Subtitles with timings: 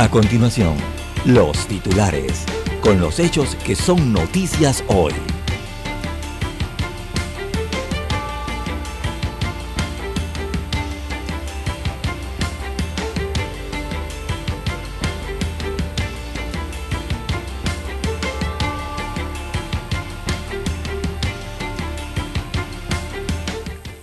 [0.00, 0.78] A continuación,
[1.26, 2.46] los titulares
[2.80, 5.12] con los hechos que son noticias hoy.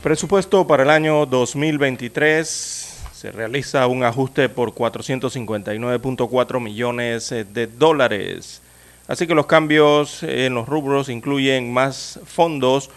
[0.04, 2.77] Presupuesto para el año 2023
[3.18, 8.62] se realiza un ajuste por 459.4 millones de dólares.
[9.08, 12.92] Así que los cambios en los rubros incluyen más fondos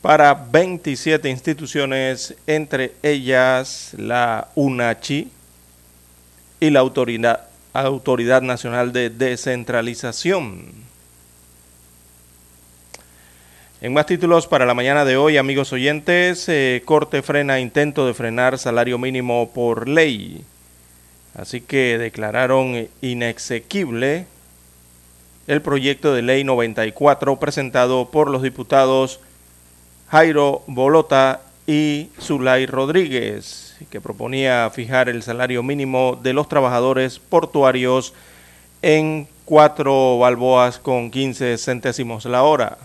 [0.00, 5.28] para 27 instituciones, entre ellas la UNACHI
[6.60, 10.83] y la Autoridad, Autoridad Nacional de Descentralización.
[13.84, 18.14] En más títulos para la mañana de hoy, amigos oyentes, eh, Corte frena intento de
[18.14, 20.42] frenar salario mínimo por ley.
[21.36, 24.24] Así que declararon inexequible
[25.46, 29.20] el proyecto de ley 94 presentado por los diputados
[30.08, 38.14] Jairo Bolota y Zulay Rodríguez, que proponía fijar el salario mínimo de los trabajadores portuarios
[38.80, 42.78] en cuatro balboas con 15 centésimos la hora.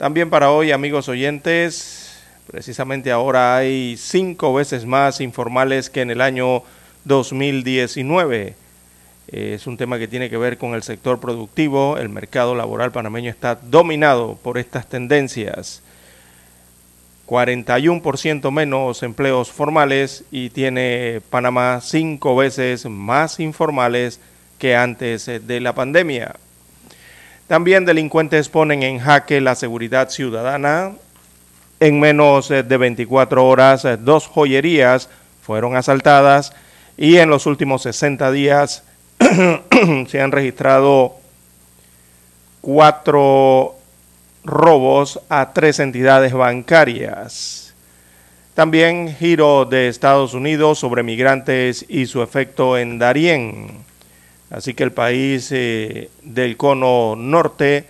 [0.00, 2.18] También para hoy, amigos oyentes,
[2.50, 6.62] precisamente ahora hay cinco veces más informales que en el año
[7.04, 8.54] 2019
[9.28, 11.98] es un tema que tiene que ver con el sector productivo.
[11.98, 15.82] El mercado laboral panameño está dominado por estas tendencias.
[17.26, 24.18] 41% menos empleos formales y tiene Panamá cinco veces más informales
[24.58, 26.36] que antes de la pandemia.
[27.50, 30.92] También delincuentes ponen en jaque la seguridad ciudadana.
[31.80, 35.08] En menos de 24 horas, dos joyerías
[35.42, 36.52] fueron asaltadas
[36.96, 38.84] y en los últimos 60 días
[40.06, 41.16] se han registrado
[42.60, 43.74] cuatro
[44.44, 47.74] robos a tres entidades bancarias.
[48.54, 53.89] También giro de Estados Unidos sobre migrantes y su efecto en Darién.
[54.50, 57.86] Así que el país eh, del cono norte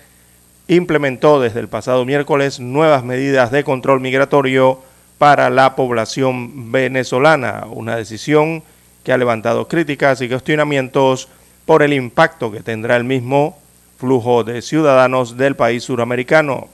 [0.69, 4.81] implementó desde el pasado miércoles nuevas medidas de control migratorio
[5.19, 8.63] para la población venezolana, una decisión
[9.03, 11.29] que ha levantado críticas y cuestionamientos
[11.65, 13.59] por el impacto que tendrá el mismo
[13.99, 16.69] flujo de ciudadanos del país suramericano.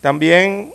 [0.00, 0.72] También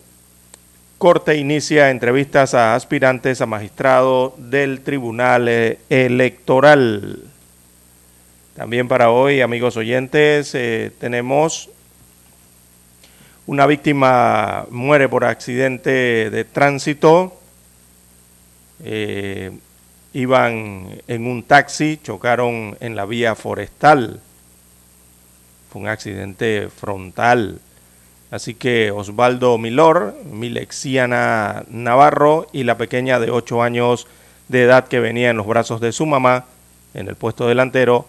[0.97, 7.32] Corte inicia entrevistas a aspirantes a magistrado del Tribunal eh, Electoral.
[8.55, 11.71] También para hoy, amigos oyentes, eh, tenemos
[13.47, 17.33] una víctima muere por accidente de tránsito.
[18.83, 19.57] Eh,
[20.13, 24.19] iban en un taxi, chocaron en la vía forestal.
[25.71, 27.59] Fue un accidente frontal.
[28.29, 34.05] Así que Osvaldo Milor, Milexiana Navarro y la pequeña de 8 años
[34.47, 36.45] de edad que venía en los brazos de su mamá
[36.93, 38.05] en el puesto delantero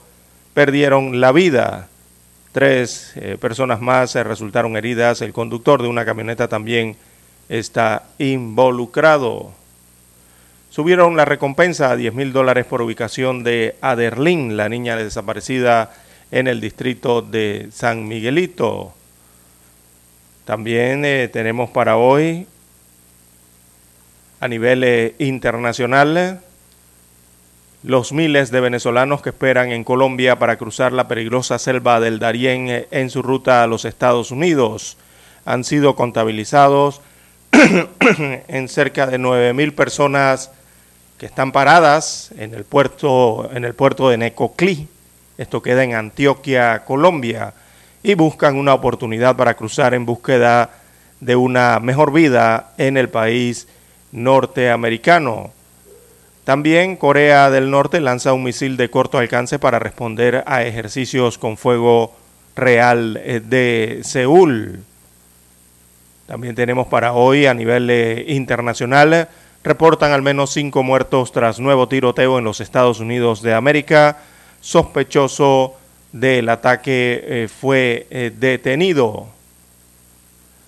[0.55, 1.89] perdieron la vida.
[2.53, 5.21] Tres eh, personas más resultaron heridas.
[5.21, 6.97] El conductor de una camioneta también
[7.49, 9.53] está involucrado.
[10.71, 15.93] Subieron la recompensa a 10 mil dólares por ubicación de Aderlín, la niña desaparecida
[16.31, 18.95] en el distrito de San Miguelito.
[20.45, 22.47] También eh, tenemos para hoy
[24.41, 26.41] a nivel eh, internacional
[27.85, 32.71] los miles de venezolanos que esperan en Colombia para cruzar la peligrosa selva del Darién
[32.71, 34.97] eh, en su ruta a los Estados Unidos
[35.45, 37.03] han sido contabilizados
[38.49, 40.51] en cerca de 9 mil personas
[41.19, 44.89] que están paradas en el puerto, en el puerto de Necoclí,
[45.37, 47.53] esto queda en Antioquia, Colombia,
[48.03, 50.71] y buscan una oportunidad para cruzar en búsqueda
[51.21, 53.69] de una mejor vida en el país
[54.11, 55.53] norteamericano.
[56.45, 61.57] También Corea del Norte lanza un misil de corto alcance para responder a ejercicios con
[61.57, 62.15] fuego
[62.55, 64.81] real eh, de Seúl.
[66.27, 69.29] También tenemos para hoy a nivel eh, internacional,
[69.63, 74.19] reportan al menos cinco muertos tras nuevo tiroteo en los Estados Unidos de América.
[74.61, 75.77] Sospechoso
[76.13, 78.07] del ataque eh, fue
[78.39, 79.29] detenido.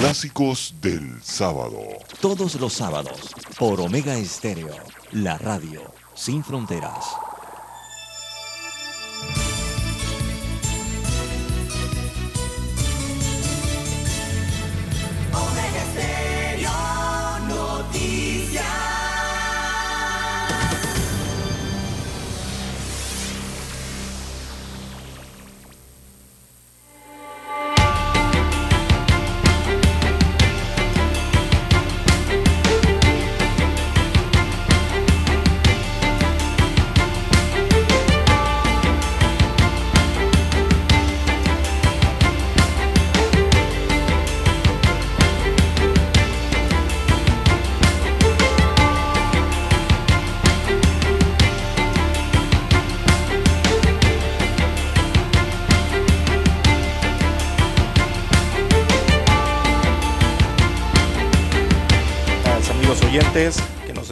[0.00, 1.82] Clásicos del sábado.
[2.22, 4.74] Todos los sábados, por Omega Estéreo,
[5.12, 7.04] la radio sin fronteras.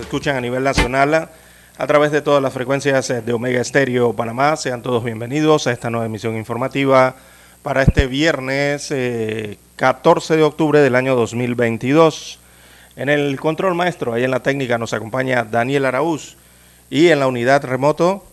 [0.09, 1.29] Escuchan a nivel nacional
[1.77, 4.57] a través de todas las frecuencias eh, de Omega Estéreo Panamá.
[4.57, 7.15] Sean todos bienvenidos a esta nueva emisión informativa
[7.63, 12.39] para este viernes eh, 14 de octubre del año 2022.
[12.97, 16.37] En el control maestro, ahí en la técnica, nos acompaña Daniel Araúz
[16.89, 18.25] y en la unidad remoto.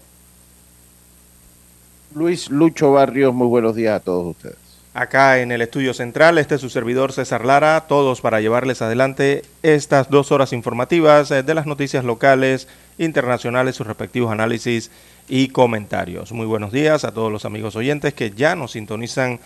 [2.13, 4.64] Luis Lucho Barrios, muy buenos días a todos ustedes.
[4.95, 9.41] Acá en el estudio central, este es su servidor César Lara, todos para llevarles adelante
[9.61, 14.91] estas dos horas informativas eh, de las noticias locales, internacionales, sus respectivos análisis
[15.27, 16.31] y comentarios.
[16.31, 19.41] Muy buenos días a todos los amigos oyentes que ya nos sintonizan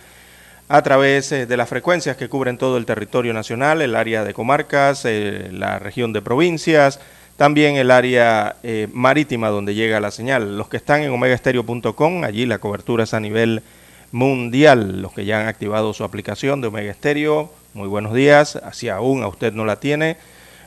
[0.68, 4.32] a través eh, de las frecuencias que cubren todo el territorio nacional, el área de
[4.32, 7.00] comarcas, eh, la región de provincias,
[7.36, 8.54] también el área
[8.92, 10.56] marítima donde llega la señal.
[10.56, 13.62] Los que están en omegaestereo.com, allí la cobertura es a nivel
[14.12, 15.02] mundial.
[15.02, 18.60] Los que ya han activado su aplicación de Omega Stereo, muy buenos días.
[18.72, 20.16] Si aún a usted no la tiene,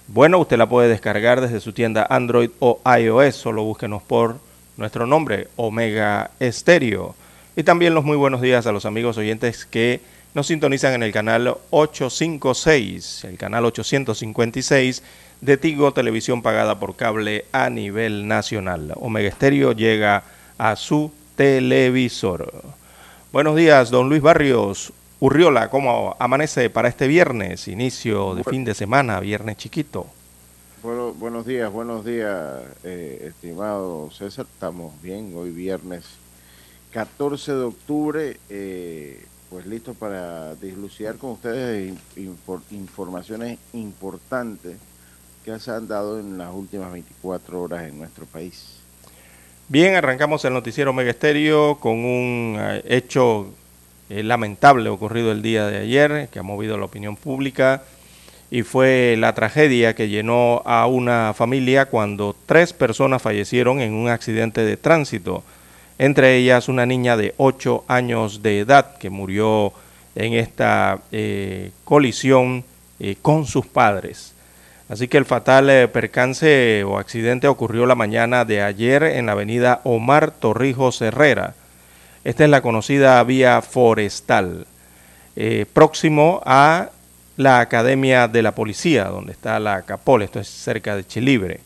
[0.07, 3.35] bueno, usted la puede descargar desde su tienda Android o iOS.
[3.35, 4.37] Solo búsquenos por
[4.77, 7.15] nuestro nombre, Omega Stereo.
[7.55, 10.01] Y también los muy buenos días a los amigos oyentes que
[10.33, 15.03] nos sintonizan en el canal 856, el canal 856
[15.41, 18.93] de Tigo Televisión pagada por cable a nivel nacional.
[18.95, 20.23] Omega Stereo llega
[20.57, 22.63] a su televisor.
[23.33, 24.93] Buenos días, don Luis Barrios.
[25.19, 30.05] Urriola, ¿cómo amanece para este viernes, inicio de fin de semana, viernes chiquito?
[30.83, 34.45] Bueno, buenos días, buenos días, eh, estimado César.
[34.53, 36.03] Estamos bien, hoy viernes
[36.91, 44.77] 14 de octubre, eh, pues listo para dislucidar con ustedes infor informaciones importantes
[45.43, 48.72] que se han dado en las últimas 24 horas en nuestro país.
[49.69, 53.47] Bien, arrancamos el noticiero Mega Estéreo con un eh, hecho
[54.09, 57.81] eh, lamentable ocurrido el día de ayer que ha movido la opinión pública
[58.51, 64.09] y fue la tragedia que llenó a una familia cuando tres personas fallecieron en un
[64.09, 65.45] accidente de tránsito,
[65.97, 69.71] entre ellas una niña de 8 años de edad que murió
[70.15, 72.65] en esta eh, colisión
[73.21, 74.32] con sus padres.
[74.93, 79.31] Así que el fatal eh, percance o accidente ocurrió la mañana de ayer en la
[79.31, 81.55] avenida Omar Torrijos Herrera.
[82.23, 84.67] Esta es la conocida vía forestal,
[85.35, 86.91] eh, próximo a
[87.37, 91.61] la Academia de la Policía, donde está la Capol, esto es cerca de Chilibre.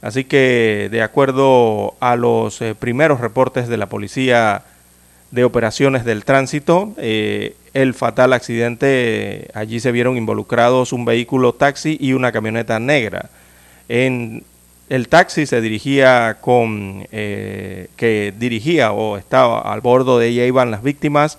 [0.00, 4.62] Así que de acuerdo a los eh, primeros reportes de la Policía
[5.32, 6.94] de Operaciones del Tránsito,
[7.74, 13.30] el fatal accidente, allí se vieron involucrados un vehículo taxi y una camioneta negra.
[13.88, 14.44] En
[14.88, 20.70] el taxi se dirigía con, eh, que dirigía o estaba al bordo de ella iban
[20.70, 21.38] las víctimas,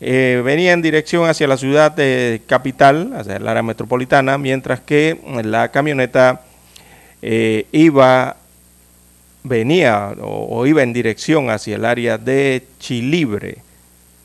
[0.00, 5.16] eh, venía en dirección hacia la ciudad de capital, hacia el área metropolitana, mientras que
[5.44, 6.40] la camioneta
[7.22, 8.36] eh, iba,
[9.44, 13.58] venía o, o, iba en dirección hacia el área de Chilibre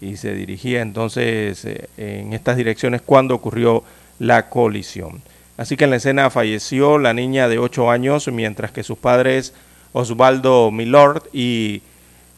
[0.02, 1.66] y se dirigía entonces
[1.98, 3.84] en estas direcciones cuando ocurrió
[4.20, 5.22] la colisión.
[5.58, 9.54] Así que en la escena falleció la niña de 8 años, mientras que sus padres
[9.94, 11.82] Osvaldo Milord y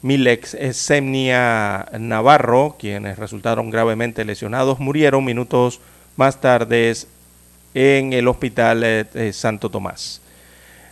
[0.01, 5.81] Milex Semnia Navarro, quienes resultaron gravemente lesionados, murieron minutos
[6.15, 6.93] más tarde
[7.73, 10.21] en el hospital de Santo Tomás.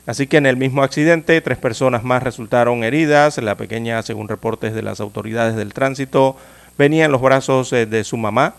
[0.05, 3.37] Así que en el mismo accidente, tres personas más resultaron heridas.
[3.39, 6.37] La pequeña, según reportes de las autoridades del tránsito,
[6.77, 8.55] venía en los brazos eh, de su mamá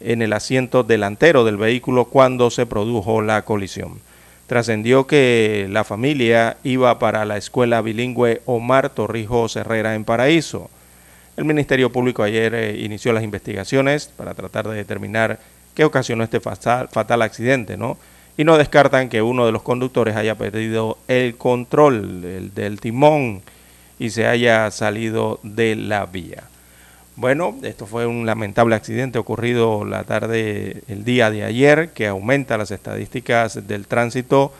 [0.00, 4.00] en el asiento delantero del vehículo cuando se produjo la colisión.
[4.46, 10.70] Trascendió que la familia iba para la escuela bilingüe Omar Torrijos Herrera en Paraíso.
[11.36, 15.40] El Ministerio Público ayer eh, inició las investigaciones para tratar de determinar
[15.74, 17.98] qué ocasionó este fatal, fatal accidente, ¿no?
[18.38, 23.42] Y no descartan que uno de los conductores haya perdido el control del, del timón
[23.98, 26.44] y se haya salido de la vía.
[27.16, 32.58] Bueno, esto fue un lamentable accidente ocurrido la tarde, el día de ayer, que aumenta
[32.58, 34.52] las estadísticas del tránsito.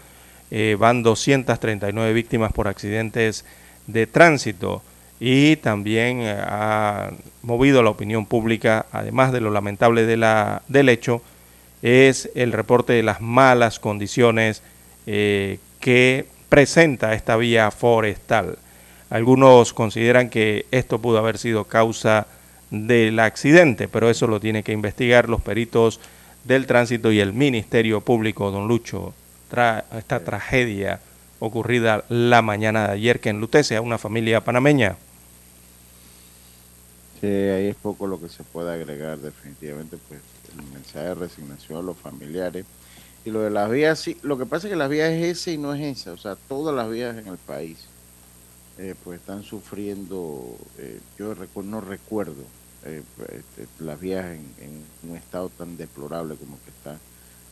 [0.51, 3.45] Eh, van 239 víctimas por accidentes
[3.87, 4.83] de tránsito
[5.21, 7.11] y también eh, ha
[7.43, 11.21] movido la opinión pública, además de lo lamentable de la, del hecho,
[11.83, 14.63] es el reporte de las malas condiciones
[15.07, 18.57] eh, que presenta esta vía forestal.
[19.11, 22.27] Algunos consideran que esto pudo haber sido causa
[22.71, 26.01] del accidente, pero eso lo tiene que investigar los peritos
[26.45, 29.15] del tránsito y el Ministerio Público, don Lucho,
[29.97, 31.01] esta tragedia
[31.39, 34.97] ocurrida la mañana de ayer que enlutece a una familia panameña.
[37.21, 40.21] Sí, ahí es poco lo que se puede agregar definitivamente, pues
[40.57, 42.65] el mensaje de resignación a los familiares.
[43.25, 45.53] Y lo de las vías, sí, lo que pasa es que las vías es ese
[45.53, 47.87] y no es esa, o sea, todas las vías en el país
[48.79, 52.43] eh, pues están sufriendo, eh, yo recu no recuerdo
[52.85, 53.03] eh,
[53.33, 56.99] este, las vías en, en, un estado tan deplorable como que está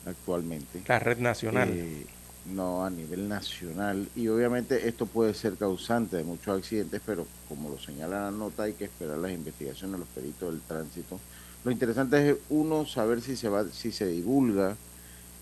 [0.06, 0.82] actualmente.
[0.86, 1.70] La red nacional.
[1.72, 2.06] Eh,
[2.52, 4.06] no, a nivel nacional.
[4.14, 8.64] Y obviamente esto puede ser causante de muchos accidentes, pero como lo señala la nota,
[8.64, 11.18] hay que esperar las investigaciones de los peritos del tránsito.
[11.64, 14.76] Lo interesante es, uno, saber si se va, si se divulga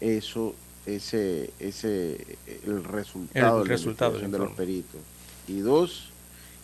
[0.00, 0.54] eso,
[0.86, 2.24] ese, ese,
[2.64, 5.00] el resultado, el de, resultado de los peritos
[5.48, 6.10] y dos,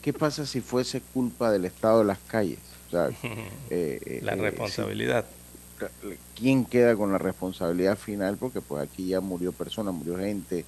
[0.03, 2.59] ¿qué pasa si fuese culpa del estado de las calles?
[2.89, 3.11] O sea,
[3.71, 5.25] eh, la responsabilidad.
[5.25, 5.87] Si,
[6.35, 8.37] ¿Quién queda con la responsabilidad final?
[8.37, 10.65] Porque pues aquí ya murió personas, murió gente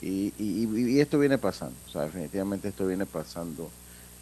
[0.00, 1.76] y, y, y, esto viene pasando.
[1.88, 3.70] O sea, definitivamente esto viene pasando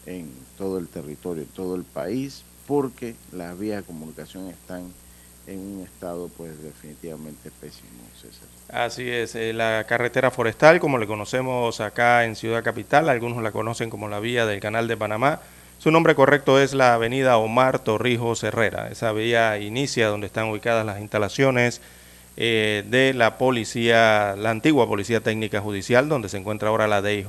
[0.05, 4.91] en todo el territorio, en todo el país, porque las vías de comunicación están
[5.47, 8.47] en un estado pues definitivamente pésimo, César.
[8.71, 13.51] Así es, eh, la carretera forestal, como le conocemos acá en Ciudad Capital, algunos la
[13.51, 15.41] conocen como la vía del Canal de Panamá,
[15.77, 18.87] su nombre correcto es la avenida Omar Torrijos Herrera.
[18.89, 21.81] Esa vía inicia donde están ubicadas las instalaciones
[22.37, 27.27] eh, de la policía, la antigua Policía Técnica Judicial, donde se encuentra ahora la DIJ,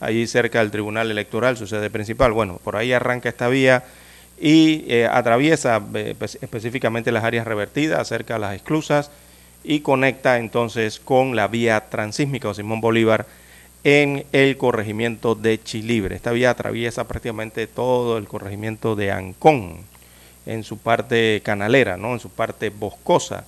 [0.00, 2.32] allí cerca del Tribunal Electoral, su sede principal.
[2.32, 3.84] Bueno, por ahí arranca esta vía
[4.38, 9.10] y eh, atraviesa eh, específicamente las áreas revertidas cerca de las esclusas
[9.64, 13.26] y conecta entonces con la vía transísmica o Simón Bolívar
[13.84, 16.14] en el corregimiento de Chilibre.
[16.14, 19.78] Esta vía atraviesa prácticamente todo el corregimiento de Ancón
[20.46, 22.12] en su parte canalera, ¿no?
[22.12, 23.44] en su parte boscosa.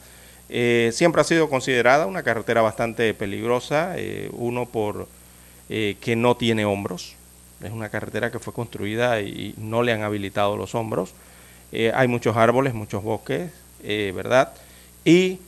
[0.49, 5.09] Eh, siempre ha sido considerada una carretera bastante peligrosa, eh, uno por
[5.69, 7.15] eh, que no tiene hombros,
[7.63, 11.15] es una carretera que fue construida y no le han habilitado los hombros.
[11.95, 13.51] Hay muchos árboles, muchos bosques,
[13.83, 14.53] ¿verdad?
[15.07, 15.39] Y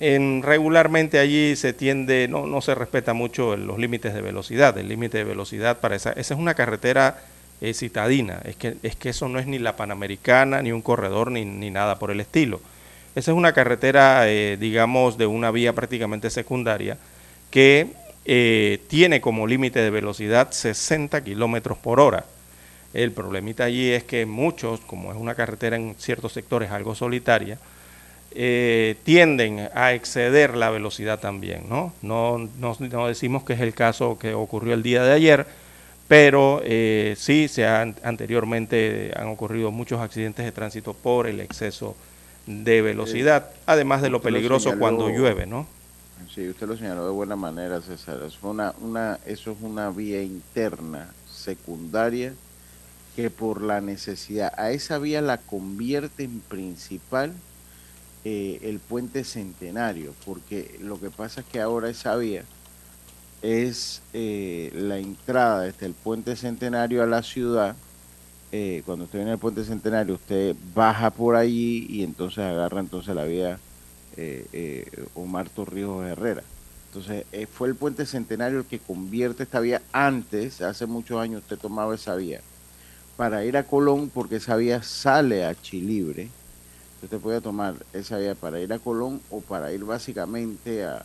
[0.00, 4.76] en, regularmente allí se tiende, no, no se respeta mucho los límites de velocidad.
[4.78, 7.18] El límite de velocidad para esa, esa es una carretera
[7.60, 8.40] eh, citadina.
[8.44, 11.70] Es que, es que eso no es ni la Panamericana, ni un corredor, ni, ni
[11.70, 12.60] nada por el estilo.
[13.14, 16.96] Esa es una carretera, eh, digamos, de una vía prácticamente secundaria
[17.50, 17.88] que
[18.24, 22.24] eh, tiene como límite de velocidad 60 kilómetros por hora.
[22.94, 27.58] El problemita allí es que muchos, como es una carretera en ciertos sectores algo solitaria,
[28.32, 31.92] eh, tienden a exceder la velocidad también, ¿no?
[32.00, 35.46] No, no, decimos que es el caso que ocurrió el día de ayer,
[36.06, 41.96] pero eh, sí se han, anteriormente han ocurrido muchos accidentes de tránsito por el exceso
[42.46, 45.66] de velocidad, además de lo peligroso cuando llueve, ¿no?
[46.32, 48.20] Sí, usted lo señaló de buena manera, César.
[48.26, 52.32] Es una, una, eso es una vía interna, secundaria,
[53.16, 57.32] que por la necesidad, a esa vía la convierte en principal
[58.24, 62.44] eh, el puente centenario, porque lo que pasa es que ahora esa vía
[63.42, 67.76] es eh, la entrada desde el puente centenario a la ciudad.
[68.52, 73.14] Eh, cuando usted viene al puente centenario, usted baja por allí y entonces agarra entonces
[73.14, 73.58] la vía
[74.16, 76.42] eh, eh, Omar Torrijos Herrera.
[76.88, 79.80] Entonces, eh, fue el puente centenario el que convierte esta vía.
[79.92, 82.40] Antes, hace muchos años, usted tomaba esa vía
[83.16, 86.28] para ir a Colón, porque esa vía sale a Chilibre.
[87.02, 91.04] Usted puede tomar esa vía para ir a Colón o para ir básicamente a,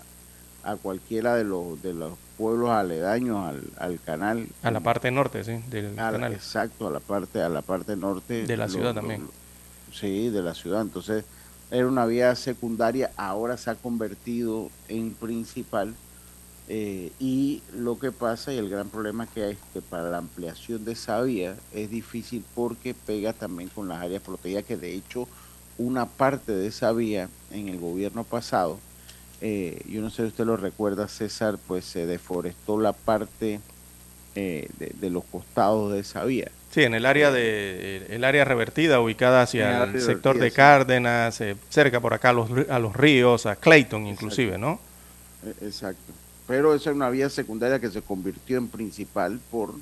[0.64, 4.48] a cualquiera de los, de los pueblos aledaños al, al canal.
[4.62, 6.34] A la parte norte, sí, del canal.
[6.34, 8.46] Exacto, a la parte, a la parte norte.
[8.46, 9.28] De la ciudad también.
[9.94, 10.82] sí, de la ciudad.
[10.82, 11.24] Entonces,
[11.72, 15.94] era una vía secundaria, ahora se ha convertido en principal.
[16.68, 20.18] Eh, y lo que pasa y el gran problema que hay es que para la
[20.18, 24.96] ampliación de esa vía es difícil porque pega también con las áreas protegidas, que de
[24.96, 25.28] hecho
[25.77, 28.79] una parte de esa vía en el gobierno pasado,
[29.41, 33.60] eh, yo no sé si usted lo recuerda César, pues se deforestó la parte
[34.36, 36.51] eh, de los costados de esa vía.
[36.75, 41.55] Sí, en el área de el área revertida ubicada hacia el, sector de Cárdenas, eh,
[41.70, 44.82] cerca por acá a los, a los ríos, a Clayton inclusive, ¿no?
[45.46, 46.12] E, exacto.
[46.48, 49.74] Pero esa es una vía secundaria que se convirtió en principal por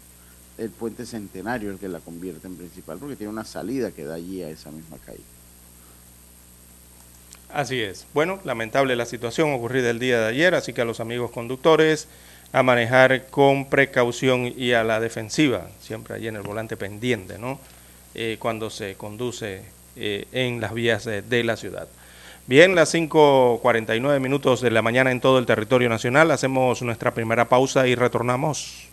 [0.59, 4.13] el puente centenario, el que la convierte en principal, porque tiene una salida que da
[4.13, 5.23] allí a esa misma calle.
[7.53, 8.07] Así es.
[8.15, 12.07] Bueno, lamentable la situación ocurrida el día de ayer, así que a los amigos conductores
[12.51, 17.60] a manejar con precaución y a la defensiva, siempre allí en el volante pendiente, ¿no?
[18.15, 19.62] Eh, cuando se conduce
[19.95, 21.87] eh, en las vías de, la ciudad.
[22.48, 27.50] Bien, las 5.49 minutos de la mañana en todo el territorio nacional, hacemos nuestra primera
[27.50, 28.93] pausa y retornamos.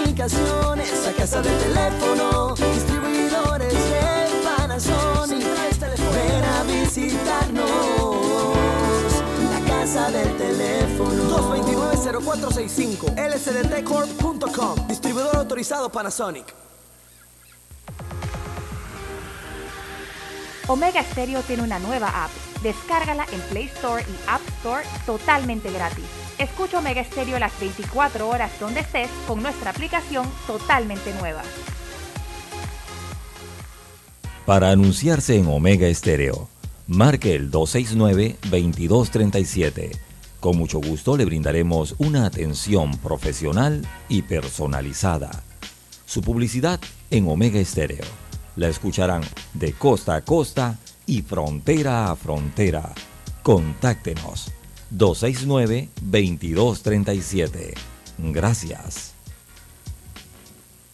[0.17, 5.39] La casa del teléfono, distribuidores de Panasonic.
[5.39, 7.71] Ven a visitarnos
[10.11, 11.23] del teléfono.
[11.55, 16.53] 229-0465, lsdtcorp.com, distribuidor autorizado Panasonic.
[20.67, 22.31] Omega Stereo tiene una nueva app.
[22.61, 26.20] Descárgala en Play Store y App Store totalmente gratis.
[26.41, 31.43] Escucha Omega Stereo las 24 horas donde estés con nuestra aplicación totalmente nueva.
[34.47, 36.49] Para anunciarse en Omega Stereo
[36.87, 39.91] marque el 269-2237.
[40.39, 45.43] Con mucho gusto le brindaremos una atención profesional y personalizada.
[46.05, 46.79] Su publicidad
[47.11, 48.05] en Omega Estéreo.
[48.55, 49.21] La escucharán
[49.53, 52.95] de costa a costa y frontera a frontera.
[53.43, 54.51] Contáctenos
[54.95, 57.73] 269-2237.
[58.17, 59.13] Gracias.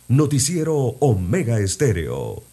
[0.07, 2.46] Noticiero Omega Estéreo.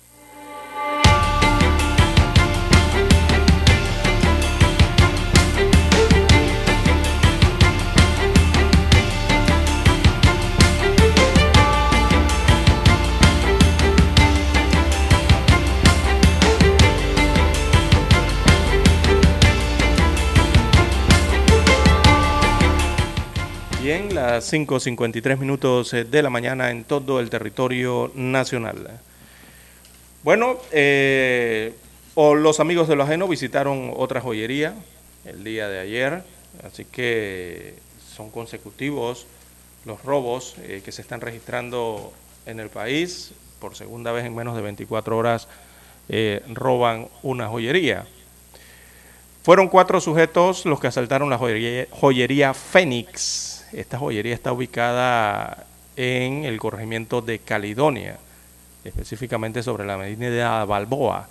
[24.27, 28.99] Las 5.53 minutos eh, de la mañana en todo el territorio nacional.
[30.23, 31.75] Bueno, eh,
[32.17, 34.75] los amigos de lo ajeno visitaron otra joyería
[35.27, 36.23] el día de ayer,
[36.67, 37.75] así que
[38.17, 39.27] son consecutivos
[39.85, 42.11] los robos eh, que se están registrando
[42.47, 43.33] en el país.
[43.61, 45.49] Por segunda vez en menos de 24 horas
[46.49, 48.07] roban una joyería.
[49.43, 53.54] Fueron cuatro sujetos los que asaltaron la joyería, joyería Fénix.
[53.75, 58.19] Esta joyería está ubicada en el corregimiento de Caledonia,
[58.85, 61.29] específicamente sobre la medida Balboa.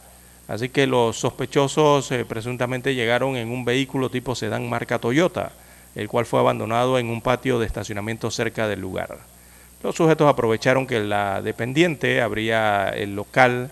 [0.50, 5.54] Así que los sospechosos eh, presuntamente llegaron en un vehículo tipo sedán marca Toyota,
[5.96, 9.20] el cual fue abandonado en un patio de estacionamiento cerca del lugar.
[9.82, 13.72] Los sujetos aprovecharon que la dependiente abría el local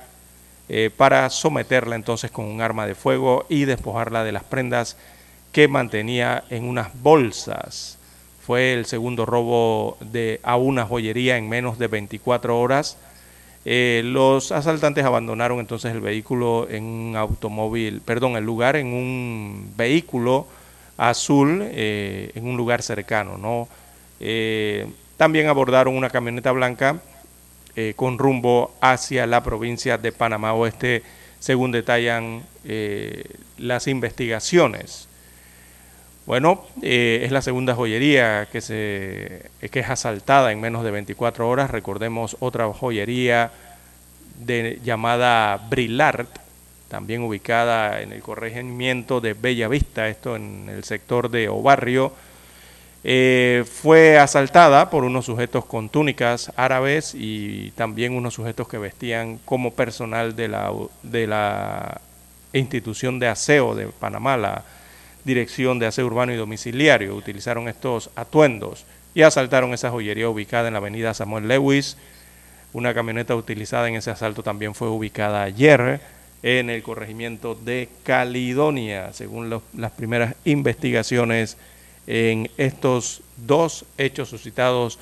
[0.70, 4.96] eh, para someterla entonces con un arma de fuego y despojarla de las prendas
[5.52, 7.98] que mantenía en unas bolsas.
[8.52, 12.98] Fue el segundo robo de, a una joyería en menos de 24 horas.
[13.64, 19.72] Eh, los asaltantes abandonaron entonces el vehículo en un automóvil, perdón, el lugar en un
[19.78, 20.48] vehículo
[20.98, 23.38] azul eh, en un lugar cercano.
[23.38, 23.70] ¿no?
[24.20, 24.86] Eh,
[25.16, 27.00] también abordaron una camioneta blanca
[27.96, 31.04] con rumbo hacia la provincia de Panamá Oeste,
[31.40, 32.44] según detallan
[33.58, 35.08] las investigaciones.
[36.26, 41.50] Bueno, eh, es la segunda joyería que, se, que es asaltada en menos de 24
[41.50, 41.72] horas.
[41.72, 43.52] Recordemos otra joyería
[44.84, 46.28] llamada Brillard,
[46.90, 52.14] también ubicada en el corregimiento de Bella Vista, esto en el sector de Obarrio.
[53.04, 59.40] Eh, fue asaltada por unos sujetos con túnicas árabes y también unos sujetos que vestían
[59.40, 62.00] como personal de la, de la
[62.54, 64.64] institución de aseo de Panamá, la
[65.24, 67.16] Dirección de Aseo Urbano y Domiciliario.
[67.16, 71.98] Utilizaron estos atuendos y asaltaron esa joyería ubicada en la avenida Samuel Lewis.
[72.74, 76.00] Una camioneta utilizada en ese asalto también fue ubicada ayer
[76.44, 81.58] en el corregimiento de Caledonia, según las primeras investigaciones
[82.08, 84.98] en estos dos hechos suscitados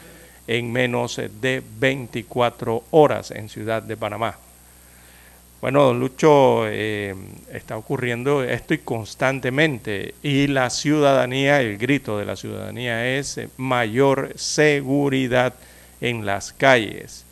[0.48, 4.38] en menos de 24 horas en Ciudad de Panamá.
[5.62, 7.14] Bueno, don Lucho, eh,
[7.52, 10.16] está ocurriendo esto y constantemente.
[10.24, 15.54] Y la ciudadanía, el grito de la ciudadanía es eh, mayor seguridad
[16.00, 17.26] en las calles.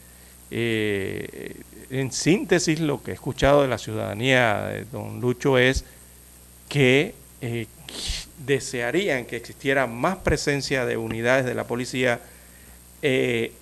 [0.51, 1.55] Eh,
[1.89, 5.85] en síntesis, lo que he escuchado de la ciudadanía, de don Lucho, es
[6.67, 7.15] que
[8.45, 12.19] desearían que existiera más presencia de unidades de la policía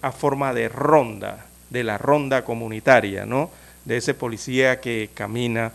[0.01, 3.51] a forma de ronda, de la ronda comunitaria, ¿no?
[3.85, 5.71] De ese policía que camina,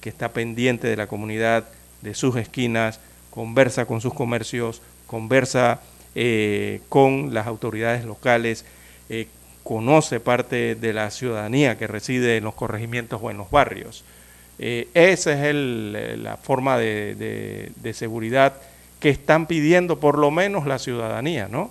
[0.00, 1.64] que está pendiente de la comunidad,
[2.02, 5.80] de sus esquinas, conversa con sus comercios, conversa
[6.14, 8.64] eh, con las autoridades locales,
[9.08, 9.28] eh,
[9.62, 14.04] conoce parte de la ciudadanía que reside en los corregimientos o en los barrios.
[14.58, 18.54] Eh, esa es la forma de, de, seguridad
[19.00, 21.70] que están pidiendo por lo menos la ciudadanía, ¿no?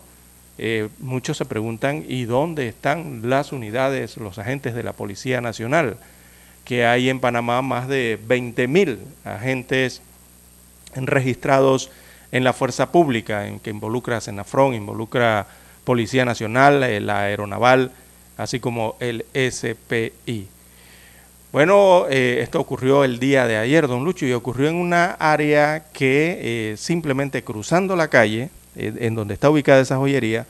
[0.63, 5.97] Eh, muchos se preguntan, ¿y dónde están las unidades, los agentes de la Policía Nacional?
[6.65, 10.03] Que hay en Panamá más de 20.000 agentes
[10.93, 11.89] registrados
[12.31, 15.47] en la fuerza pública, en que involucra Senafrón, involucra
[15.83, 17.91] Policía Nacional, eh, la Aeronaval,
[18.37, 20.47] así como el SPI.
[21.51, 25.85] Bueno, eh, esto ocurrió el día de ayer, don Lucho, y ocurrió en una área
[25.91, 30.45] que simplemente cruzando la calle, en donde está ubicada esa joyería,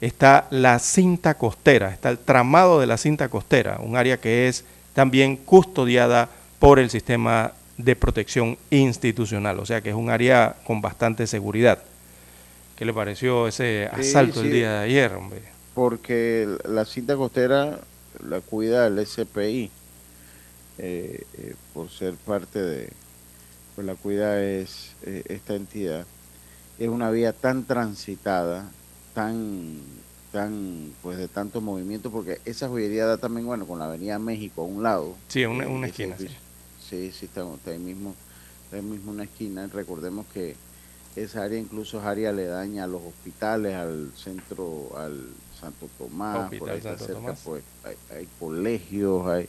[0.00, 4.64] está la cinta costera, está el tramado de la cinta costera, un área que es
[4.92, 10.80] también custodiada por el sistema de protección institucional, o sea que es un área con
[10.80, 11.78] bastante seguridad.
[12.76, 15.42] ¿Qué le pareció ese asalto el día de ayer, hombre?
[15.74, 17.80] Porque la cinta costera
[18.28, 19.70] la cuida el SPI,
[20.78, 22.88] eh, eh, por ser parte de,
[23.74, 26.04] pues la cuida es eh, esta entidad
[26.78, 28.70] es una vía tan transitada,
[29.14, 29.78] tan,
[30.32, 34.62] tan, pues de tanto movimiento, porque esa joyería da también, bueno, con la Avenida México
[34.62, 35.14] a un lado.
[35.28, 36.16] Sí, una, una esquina.
[36.18, 36.28] Sí,
[36.88, 38.14] sí, sí está, ahí mismo,
[38.64, 39.68] está ahí mismo una esquina.
[39.72, 40.56] Recordemos que
[41.16, 46.70] esa área incluso es área aledaña a los hospitales, al centro, al Santo Tomás, por
[46.70, 47.62] ahí está cerca, pues
[48.10, 49.48] hay, colegios, hay,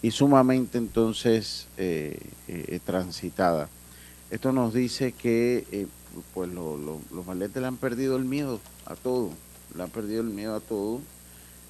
[0.00, 3.68] y sumamente entonces eh, eh, transitada.
[4.30, 5.86] Esto nos dice que eh,
[6.32, 9.30] pues los maletes le han perdido el miedo a todo,
[9.76, 11.00] le han perdido el miedo a todo.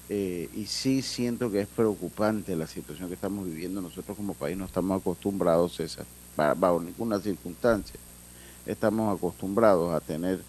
[0.07, 3.81] Eh, y sí siento que es preocupante la situación que estamos viviendo.
[3.81, 6.05] Nosotros como país no estamos acostumbrados, César,
[6.35, 7.99] bajo ninguna circunstancia.
[8.65, 10.41] Estamos acostumbrados a tener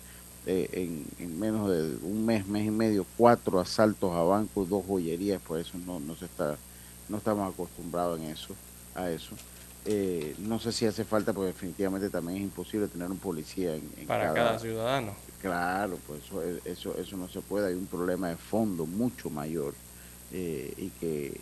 [0.47, 5.41] eh, en, menos de un mes, mes y medio, cuatro asaltos a bancos, dos joyerías,
[5.41, 6.57] por eso no, no se está
[7.09, 8.55] no estamos acostumbrados en eso,
[8.95, 9.31] a eso.
[9.89, 13.83] Eh, no sé si hace falta, porque definitivamente también es imposible tener un policía en,
[14.07, 15.15] para cada, ciudadano.
[15.41, 19.75] Claro, pues eso, eso, eso no se puede, hay un problema de fondo mucho mayor
[20.33, 21.41] eh, y, que,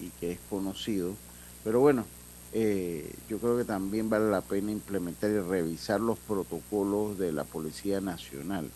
[0.00, 1.14] y, que es conocido.
[1.62, 2.04] Pero bueno,
[2.52, 7.44] eh, yo creo que también vale la pena implementar y revisar los protocolos de la
[7.44, 8.68] Policía Nacional,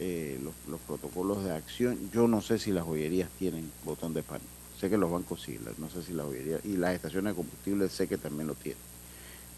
[0.00, 2.10] los, los protocolos de acción.
[2.12, 4.53] Yo no sé si las joyerías tienen botón de pánico
[4.84, 7.88] Sé que los bancos sí, no sé si la joyería, y las estaciones de combustible
[7.88, 8.82] sé que también lo tienen.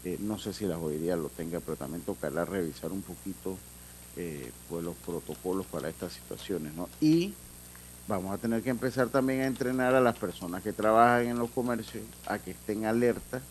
[0.05, 3.57] Eh, no sé si la joyería lo tenga, pero también tocará revisar un poquito
[4.15, 6.87] eh, pues los protocolos para estas situaciones, ¿no?
[7.01, 7.33] Y
[8.07, 11.49] vamos a tener que empezar también a entrenar a las personas que trabajan en los
[11.49, 13.41] comercios a que estén alertas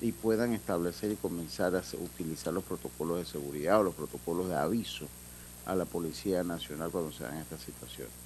[0.00, 4.56] y puedan establecer y comenzar a utilizar los protocolos de seguridad o los protocolos de
[4.56, 5.06] aviso
[5.66, 8.21] a la Policía Nacional cuando se dan estas situaciones.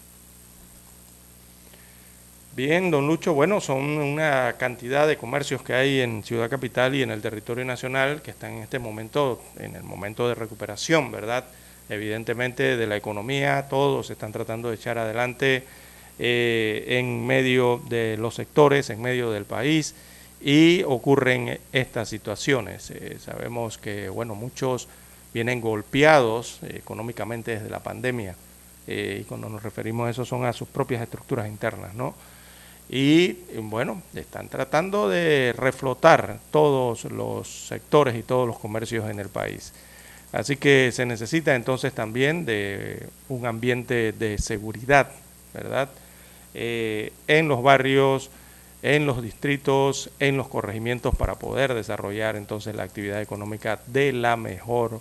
[2.57, 7.03] Bien, don Lucho, bueno, son una cantidad de comercios que hay en Ciudad Capital y
[7.03, 11.45] en el territorio nacional que están en este momento, en el momento de recuperación, ¿verdad?
[11.91, 15.65] Evidentemente de la economía, todos están tratando de echar adelante
[16.19, 19.95] eh, en medio de los sectores, en medio del país,
[20.41, 22.91] y ocurren estas situaciones.
[22.91, 24.89] Eh, sabemos que, bueno, muchos
[25.35, 28.35] vienen golpeados económicamente desde la pandemia,
[28.87, 32.15] eh, y cuando nos referimos a eso son a sus propias estructuras internas, ¿no?
[32.89, 39.29] Y bueno, están tratando de reflotar todos los sectores y todos los comercios en el
[39.29, 39.73] país.
[40.33, 45.11] Así que se necesita entonces también de un ambiente de seguridad,
[45.55, 45.89] ¿verdad?
[46.55, 48.31] Eh, en los barrios,
[48.83, 54.37] en los distritos, en los corregimientos para poder desarrollar entonces la actividad económica de la
[54.37, 55.01] mejor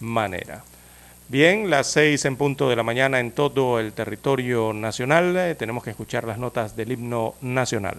[0.00, 0.64] manera.
[1.30, 5.36] Bien, las seis en punto de la mañana en todo el territorio nacional.
[5.36, 7.98] Eh, tenemos que escuchar las notas del himno nacional.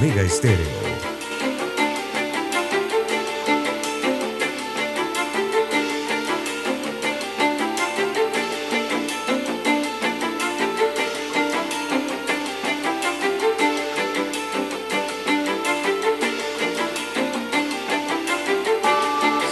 [0.00, 0.88] Omega Estéreo.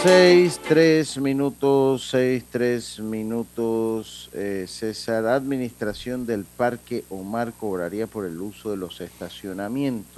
[0.01, 4.29] Seis, tres minutos, seis, tres minutos.
[4.31, 10.16] Eh, César, Administración del Parque Omar cobraría por el uso de los estacionamientos.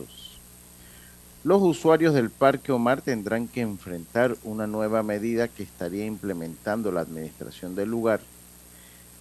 [1.46, 7.00] Los usuarios del Parque Omar tendrán que enfrentar una nueva medida que estaría implementando la
[7.00, 8.20] administración del lugar,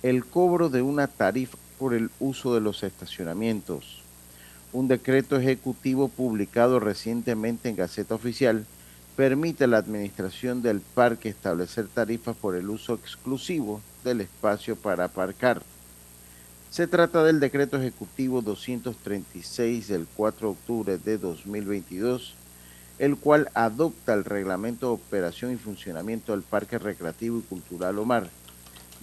[0.02, 4.02] el cobro de una tarifa por el uso de los estacionamientos.
[4.72, 8.66] Un decreto ejecutivo publicado recientemente en Gaceta Oficial
[9.14, 15.04] permite a la administración del parque establecer tarifas por el uso exclusivo del espacio para
[15.04, 15.62] aparcar.
[16.70, 22.34] Se trata del decreto ejecutivo 236 del 4 de octubre de 2022,
[22.98, 28.28] el cual adopta el reglamento de operación y funcionamiento del Parque Recreativo y Cultural Omar.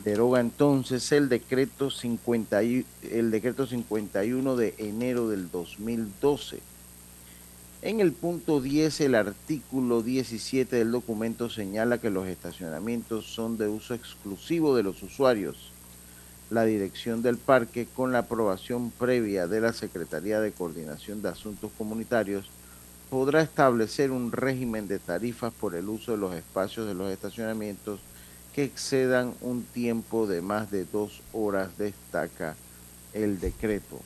[0.04, 6.60] Deroga entonces el decreto, 50 el decreto 51 de enero del 2012
[7.86, 13.68] en el punto 10, el artículo 17 del documento señala que los estacionamientos son de
[13.68, 15.72] uso exclusivo de los usuarios.
[16.50, 21.72] La dirección del parque, con la aprobación previa de la Secretaría de Coordinación de Asuntos
[21.76, 22.46] Comunitarios,
[23.10, 28.00] podrá establecer un régimen de tarifas por el uso de los espacios de los estacionamientos
[28.54, 32.56] que excedan un tiempo de más de dos horas, destaca
[33.14, 34.00] el decreto.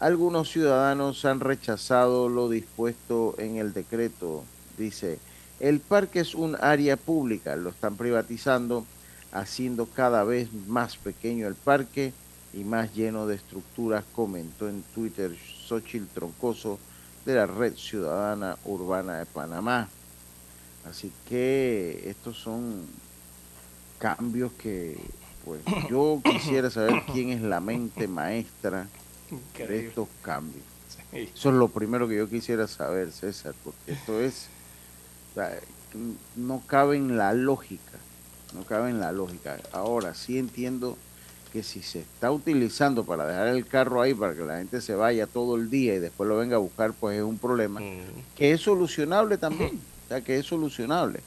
[0.00, 4.44] Algunos ciudadanos han rechazado lo dispuesto en el decreto.
[4.78, 5.18] Dice,
[5.60, 8.86] el parque es un área pública, lo están privatizando,
[9.32, 12.12] haciendo cada vez más pequeño el parque
[12.52, 15.36] y más lleno de estructuras, comentó en Twitter
[15.66, 16.78] Xochitl Troncoso
[17.24, 19.88] de la Red Ciudadana Urbana de Panamá.
[20.88, 22.86] Así que estos son
[23.98, 24.96] cambios que,
[25.44, 25.60] pues,
[25.90, 28.88] yo quisiera saber quién es la mente maestra
[29.56, 30.64] de estos cambios.
[31.12, 34.48] Eso es lo primero que yo quisiera saber, César, porque esto es,
[36.36, 37.98] no cabe en la lógica,
[38.54, 39.58] no cabe en la lógica.
[39.72, 40.96] Ahora sí entiendo
[41.52, 44.94] que si se está utilizando para dejar el carro ahí para que la gente se
[44.94, 47.80] vaya todo el día y después lo venga a buscar, pues es un problema
[48.36, 51.20] que es solucionable también, o sea, que es solucionable.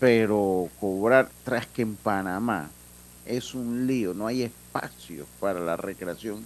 [0.00, 2.70] Pero cobrar tras que en Panamá
[3.26, 6.44] es un lío, no hay espacio para la recreación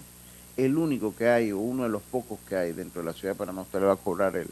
[0.57, 3.33] el único que hay, o uno de los pocos que hay dentro de la ciudad
[3.33, 4.47] de Panamá, usted le va a cobrar el,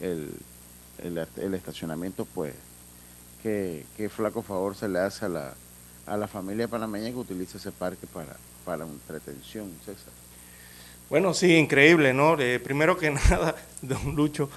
[0.00, 2.54] el, estacionamiento, pues,
[3.42, 5.54] qué, flaco favor se le hace a la,
[6.06, 10.12] a la familia panameña que utiliza ese parque para, para entretención, César.
[11.08, 12.38] Bueno, sí, increíble, ¿no?
[12.38, 14.48] Eh, primero que nada, don Lucho,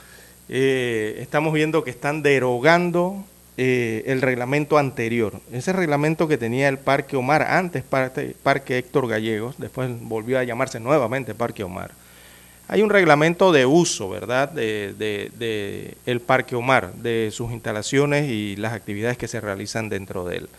[0.49, 3.25] eh, estamos viendo que están derogando
[3.57, 5.41] eh, el reglamento anterior.
[5.51, 10.79] Ese reglamento que tenía el Parque Omar, antes Parque Héctor Gallegos, después volvió a llamarse
[10.79, 11.91] nuevamente Parque Omar.
[12.67, 18.56] Hay un reglamento de uso, ¿verdad?, de, de, el Parque Omar, de sus instalaciones y
[18.56, 20.49] las actividades que se realizan dentro de él.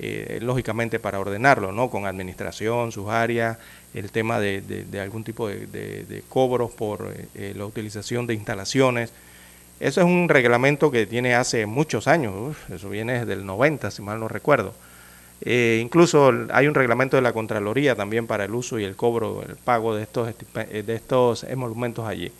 [0.00, 1.88] Eh, lógicamente para ordenarlo, ¿no?
[1.88, 3.58] Con administración, sus áreas,
[3.94, 9.12] el tema de, algún tipo de, cobros por eh, la utilización de instalaciones,
[9.80, 14.02] eso es un reglamento que tiene hace muchos años, eso viene desde el 90, si
[14.02, 14.72] mal no recuerdo.
[15.40, 19.42] Eh, incluso hay un reglamento de la Contraloría también para el uso y el cobro,
[19.46, 22.32] el pago de estos, eh, de estos emolumentos allí,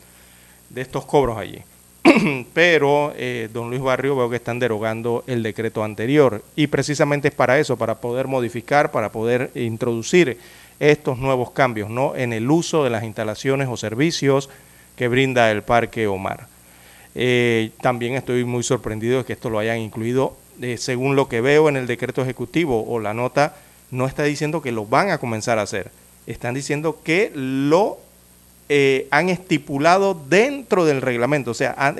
[0.70, 1.60] de estos cobros allí.
[2.54, 7.34] Pero, eh, don Luis Barrio, veo que están derogando el decreto anterior y precisamente es
[7.34, 10.38] para eso, para poder modificar, para poder introducir
[10.80, 12.16] estos nuevos cambios ¿no?
[12.16, 14.50] en el uso de las instalaciones o servicios
[14.96, 16.46] que brinda el Parque Omar.
[17.80, 21.68] También estoy muy sorprendido de que esto lo hayan incluido, eh, según lo que veo
[21.68, 23.56] en el decreto ejecutivo o la nota,
[23.90, 25.90] no está diciendo que lo van a comenzar a hacer,
[26.26, 27.98] están diciendo que lo
[28.68, 31.94] eh, han estipulado dentro del reglamento, o sea,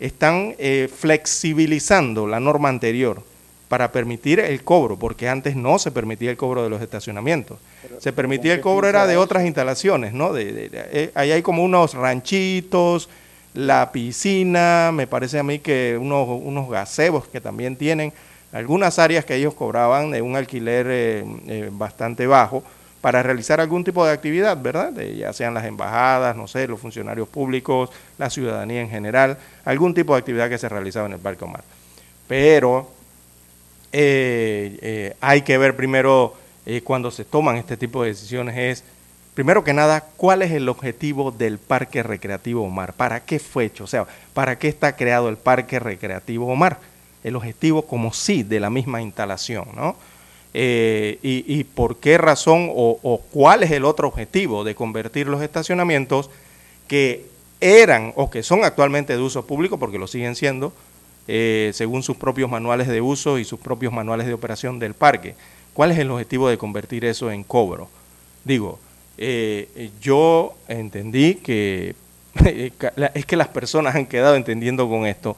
[0.00, 0.54] están
[0.96, 3.22] flexibilizando la norma anterior
[3.68, 7.58] para permitir el cobro, porque antes no se permitía el cobro de los estacionamientos.
[7.98, 10.32] se permitía el cobro era de otras instalaciones, ¿no?
[10.32, 13.08] De, ahí hay como unos ranchitos,
[13.54, 18.12] la piscina, me parece a mí que unos, unos gazebos que también tienen
[18.52, 22.62] algunas áreas que ellos cobraban de un alquiler eh, eh, bastante bajo
[23.00, 24.92] para realizar algún tipo de actividad, ¿verdad?
[25.00, 30.14] ya sean las embajadas, no sé, los funcionarios públicos, la ciudadanía en general, algún tipo
[30.14, 31.62] de actividad que se realizaba en el Parque Omar.
[32.26, 32.90] Pero
[33.92, 36.34] eh, hay que ver primero
[36.84, 38.84] cuando se toman este tipo de decisiones es
[39.38, 42.94] primero que nada, ¿cuál es el objetivo del Parque Recreativo Omar?
[42.94, 43.84] ¿Para qué fue hecho?
[43.84, 46.80] O sea, ¿para qué está creado el Parque Recreativo Omar?
[47.22, 49.94] El objetivo como sí de la misma instalación, ¿no?
[50.54, 56.30] Eh, y, por qué razón o, cuál es el otro objetivo de convertir los estacionamientos
[56.88, 57.26] que
[57.60, 60.72] eran o que son actualmente de uso público, porque lo siguen siendo,
[61.28, 65.36] eh, según sus propios manuales de uso y sus propios manuales de operación del parque.
[65.74, 67.88] ¿Cuál es el objetivo de convertir eso en cobro?
[68.44, 68.80] Digo,
[69.18, 71.94] eh, yo entendí que
[73.14, 75.36] es que las personas han quedado entendiendo con esto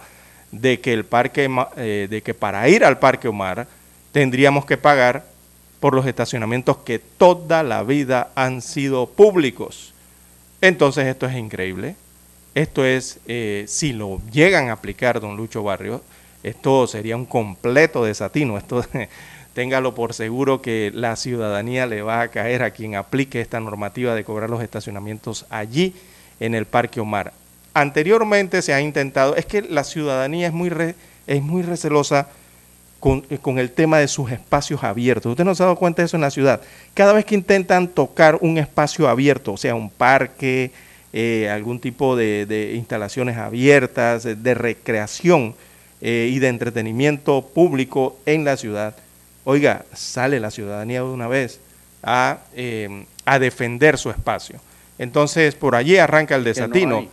[0.53, 3.66] de que el parque, eh, de que para ir al parque Omar
[4.12, 5.24] tendríamos que pagar
[5.78, 9.95] por los estacionamientos que toda la vida han sido públicos.
[10.61, 11.97] Entonces esto es increíble.
[12.55, 16.03] Esto es, eh, si lo llegan a aplicar, don Lucho Barrio,
[16.43, 18.59] esto sería un completo desatino.
[18.59, 18.85] Esto,
[19.55, 24.15] téngalo por seguro que la ciudadanía le va a caer a quien aplique esta normativa
[24.15, 25.95] de cobrar los estacionamientos allí
[26.39, 27.33] en el Parque Omar.
[27.75, 30.71] Anteriormente se ha intentado, es que la ciudadanía es muy,
[31.27, 32.29] es muy recelosa
[32.99, 35.31] con, con, el tema de sus espacios abiertos.
[35.31, 36.61] Usted no se ha dado cuenta de eso en la ciudad.
[36.95, 40.73] Cada vez que intentan tocar un espacio abierto, o sea, un parque,
[41.13, 45.57] eh, algún tipo de, instalaciones abiertas, de recreación
[46.01, 48.95] eh, y de entretenimiento público en la ciudad,
[49.45, 51.61] oiga, sale la ciudadanía de una vez
[52.03, 54.61] a, em, a defender su espacio.
[54.99, 57.07] Entonces, por allí arranca el desatino.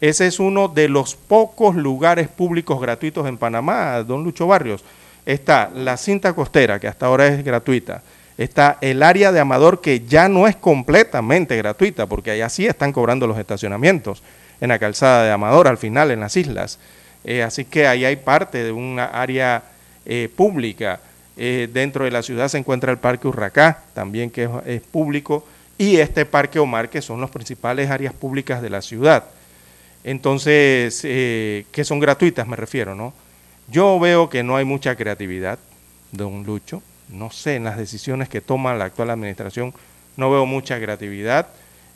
[0.00, 4.84] Ese es uno de los pocos lugares públicos gratuitos en Panamá, don Lucho Barrios.
[5.26, 8.02] Está la cinta costera, que hasta ahora es gratuita
[8.38, 12.92] está el área de Amador que ya no es completamente gratuita, porque allá sí están
[12.92, 14.22] cobrando los estacionamientos,
[14.60, 16.78] en la calzada de Amador, al final, en las islas.
[17.24, 19.62] Eh, así que ahí hay parte de una área
[20.06, 21.00] eh, pública.
[21.38, 25.46] Eh, dentro de la ciudad se encuentra el Parque Urracá, también que es, público,
[25.78, 29.24] y este Parque Omar, que son las principales áreas públicas de la ciudad.
[30.04, 33.12] Entonces, que son gratuitas, me refiero, ¿no?
[33.68, 35.58] Yo veo que no hay mucha creatividad,
[36.10, 39.72] don Lucho, no sé, en las decisiones que toma la actual administración
[40.18, 41.48] no veo mucha creatividad.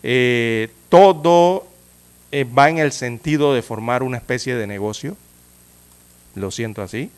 [0.03, 1.66] Eh, todo
[2.30, 5.16] eh, va en el sentido de formar una especie de negocio,
[6.34, 7.11] lo siento así,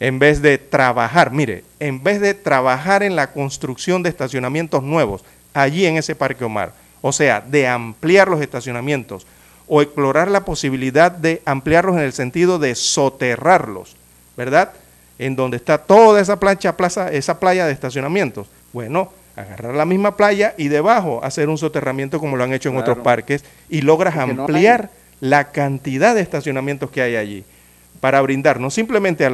[0.00, 5.24] en vez de trabajar, mire, en vez de trabajar en la construcción de estacionamientos nuevos
[5.54, 9.26] allí en ese Parque Omar, o sea, de ampliar los estacionamientos
[9.66, 13.96] o explorar la posibilidad de ampliarlos en el sentido de soterrarlos,
[14.36, 14.72] ¿verdad?
[15.18, 18.48] en donde está toda esa plancha, plaza, esa playa de estacionamientos.
[18.72, 22.76] Bueno, agarrar la misma playa y debajo hacer un soterramiento como lo han hecho en
[22.76, 24.90] otros parques y logras ampliar
[25.20, 27.44] la cantidad de estacionamientos que hay allí
[28.06, 29.32] para brindar no simplemente a,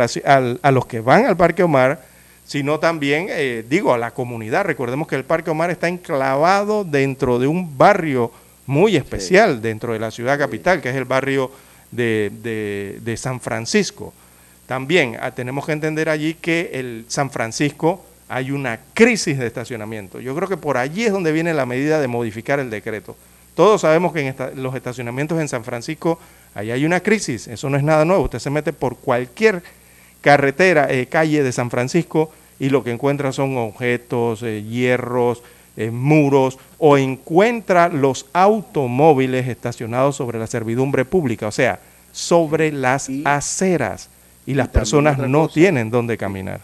[0.62, 2.00] a, los que van al Parque Omar,
[2.46, 4.64] sino también, eh, digo, a la comunidad.
[4.64, 8.32] Recordemos que el Parque Omar está enclavado dentro de un barrio
[8.64, 11.50] muy especial dentro de la ciudad capital, que es el barrio
[11.90, 14.14] de, de San Francisco.
[14.64, 20.18] También ah, tenemos que entender allí que el San Francisco hay una crisis de estacionamiento.
[20.18, 23.18] Yo creo que por allí es donde viene la medida de modificar el decreto.
[23.54, 26.18] Todos sabemos que en los estacionamientos en San Francisco
[26.54, 28.24] ahí hay una crisis, eso no es nada nuevo.
[28.24, 29.62] Usted se mete por cualquier
[30.20, 35.42] carretera, eh, calle de San Francisco y lo que encuentra son objetos, eh, hierros,
[35.76, 41.80] eh, muros o encuentra los automóviles estacionados sobre la servidumbre pública, o sea,
[42.12, 44.10] sobre las aceras
[44.44, 46.60] y las personas no tienen dónde caminar.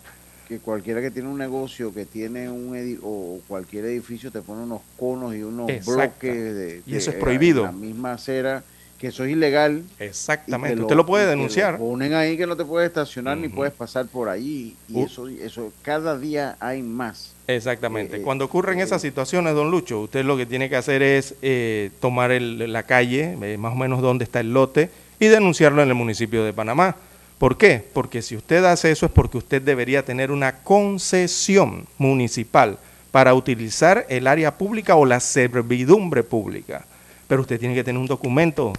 [0.46, 4.82] Que cualquiera que tiene un negocio, que tiene un o cualquier edificio te pone unos
[4.98, 7.64] conos y unos bloques de, y eso es prohibido.
[7.64, 8.62] la misma acera,
[8.98, 9.84] que eso es ilegal.
[9.98, 11.78] Exactamente, usted lo, puede denunciar.
[11.78, 15.72] ponen ahí que no te puedes estacionar ni puedes pasar por ahí y eso eso
[15.82, 17.34] cada día hay más.
[17.46, 18.18] Exactamente.
[18.18, 21.34] Eh, Cuando ocurren eh, esas situaciones, don Lucho, usted lo que tiene que hacer es
[21.40, 25.94] eh, tomar la calle, más o menos donde está el lote, y denunciarlo en el
[25.94, 26.96] municipio de Panamá.
[27.38, 27.84] ¿Por qué?
[27.92, 32.78] Porque si usted hace eso es porque usted debería tener una concesión municipal
[33.10, 36.84] para utilizar el área pública o la servidumbre pública.
[37.26, 38.72] Pero usted tiene que tener un documento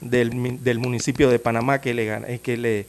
[0.00, 2.86] del, municipio de Panamá que le, eh, que, le,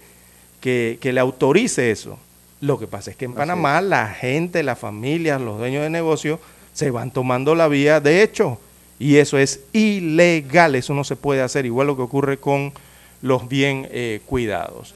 [0.61, 2.19] que, le autorice eso.
[2.61, 6.39] Lo que pasa es que en Panamá la gente, las familias, los dueños de negocios
[6.73, 8.59] se van tomando la vía de hecho
[8.99, 12.73] y eso es ilegal, eso no se puede hacer, igual lo que ocurre con
[13.21, 14.93] los bien eh, cuidados.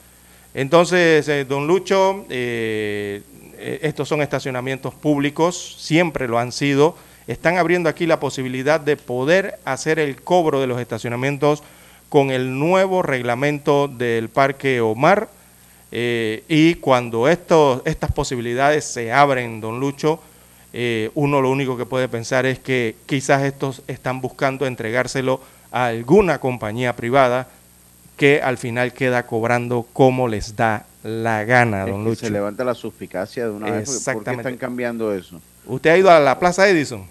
[0.54, 3.22] Entonces, eh, don Lucho, eh,
[3.82, 6.98] estos son estacionamientos públicos, siempre lo han sido.
[7.28, 11.64] Están abriendo aquí la posibilidad de poder hacer el cobro de los estacionamientos
[12.14, 15.30] con el nuevo reglamento del Parque Omar.
[15.92, 20.20] y cuando estas posibilidades se abren, don Lucho,
[20.74, 25.42] eh, uno lo único que puede pensar es que quizás estos están buscando entregárselo
[25.72, 27.48] a alguna compañía privada
[28.16, 32.28] que al final queda cobrando como les da la gana, don Lucho.
[32.28, 34.04] Se levanta la suspicacia de una vez.
[34.06, 35.42] ¿Por qué están cambiando eso?
[35.66, 37.08] ¿Usted ha ido a la Plaza Edison?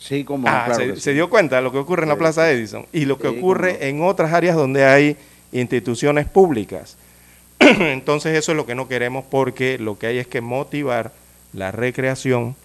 [0.00, 3.04] Sí, como ah, se, dio cuenta de lo que ocurre en la Plaza Edison y
[3.04, 5.16] lo que ocurre en otras áreas donde hay
[5.52, 6.96] instituciones públicas.
[7.58, 11.12] Entonces eso es lo que no queremos porque lo que hay es que motivar
[11.52, 12.56] la recreación,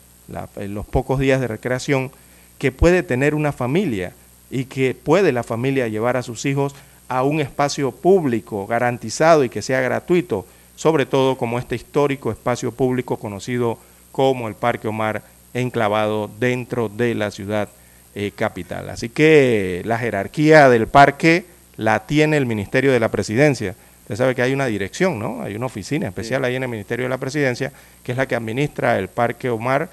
[0.57, 2.09] los pocos días de recreación
[2.57, 4.13] que puede tener una familia
[4.49, 6.73] y que puede la familia llevar a sus hijos
[7.09, 10.45] a un espacio público garantizado y que sea gratuito,
[10.77, 13.77] sobre todo como este histórico espacio público conocido
[14.13, 15.21] como el Parque Omar,
[15.55, 17.69] enclavado dentro de la ciudad
[18.13, 18.89] eh, capital.
[18.89, 21.45] Así que la jerarquía del parque
[21.77, 23.75] la tiene el Ministerio de la Presidencia.
[24.03, 25.41] Usted sabe que hay una dirección, ¿no?
[25.41, 27.71] Hay una oficina especial ahí en el Ministerio de la Presidencia,
[28.03, 29.89] que es la que administra el Parque Omar.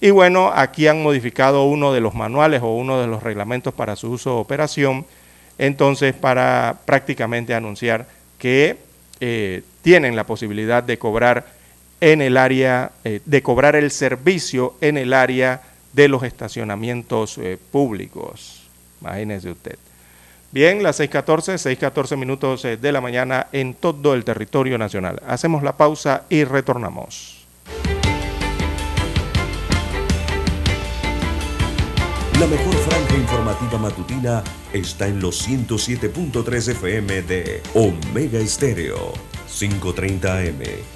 [0.00, 3.96] Y bueno, aquí han modificado uno de los manuales o uno de los reglamentos para
[3.96, 5.06] su uso o operación,
[5.56, 8.06] entonces para prácticamente anunciar
[8.38, 8.76] que
[9.20, 11.46] eh, tienen la posibilidad de cobrar
[12.00, 17.58] en el área, eh, de cobrar el servicio en el área de los estacionamientos eh,
[17.70, 18.62] públicos.
[19.00, 19.78] Imagínese usted.
[20.52, 25.20] Bien, las 6.14, 6.14 minutos eh, de la mañana en todo el territorio nacional.
[25.26, 27.46] Hacemos la pausa y retornamos.
[32.38, 39.14] La mejor franja informativa matutina está en los 107.3 FM de Omega Estéreo,
[39.48, 40.95] 5.30 AM.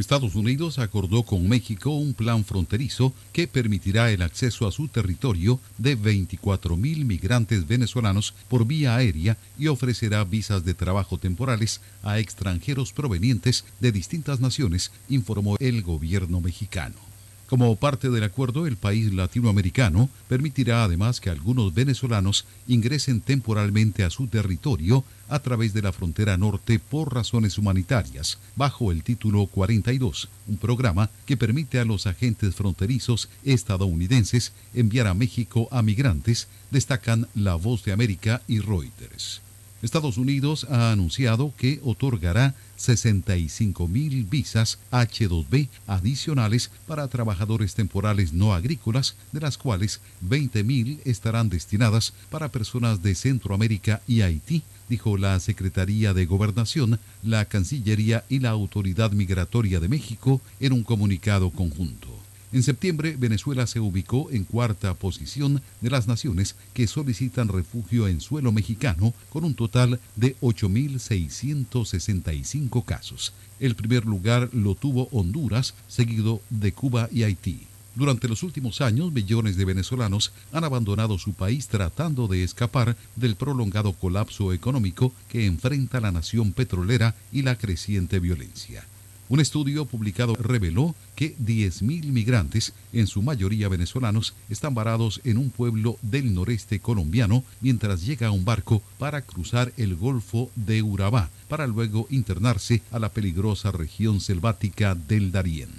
[0.00, 5.60] Estados Unidos acordó con México un plan fronterizo que permitirá el acceso a su territorio
[5.78, 12.92] de 24.000 migrantes venezolanos por vía aérea y ofrecerá visas de trabajo temporales a extranjeros
[12.92, 17.09] provenientes de distintas naciones, informó el gobierno mexicano.
[17.50, 24.10] Como parte del acuerdo, el país latinoamericano permitirá además que algunos venezolanos ingresen temporalmente a
[24.10, 30.28] su territorio a través de la frontera norte por razones humanitarias, bajo el título 42,
[30.46, 37.26] un programa que permite a los agentes fronterizos estadounidenses enviar a México a migrantes, destacan
[37.34, 39.42] La Voz de América y Reuters.
[39.82, 48.52] Estados Unidos ha anunciado que otorgará 65 mil visas H2B adicionales para trabajadores temporales no
[48.54, 55.16] agrícolas, de las cuales 20 mil estarán destinadas para personas de Centroamérica y Haití, dijo
[55.16, 61.50] la Secretaría de Gobernación, la Cancillería y la Autoridad Migratoria de México en un comunicado
[61.50, 62.19] conjunto.
[62.52, 68.20] En septiembre, Venezuela se ubicó en cuarta posición de las naciones que solicitan refugio en
[68.20, 73.32] suelo mexicano, con un total de 8.665 casos.
[73.60, 77.68] El primer lugar lo tuvo Honduras, seguido de Cuba y Haití.
[77.94, 83.36] Durante los últimos años, millones de venezolanos han abandonado su país tratando de escapar del
[83.36, 88.84] prolongado colapso económico que enfrenta la nación petrolera y la creciente violencia.
[89.30, 95.50] Un estudio publicado reveló que 10.000 migrantes, en su mayoría venezolanos, están varados en un
[95.50, 101.68] pueblo del noreste colombiano mientras llega un barco para cruzar el Golfo de Urabá, para
[101.68, 105.70] luego internarse a la peligrosa región selvática del Darién.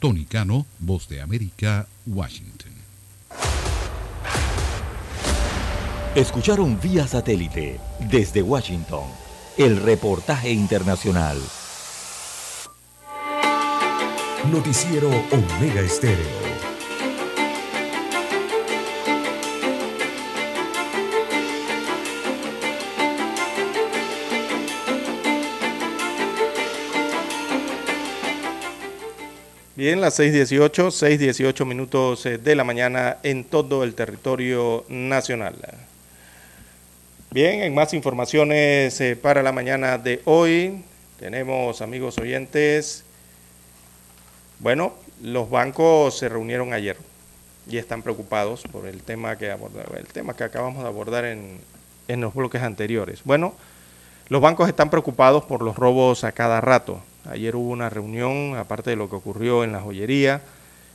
[0.00, 2.72] Tony Cano, Voz de América, Washington.
[6.16, 7.78] Escucharon vía satélite
[8.10, 9.04] desde Washington
[9.56, 11.38] el reportaje internacional.
[14.46, 16.16] Noticiero Omega Estéreo.
[29.76, 35.56] Bien, las 6.18, 6.18 minutos eh, de la mañana en todo el territorio nacional.
[37.30, 40.82] Bien, en más informaciones eh, para la mañana de hoy,
[41.20, 43.04] tenemos amigos oyentes
[44.60, 44.92] bueno,
[45.22, 46.96] los bancos se reunieron ayer
[47.68, 51.58] y están preocupados por el tema que, el tema que acabamos de abordar en,
[52.08, 53.20] en los bloques anteriores.
[53.24, 53.54] Bueno,
[54.28, 57.00] los bancos están preocupados por los robos a cada rato.
[57.30, 60.42] Ayer hubo una reunión, aparte de lo que ocurrió en la joyería,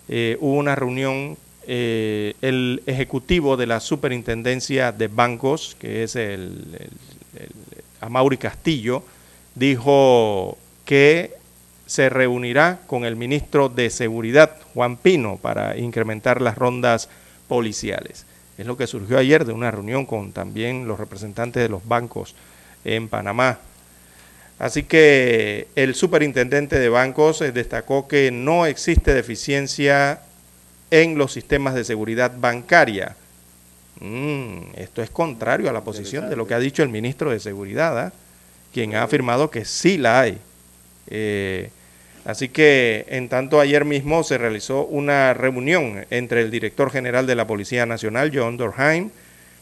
[0.10, 1.38] eh, hubo una reunión,
[1.68, 6.92] eh, el ejecutivo de la superintendencia de bancos, que es el,
[7.36, 7.50] el,
[8.02, 9.04] Amauri Castillo,
[9.56, 11.36] dijo que
[11.86, 17.10] se reunirá con el ministro de Seguridad, Juan Pino, para incrementar las rondas
[17.48, 18.26] policiales.
[18.58, 22.36] Es lo que surgió ayer de una reunión con también los representantes de los bancos
[22.86, 23.60] en Panamá.
[24.60, 30.22] Así que el superintendente de bancos eh, destacó que no existe deficiencia
[30.92, 33.16] en los sistemas de seguridad bancaria.
[34.00, 37.40] Mm, esto es contrario a la posición de lo que ha dicho el ministro de
[37.40, 38.14] Seguridad, ¿ah?
[38.72, 40.38] quien ha afirmado que sí la hay.
[41.08, 41.70] Eh,
[42.26, 47.36] así que en tanto ayer mismo se realizó una reunión entre el director general de
[47.36, 49.10] la Policía Nacional, John Dorheim,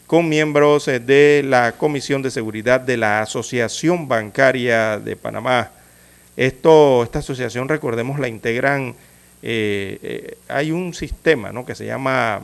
[0.06, 5.70] con miembros eh, de la Comisión de Seguridad de la Asociación Bancaria de Panamá.
[6.36, 8.94] Esta asociación, recordemos, la integran,
[9.42, 11.66] eh, hay un sistema ¿no?
[11.66, 12.40] que se llama,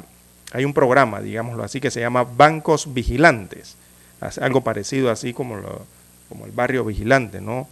[0.52, 3.76] hay un programa, digámoslo así, que se llama Bancos Vigilantes,
[4.40, 5.56] algo parecido así como,
[6.28, 7.68] como el barrio vigilante, ¿no?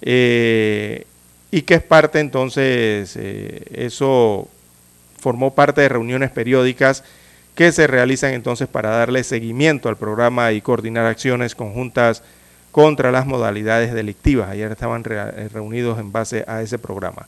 [0.00, 4.48] Y que es parte entonces, eso
[5.18, 7.04] formó parte de reuniones periódicas
[7.58, 12.22] que se realizan entonces para darle seguimiento al programa y coordinar acciones conjuntas
[12.70, 14.48] contra las modalidades delictivas.
[14.50, 17.26] Ayer estaban eh, reunidos en base a ese programa.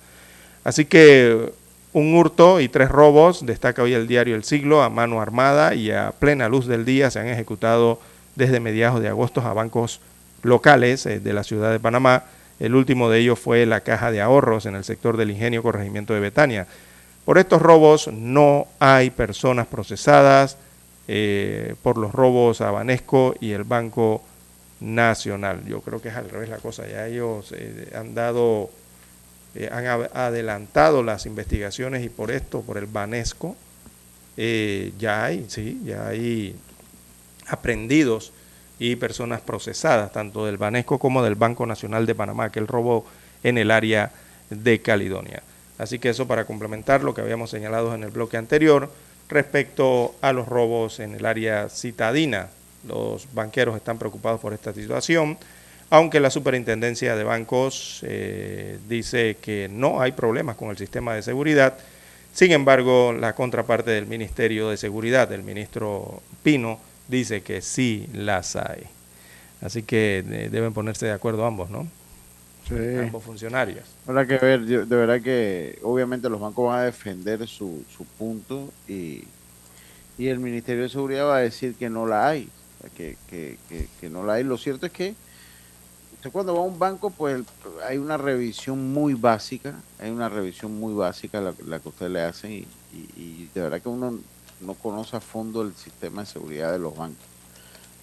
[0.62, 1.52] Así que
[1.92, 5.90] un hurto y tres robos, destaca hoy el diario El Siglo, a mano armada y
[5.90, 7.98] a plena luz del día se han ejecutado
[8.36, 10.00] desde mediados de agosto a bancos
[10.44, 12.22] locales eh, de la ciudad de Panamá.
[12.60, 16.12] El último de ellos fue la caja de ahorros en el sector del ingenio corregimiento
[16.12, 16.66] de Betania.
[17.24, 20.58] Por estos robos no hay personas procesadas
[21.08, 24.22] eh, por los robos a Banesco y el Banco
[24.80, 25.64] Nacional.
[25.66, 26.86] Yo creo que es al revés la cosa.
[26.86, 28.70] Ya ellos eh, han dado,
[29.54, 33.56] eh, han adelantado las investigaciones y por esto, por el Banesco,
[34.36, 36.56] ya hay, sí, ya hay
[37.46, 38.32] aprendidos
[38.80, 43.04] y personas procesadas, tanto del Banesco como del Banco Nacional de Panamá, que el robo
[43.44, 44.10] en el área
[44.48, 45.42] de Caledonia.
[45.78, 48.90] Así que eso para complementar lo que habíamos señalado en el bloque anterior
[49.28, 52.48] respecto a los robos en el área citadina.
[52.88, 55.36] Los banqueros están preocupados por esta situación,
[55.90, 61.22] aunque la superintendencia de bancos eh, dice que no hay problemas con el sistema de
[61.22, 61.76] seguridad.
[62.32, 66.78] Sin embargo, la contraparte del Ministerio de Seguridad, el ministro Pino,
[67.10, 68.84] dice que sí las hay.
[69.60, 71.86] Así que eh, deben ponerse de acuerdo ambos, ¿no?
[73.02, 73.84] ambos funcionarios.
[74.06, 78.72] Habrá que ver, de verdad que obviamente los bancos van a defender su, su punto
[78.86, 79.24] y,
[80.16, 82.48] y el Ministerio de Seguridad va a decir que no la hay,
[82.96, 83.58] que, que,
[84.00, 84.44] que, no la hay.
[84.44, 85.14] Lo cierto es que
[86.14, 87.42] usted cuando va a un banco, pues
[87.86, 92.22] hay una revisión muy básica, hay una revisión muy básica la, la que usted le
[92.22, 94.18] hacen y, y de verdad que uno
[94.60, 97.24] no conoce a fondo el sistema de seguridad de los bancos.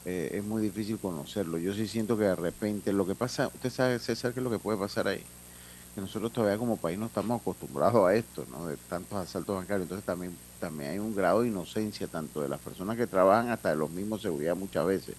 [0.05, 1.57] Eh, es muy difícil conocerlo.
[1.57, 4.49] Yo sí siento que de repente lo que pasa, usted sabe, César, qué es lo
[4.49, 5.23] que puede pasar ahí.
[5.93, 8.67] Que nosotros todavía como país no estamos acostumbrados a esto, ¿no?
[8.67, 9.83] De tantos asaltos bancarios.
[9.83, 13.69] Entonces también, también hay un grado de inocencia, tanto de las personas que trabajan hasta
[13.69, 15.15] de los mismos seguridad muchas veces.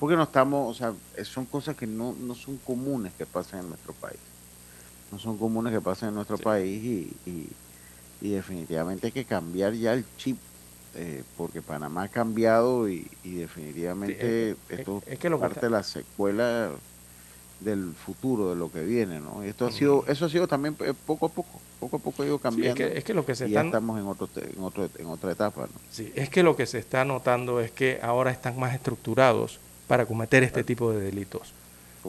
[0.00, 0.92] Porque no estamos, o sea,
[1.24, 4.18] son cosas que no, no son comunes que pasan en nuestro país.
[5.12, 7.48] No son comunes que pasan en nuestro país y,
[8.20, 10.38] y definitivamente hay que cambiar ya el chip
[10.96, 16.70] eh, porque Panamá ha cambiado y, definitivamente esto es, que parte de la secuela
[17.60, 19.42] del futuro de lo que viene, ¿no?
[19.42, 22.26] Esto ha sido, eso ha sido también eh, poco a poco, poco a poco ha
[22.26, 22.84] ido cambiando.
[22.84, 25.62] es, que, lo que se y ya estamos en otro, en otro, en otra etapa,
[25.62, 25.80] ¿no?
[25.90, 30.06] Sí, es que lo que se está notando es que ahora están más estructurados para
[30.06, 31.52] cometer este tipo de delitos.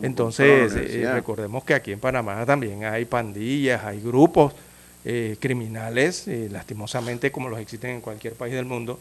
[0.02, 4.54] Entonces, eh, recordemos que aquí en Panamá también hay pandillas, hay grupos
[5.08, 9.00] eh, criminales, eh, lastimosamente como los existen en cualquier país del mundo.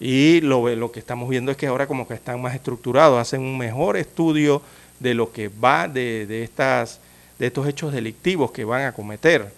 [0.00, 3.42] Y lo, lo que estamos viendo es que ahora como que están más estructurados, hacen
[3.42, 4.60] un mejor estudio
[4.98, 6.98] de lo que va de, de, estas,
[7.38, 9.52] de estos hechos delictivos que van a cometer.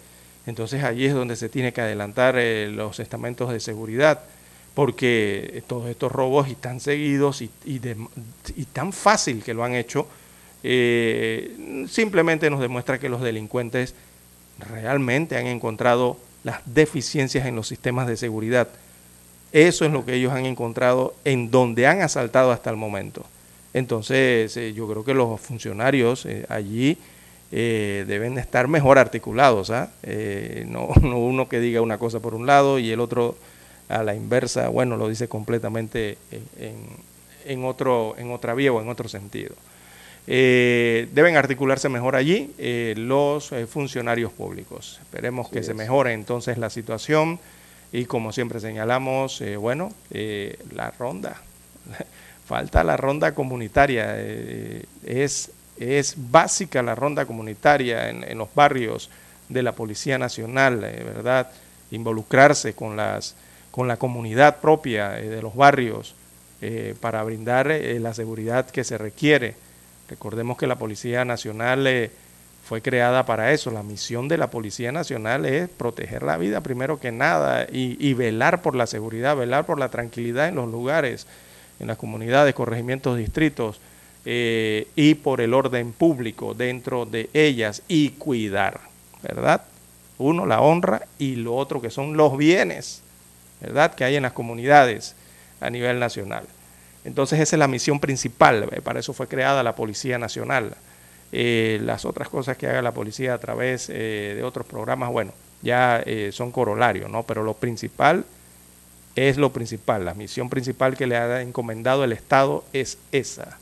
[0.45, 4.21] Entonces allí es donde se tiene que adelantar eh, los estamentos de seguridad,
[4.75, 7.81] porque todos estos robos y tan seguidos y, y,
[8.55, 10.07] y tan fácil que lo han hecho,
[11.87, 13.95] simplemente nos demuestra que los delincuentes
[14.59, 18.67] realmente han encontrado las deficiencias en los sistemas de seguridad.
[19.51, 23.25] Eso es lo que ellos han encontrado en donde han asaltado hasta el momento.
[23.73, 26.97] Entonces, eh, yo creo que los funcionarios eh, allí
[27.51, 29.89] eh, deben estar mejor articulados, ¿ah?
[30.65, 33.35] no, uno que diga una cosa por un lado y el otro
[33.87, 36.17] a la inversa, bueno, lo dice completamente
[36.59, 36.77] en,
[37.45, 39.55] en, otro, en otra vía o en otro sentido.
[40.31, 42.53] Deben articularse mejor allí
[42.95, 44.99] los funcionarios públicos.
[45.01, 47.39] Esperemos que se mejore entonces la situación
[47.91, 51.41] y como siempre señalamos, bueno, la ronda,
[52.45, 54.15] falta la ronda comunitaria,
[55.03, 59.09] es es básica la ronda comunitaria en, los barrios
[59.47, 61.49] de la Policía Nacional, eh, ¿verdad?
[61.91, 63.35] Involucrarse con, las,
[63.71, 66.15] con la comunidad propia eh, de los barrios
[66.61, 69.55] eh, para brindar la seguridad que se requiere.
[70.09, 72.11] Recordemos que la Policía Nacional
[72.63, 73.71] fue creada para eso.
[73.71, 78.13] La misión de la Policía Nacional es proteger la vida primero que nada y, y
[78.13, 81.27] velar por la seguridad, velar por la tranquilidad en los lugares,
[81.79, 83.79] en las comunidades, corregimientos, distritos
[84.25, 88.81] eh, y por el orden público dentro de ellas y cuidar,
[89.23, 89.63] ¿verdad?
[90.17, 93.01] Uno, la honra y lo otro que son los bienes,
[93.61, 93.95] ¿verdad?
[93.95, 95.15] Que hay en las comunidades
[95.61, 96.43] a nivel nacional.
[97.05, 100.75] Entonces esa es la misión principal, eh, para eso fue creada la Policía Nacional.
[101.31, 105.31] Eh, las otras cosas que haga la policía a través de otros programas, bueno,
[105.61, 107.21] ya son corolarios, ¿no?
[107.21, 108.25] Pero lo principal
[109.15, 113.59] es lo principal, la misión principal que le ha encomendado el Estado es esa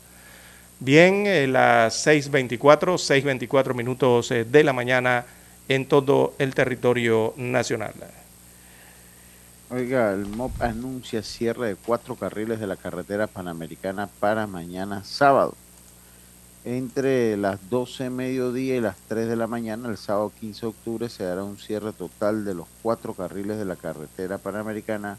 [0.80, 5.26] Bien, eh, las 6.24, 6.24 minutos eh, de la mañana
[5.68, 7.94] en todo el territorio nacional.
[9.70, 15.54] Oiga, el MOP anuncia cierre de cuatro carriles de la carretera panamericana para mañana sábado.
[16.64, 21.08] Entre las 12 mediodía y las 3 de la mañana, el sábado 15 de octubre,
[21.10, 25.18] se dará un cierre total de los cuatro carriles de la carretera panamericana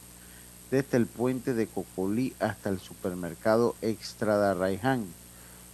[0.72, 5.06] desde el puente de Cocolí hasta el supermercado Extra de Arraiján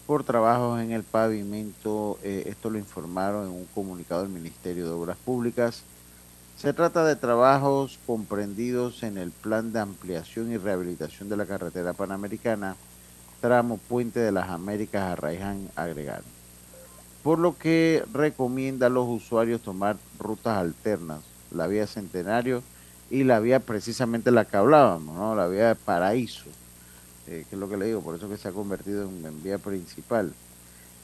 [0.05, 2.19] por trabajos en el pavimento.
[2.23, 5.85] Eh, esto lo informaron en un comunicado del Ministerio de Obras Públicas.
[6.57, 11.93] Se trata de trabajos comprendidos en el plan de ampliación y rehabilitación de la carretera
[11.93, 12.75] panamericana,
[13.41, 16.23] tramo Puente de las Américas a Raiján agregado.
[17.23, 22.63] Por lo que recomienda a los usuarios tomar rutas alternas, la vía Centenario
[23.09, 25.35] y la vía precisamente la que hablábamos, ¿no?
[25.35, 26.49] la vía de Paraíso
[27.27, 29.57] eh, que es lo que le digo, por eso que se ha convertido en, vía
[29.57, 30.31] principal.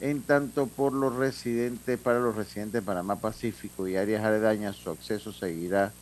[0.02, 4.90] En tanto por los residentes, para los residentes de Panamá Pacífico y áreas aledañas, su
[4.90, 5.94] acceso seguirá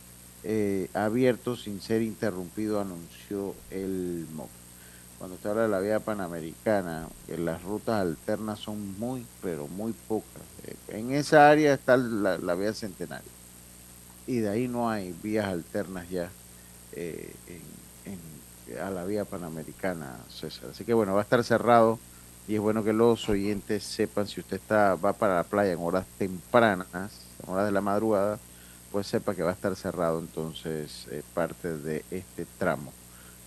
[0.42, 4.48] eh, abierto sin ser interrumpido, anunció el MOC.
[5.18, 9.92] Cuando se habla de la vía panamericana, que las rutas alternas son muy, pero muy
[10.08, 10.42] pocas.
[10.66, 13.30] Eh, en esa área está la, vía centenaria.
[14.26, 16.30] Y de ahí no hay vías alternas ya
[16.96, 18.18] en,
[18.82, 20.70] a la vía panamericana, César.
[20.70, 21.98] Así que bueno, va a estar cerrado
[22.50, 25.78] y es bueno que los oyentes sepan si usted está va para la playa en
[25.78, 26.88] horas tempranas,
[27.44, 28.40] en horas de la madrugada,
[28.90, 32.92] pues sepa que va a estar cerrado entonces eh, parte de este tramo.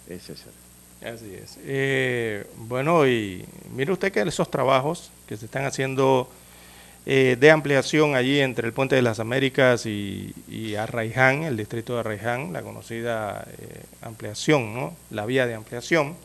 [0.08, 0.54] Es César.
[1.02, 1.60] Así es.
[1.66, 3.46] Eh, bueno, y
[3.76, 6.30] mire usted que esos trabajos que se están haciendo
[7.06, 11.96] eh, de ampliación allí entre el Puente de las Américas y, y Arraiján, el distrito
[11.96, 13.46] de Arraiján, la conocida
[14.02, 14.96] ampliación, ¿no?
[15.10, 16.16] la vía de ampliación.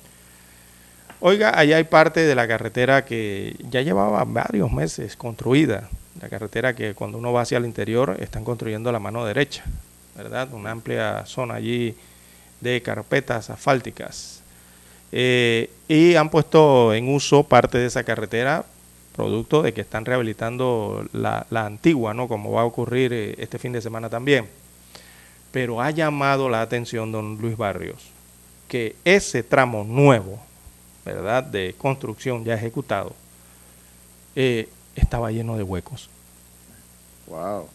[1.21, 5.89] Oiga, allá hay parte de la carretera que ya llevaba varios meses construida,
[6.21, 9.65] la carretera que cuando uno va hacia el interior están construyendo la mano derecha,
[10.17, 10.53] ¿verdad?
[10.53, 11.97] Una amplia zona allí
[12.61, 14.43] de carpetas asfálticas.
[15.11, 18.65] Eh, y han puesto en uso parte de esa carretera
[19.17, 22.29] producto de que están rehabilitando la, antigua, ¿no?
[22.29, 24.47] Como va a ocurrir eh, este fin de semana también.
[25.51, 28.13] Pero ha llamado la atención don Luis Barrios
[28.69, 30.39] que ese tramo nuevo,
[31.15, 31.45] ¿verdad?
[31.45, 33.13] De construcción ya ejecutado,
[34.37, 36.09] eh, estaba lleno de huecos.
[37.27, 37.67] Wow.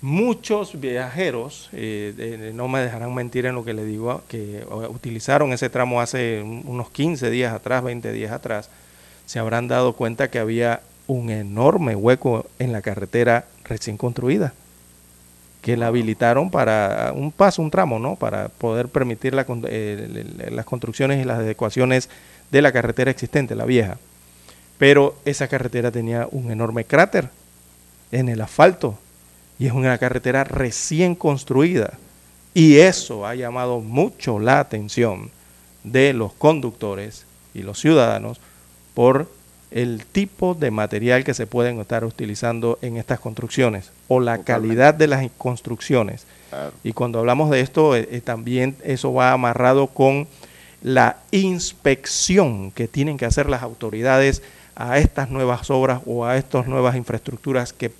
[0.00, 5.70] Muchos viajeros, eh, no me dejarán mentir en lo que le digo, que utilizaron ese
[5.70, 8.68] tramo hace unos 15 días atrás, 20 días atrás,
[9.24, 14.52] se habrán dado cuenta que había un enorme hueco en la carretera recién construida,
[15.62, 18.16] que la habilitaron para un paso, un tramo, ¿no?
[18.16, 22.10] Para poder permitir eh, las construcciones y las adecuaciones
[22.54, 23.98] de la carretera existente, la vieja.
[24.78, 27.28] Pero esa carretera tenía un enorme cráter
[28.12, 28.96] en el asfalto
[29.58, 31.94] y es una carretera recién construida.
[32.54, 35.32] Y eso ha llamado mucho la atención
[35.82, 38.38] de los conductores y los ciudadanos
[38.94, 39.28] por
[39.72, 44.94] el tipo de material que se pueden estar utilizando en estas construcciones o la calidad
[44.94, 46.24] de las construcciones.
[46.84, 50.28] Y cuando hablamos de esto, eh, eh, también eso va amarrado con
[50.84, 54.42] la inspección que tienen que hacer las autoridades
[54.76, 57.90] a estas nuevas obras o a estas nuevas infraestructuras que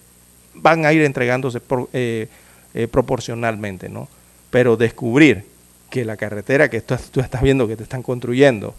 [0.55, 1.61] van a ir entregándose
[1.95, 2.28] eh,
[2.74, 4.07] eh, proporcionalmente, ¿no?
[4.51, 5.47] Pero descubrir
[5.89, 8.74] que la carretera que tú, estás viendo que te están construyendo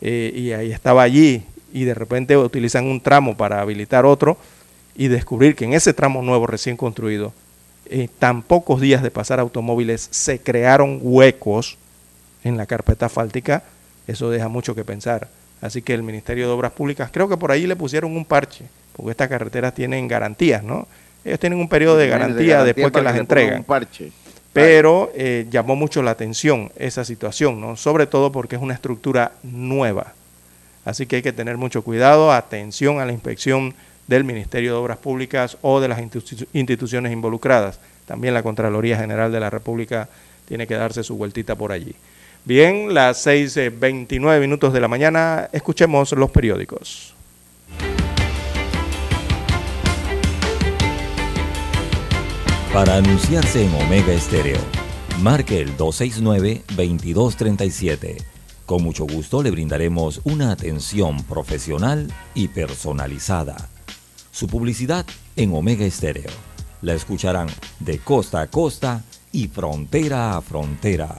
[0.00, 4.38] eh, y ahí estaba allí y de repente utilizan un tramo para habilitar otro
[4.96, 7.34] y descubrir que en ese tramo nuevo recién construido,
[7.90, 11.76] en tan pocos días de pasar automóviles se crearon huecos
[12.44, 13.64] en la carpeta asfáltica,
[14.06, 15.28] eso deja mucho que pensar.
[15.60, 18.66] Así que el Ministerio de Obras Públicas, creo que por ahí le pusieron un parche,
[18.94, 20.86] porque estas carreteras tienen garantías, ¿no?
[21.24, 23.64] Ellos tienen un periodo de garantía, después que las entregan.
[24.52, 27.76] Pero eh, llamó mucho la atención esa situación, ¿no?
[27.76, 30.12] Sobre todo porque es una estructura nueva.
[30.84, 33.74] Así que hay que tener mucho cuidado, atención a la inspección
[34.06, 36.00] del Ministerio de Obras Públicas o de las
[36.52, 37.80] instituciones involucradas.
[38.06, 40.08] También la Contraloría General de la República
[40.46, 41.94] tiene que darse su vueltita por allí.
[42.46, 47.14] Bien, las 6.29 minutos de la mañana, escuchemos los periódicos.
[52.70, 54.60] Para anunciarse en Omega Estéreo,
[55.22, 58.22] marque el 269-2237.
[58.66, 63.56] Con mucho gusto le brindaremos una atención profesional y personalizada.
[64.30, 66.30] Su publicidad en Omega Estéreo.
[66.82, 67.48] La escucharán
[67.80, 71.18] de costa a costa y frontera a frontera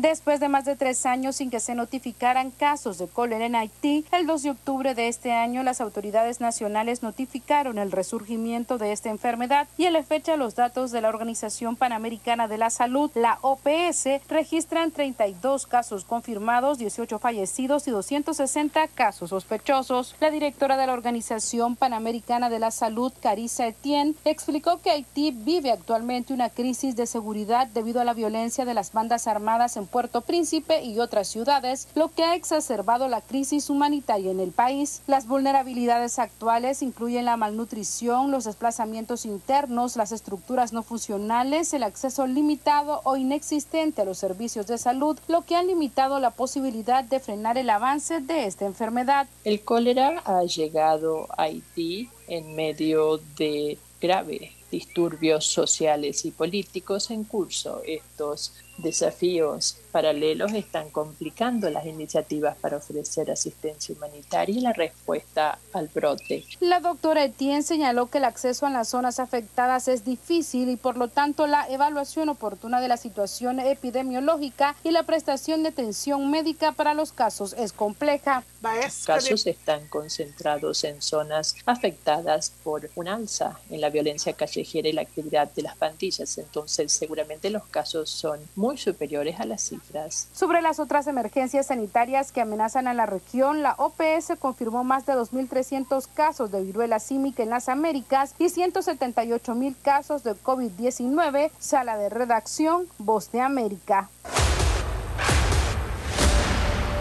[0.00, 4.06] Después de más de tres años sin que se notificaran casos de cólera en Haití,
[4.12, 9.10] el 2 de octubre de este año las autoridades nacionales notificaron el resurgimiento de esta
[9.10, 13.40] enfermedad y a la fecha los datos de la Organización Panamericana de la Salud, la
[13.42, 20.16] OPS, registran 32 casos confirmados, 18 fallecidos y 260 casos sospechosos.
[20.18, 25.70] La directora de la Organización Panamericana de la Salud, Carissa Etienne, explicó que Haití vive
[25.70, 30.22] actualmente una crisis de seguridad debido a la violencia de las bandas armadas en Puerto
[30.22, 35.02] Príncipe y otras ciudades, lo que ha exacerbado la crisis humanitaria en el país.
[35.06, 42.26] Las vulnerabilidades actuales incluyen la malnutrición, los desplazamientos internos, las estructuras no funcionales, el acceso
[42.26, 47.20] limitado o inexistente a los servicios de salud, lo que ha limitado la posibilidad de
[47.20, 49.26] frenar el avance de esta enfermedad.
[49.44, 57.24] El cólera ha llegado a Haití en medio de grave disturbios sociales y políticos en
[57.24, 57.82] curso.
[57.86, 65.88] Estos desafíos paralelos están complicando las iniciativas para ofrecer asistencia humanitaria y la respuesta al
[65.88, 66.44] brote.
[66.60, 70.96] La doctora Etienne señaló que el acceso a las zonas afectadas es difícil y por
[70.96, 76.72] lo tanto la evaluación oportuna de la situación epidemiológica y la prestación de atención médica
[76.72, 78.44] para los casos es compleja.
[78.62, 84.92] Los casos están concentrados en zonas afectadas por un alza en la violencia callejera y
[84.92, 90.28] la actividad de las pandillas, entonces seguramente los casos son muy superiores a las cifras.
[90.32, 95.14] Sobre las otras emergencias sanitarias que amenazan a la región, la OPS confirmó más de
[95.14, 101.50] 2.300 casos de viruela símica en las Américas y 178.000 casos de COVID-19.
[101.58, 104.08] Sala de redacción, Voz de América.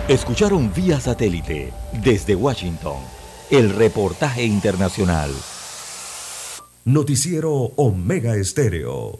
[0.07, 1.71] Escucharon vía satélite
[2.03, 2.97] desde Washington
[3.51, 5.31] el reportaje internacional.
[6.85, 9.19] Noticiero Omega Estéreo.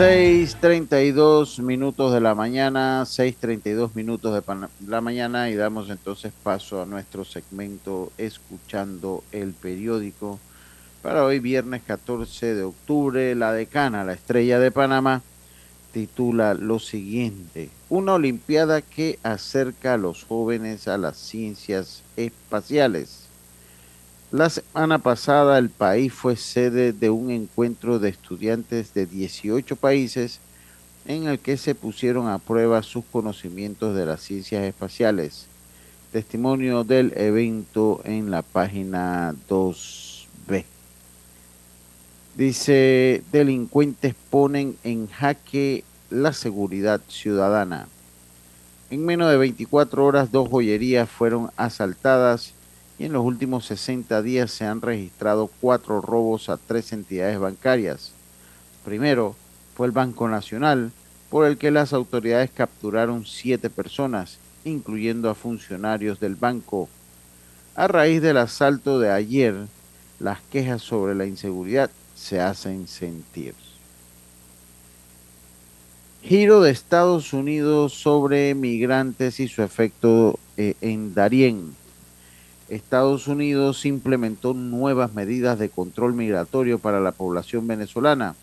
[0.00, 6.86] 6.32 minutos de la mañana, 6.32 minutos de la mañana y damos entonces paso a
[6.86, 10.40] nuestro segmento Escuchando el periódico.
[11.02, 15.20] Para hoy viernes 14 de octubre, la decana, la estrella de Panamá,
[15.92, 23.19] titula lo siguiente, una Olimpiada que acerca a los jóvenes a las ciencias espaciales.
[24.32, 30.38] La semana pasada el país fue sede de un encuentro de estudiantes de 18 países
[31.04, 35.46] en el que se pusieron a prueba sus conocimientos de las ciencias espaciales.
[36.12, 40.64] Testimonio del evento en la página 2B.
[42.36, 47.88] Dice, delincuentes ponen en jaque la seguridad ciudadana.
[48.90, 52.54] En menos de 24 horas, dos joyerías fueron asaltadas
[53.00, 58.12] y en los últimos 60 días se han registrado cuatro robos a tres entidades bancarias.
[58.84, 59.34] Primero
[59.74, 60.92] fue el Banco Nacional,
[61.30, 64.36] por el que las autoridades capturaron siete personas,
[64.66, 66.90] incluyendo a funcionarios del banco.
[67.74, 69.54] A raíz del asalto de ayer,
[70.18, 73.54] las quejas sobre la inseguridad se hacen sentir.
[76.22, 81.80] Giro de Estados Unidos sobre migrantes y su efecto eh, en Darién.
[82.70, 88.36] Estados Unidos implementó nuevas medidas de control migratorio para la población venezolana,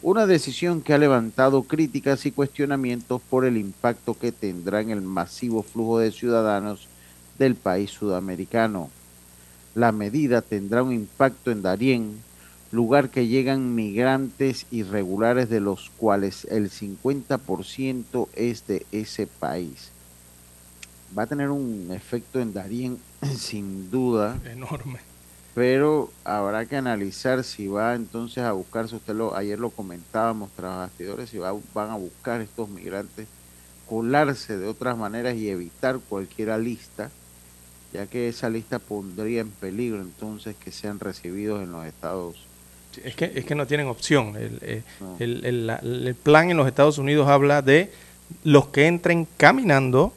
[0.00, 5.00] una decisión que ha levantado críticas y cuestionamientos por el impacto que tendrá en el
[5.00, 6.86] masivo flujo de ciudadanos
[7.36, 8.90] del país sudamericano.
[9.74, 12.22] La medida tendrá un impacto en Darién,
[12.70, 19.90] lugar que llegan migrantes irregulares de los cuales el 50% es de ese país
[21.16, 22.98] va a tener un efecto en Darien
[23.36, 24.38] sin duda.
[24.44, 25.00] Enorme.
[25.54, 30.50] Pero habrá que analizar si va entonces a buscar, si usted lo, ayer lo comentábamos
[30.54, 30.90] tras
[31.28, 33.26] si va, van a buscar estos migrantes
[33.88, 37.10] colarse de otras maneras y evitar cualquier lista,
[37.92, 42.36] ya que esa lista pondría en peligro entonces que sean recibidos en los Estados
[43.04, 44.36] es que, es que no tienen opción.
[44.36, 44.82] El, eh,
[45.18, 47.92] el, el, el, plan en los Estados Unidos habla de
[48.44, 50.12] los que entren caminando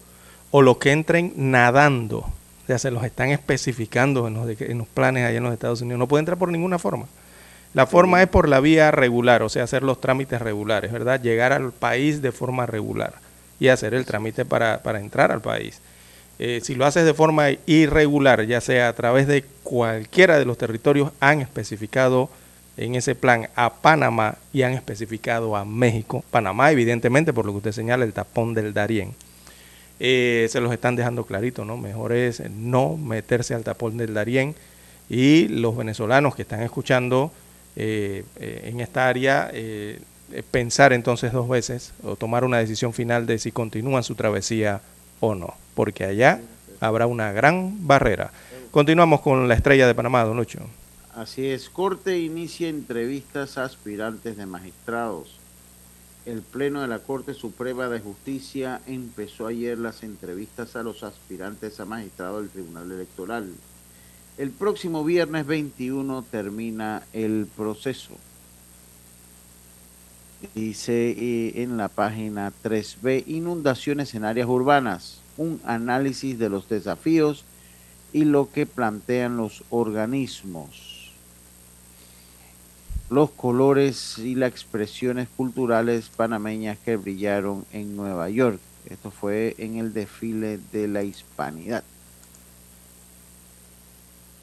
[0.51, 2.25] o los que entren nadando.
[2.67, 5.99] ya se los están especificando en los, en los planes allá en los Estados Unidos.
[5.99, 7.07] No puede entrar por ninguna forma.
[7.73, 11.21] La forma es por la vía regular, o sea, hacer los trámites regulares, ¿verdad?
[11.21, 13.13] Llegar al país de forma regular
[13.59, 15.81] y hacer el trámite para, para entrar al país.
[16.39, 20.57] Eh, si lo haces de forma irregular, ya sea a través de cualquiera de los
[20.57, 22.29] territorios, han especificado
[22.77, 26.23] en ese plan a Panamá y han especificado a México.
[26.31, 29.13] Panamá, evidentemente, por lo que usted señala, el tapón del Darién.
[30.03, 31.77] Eh, se los están dejando clarito, ¿no?
[31.77, 34.55] Mejor es no meterse al tapón del Darién
[35.11, 37.31] y los venezolanos que están escuchando
[37.75, 39.51] eh, eh, en esta área
[40.49, 44.81] pensar entonces dos veces o tomar una decisión final de si continúan su travesía
[45.19, 46.41] o no, porque allá
[46.79, 48.31] habrá una gran barrera.
[48.71, 50.61] Continuamos con la estrella de Panamá, don Lucho.
[51.13, 55.40] Así es, Corte inicia entrevistas a aspirantes de magistrados.
[56.23, 61.79] El Pleno de la Corte Suprema de Justicia empezó ayer las entrevistas a los aspirantes
[61.79, 63.51] a magistrado del Tribunal Electoral.
[64.37, 68.11] El próximo viernes 21 termina el proceso.
[70.53, 77.45] Dice eh, en la página 3B, inundaciones en áreas urbanas, un análisis de los desafíos
[78.13, 80.90] y lo que plantean los organismos
[83.11, 88.57] los colores y las expresiones culturales panameñas que brillaron en Nueva York.
[88.89, 91.83] Esto fue en el desfile de la hispanidad.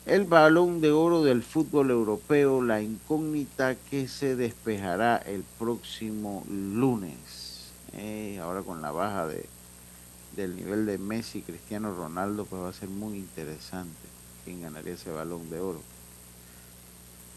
[0.04, 7.72] El balón de oro del fútbol europeo, la incógnita que se despejará el próximo lunes.
[7.94, 9.46] Eh, ahora con la baja de,
[10.36, 13.96] del nivel de Messi Cristiano Ronaldo, pues va a ser muy interesante
[14.44, 15.80] quién ganaría ese balón de oro.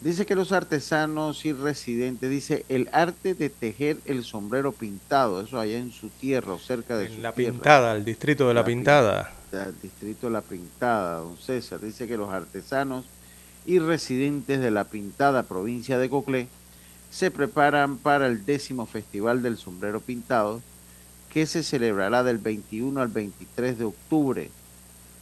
[0.01, 5.59] Dice que los artesanos y residentes, dice el arte de tejer el sombrero pintado, eso
[5.59, 9.31] allá en su tierra, cerca de en La Pintada, el distrito de La, Pintada.
[9.51, 11.79] El distrito de La Pintada, don César.
[11.81, 13.05] Dice que los artesanos
[13.67, 16.47] y residentes de La Pintada, provincia de Coclé,
[17.11, 20.63] se preparan para el décimo Festival del Sombrero Pintado,
[21.31, 24.49] que se celebrará del 21 al 23 de octubre.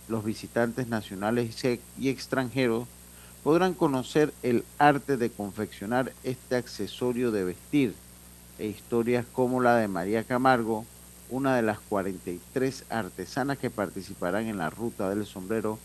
[0.08, 1.62] Los visitantes nacionales
[2.00, 2.88] y extranjeros
[3.44, 7.96] podrán conocer el arte de confeccionar este accesorio de vestir
[8.58, 10.86] e historias como la de María Camargo,
[11.30, 15.80] una de las 43 artesanas que participarán en la ruta del sombrero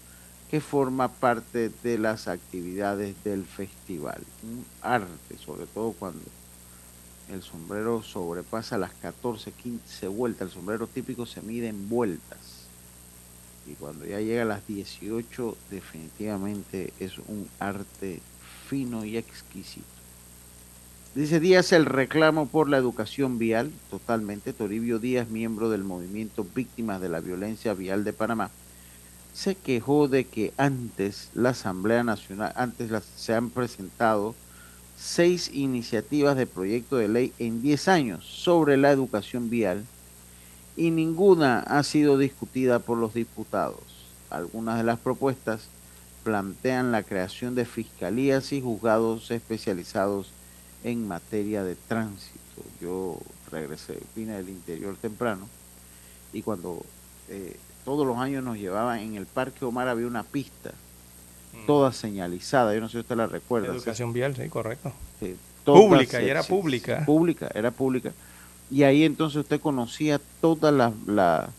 [0.50, 4.22] que forma parte de las actividades del festival.
[4.42, 6.22] Un arte, sobre todo cuando
[7.32, 10.48] el sombrero sobrepasa las 14, 15 vueltas.
[10.48, 12.53] El sombrero típico se mide en vueltas
[13.66, 18.20] y cuando ya llega a las 18 definitivamente es un arte
[18.68, 19.86] fino y exquisito.
[21.14, 24.52] Dice Díaz el reclamo por la educación vial, totalmente.
[24.52, 28.50] Toribio Díaz, miembro del movimiento Víctimas de la Violencia Vial de Panamá,
[29.32, 34.34] se quejó de que antes la Asamblea Nacional, antes se han presentado
[34.98, 39.84] seis iniciativas de proyecto de ley en 10 años sobre la educación vial
[40.76, 43.82] y ninguna ha sido discutida por los diputados.
[44.30, 45.68] Algunas de las propuestas
[46.24, 50.30] plantean la creación de fiscalías y juzgados especializados
[50.82, 52.38] en materia de tránsito.
[52.80, 53.18] Yo
[53.50, 55.46] regresé, vine del interior temprano
[56.32, 56.84] y cuando
[57.28, 60.70] eh, todos los años nos llevaban en el Parque Omar había una pista
[61.52, 61.66] mm.
[61.66, 63.68] toda señalizada, yo no sé si usted la recuerda.
[63.68, 64.92] Educación vial, sí, correcto.
[65.64, 67.04] pública, y era pública.
[67.04, 68.12] Pública, era pública.
[68.70, 71.50] Y ahí entonces usted conocía toda la, la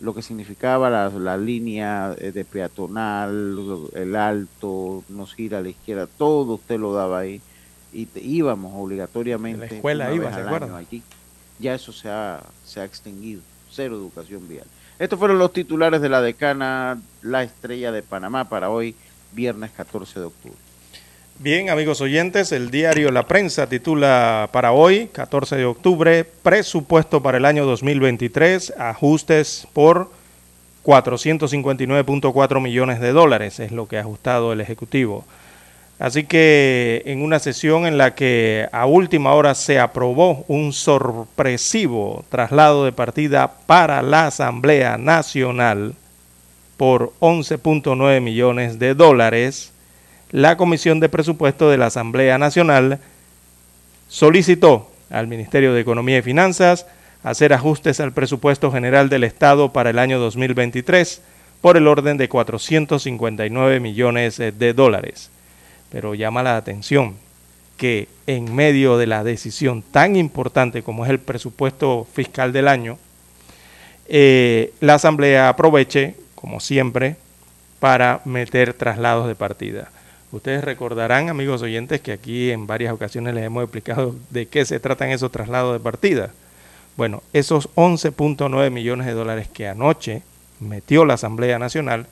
[0.00, 3.58] lo que significaba la, la, línea de peatonal,
[3.94, 7.40] el alto, nos gira a la izquierda, todo usted lo daba ahí
[7.92, 9.66] y íbamos obligatoriamente.
[9.66, 11.02] la escuela iba, ¿se Aquí.
[11.58, 13.40] Ya eso se ha, se ha extinguido,
[13.70, 14.66] cero educación vial.
[14.98, 18.94] Estos fueron los titulares de la decana La Estrella de Panamá para hoy,
[19.32, 20.67] viernes 14 de octubre.
[21.40, 27.38] Bien, amigos oyentes, el diario La Prensa titula para hoy, 14 de octubre, presupuesto para
[27.38, 30.10] el año 2023, ajustes por
[30.84, 35.24] 459.4 millones de dólares, es lo que ha ajustado el Ejecutivo.
[36.00, 42.24] Así que en una sesión en la que a última hora se aprobó un sorpresivo
[42.30, 45.94] traslado de partida para la Asamblea Nacional
[46.76, 49.72] por 11.9 millones de dólares,
[50.30, 52.98] la Comisión de Presupuesto de la Asamblea Nacional
[54.08, 56.86] solicitó al Ministerio de Economía y Finanzas
[57.22, 61.22] hacer ajustes al presupuesto general del Estado para el año 2023
[61.60, 65.30] por el orden de 459 millones de dólares
[65.90, 67.16] pero llama la atención
[67.76, 72.98] que en medio de la decisión tan importante como es el presupuesto fiscal del año,
[74.08, 77.16] eh, la Asamblea aproveche, como siempre,
[77.78, 79.90] para meter traslados de partida.
[80.30, 84.78] Ustedes recordarán, amigos oyentes, que aquí en varias ocasiones les hemos explicado de qué se
[84.80, 86.30] tratan esos traslados de partida.
[86.96, 90.22] Bueno, esos 11.9 millones de dólares que anoche
[90.60, 92.06] metió la Asamblea Nacional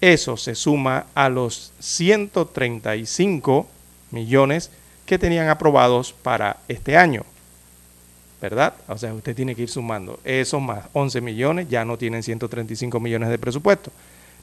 [0.00, 3.66] eso se suma a los 135
[4.10, 4.70] millones
[5.06, 7.24] que tenían aprobados para este año.
[8.40, 8.74] ¿Verdad?
[8.88, 10.20] O sea, usted tiene que ir sumando.
[10.22, 13.90] Esos más 11 millones ya no tienen 135 millones de presupuesto.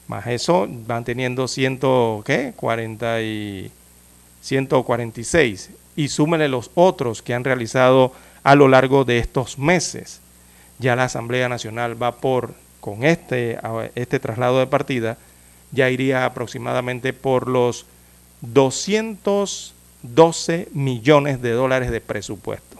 [0.06, 1.80] Más eso van teniendo 100,
[2.24, 2.52] ¿qué?
[2.56, 3.70] 40 y
[4.42, 5.70] 146.
[5.96, 10.20] Y súmele los otros que han realizado a lo largo de estos meses.
[10.78, 13.58] Ya la Asamblea Nacional va por, con este,
[13.94, 15.16] este traslado de partida,
[15.72, 17.86] ya iría aproximadamente por los
[18.42, 22.78] 212 millones de dólares de presupuesto.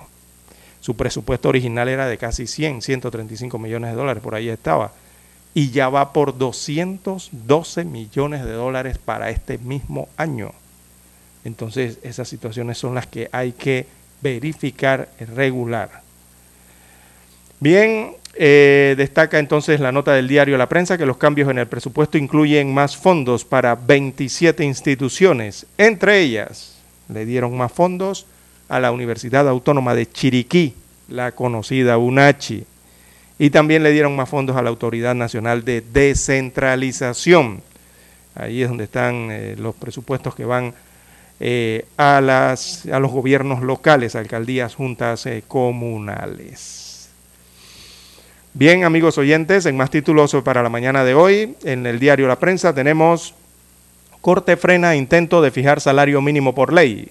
[0.80, 4.92] Su presupuesto original era de casi 100, 135 millones de dólares, por ahí estaba.
[5.54, 10.52] Y ya va por 212 millones de dólares para este mismo año.
[11.44, 13.86] Entonces, esas situaciones son las que hay que
[14.20, 16.02] verificar regular.
[17.60, 21.68] Bien, eh, destaca entonces la nota del diario La Prensa que los cambios en el
[21.68, 25.66] presupuesto incluyen más fondos para 27 instituciones.
[25.78, 26.76] Entre ellas,
[27.08, 28.26] le dieron más fondos
[28.68, 30.74] a la Universidad Autónoma de Chiriquí,
[31.08, 32.66] la conocida UNACHI.
[33.38, 37.62] Y también le dieron más fondos a la Autoridad Nacional de Descentralización.
[38.34, 40.74] Ahí es donde están eh, los presupuestos que van
[41.40, 47.10] eh, a, los gobiernos locales, alcaldías, juntas comunales.
[48.52, 52.38] Bien, amigos oyentes, en más títulos para la mañana de hoy, en el diario La
[52.38, 53.34] Prensa tenemos
[54.24, 57.10] Corte frena intento de fijar salario mínimo por ley.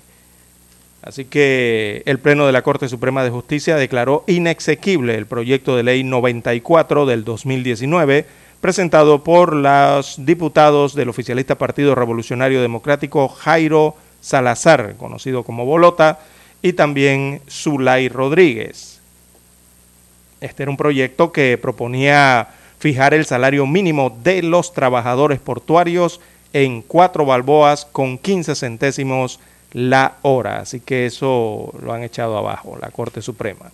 [1.04, 5.84] Así que el Pleno de la Corte Suprema de Justicia declaró inexequible el proyecto de
[5.84, 8.26] ley 94 del 2019
[8.62, 16.20] presentado por los diputados del oficialista Partido Revolucionario Democrático Jairo Salazar, conocido como Bolota,
[16.62, 19.02] y también Zulay Rodríguez.
[20.40, 22.48] Este era un proyecto que proponía
[22.80, 26.22] fijar el salario mínimo de los trabajadores portuarios
[26.54, 29.42] en cuatro balboas con 15 centésimos
[29.74, 30.60] la hora.
[30.60, 33.72] Así que eso lo han echado abajo la Corte Suprema.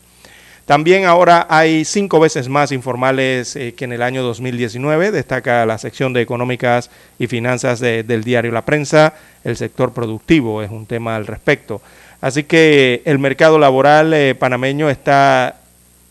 [0.65, 5.80] También ahora hay cinco veces más informales eh, que en el año 2019, destaca la
[5.80, 9.15] sección de económicas y finanzas del diario La Prensa.
[9.43, 11.81] El sector productivo es un tema al respecto.
[12.21, 15.55] Así que el mercado laboral eh, panameño está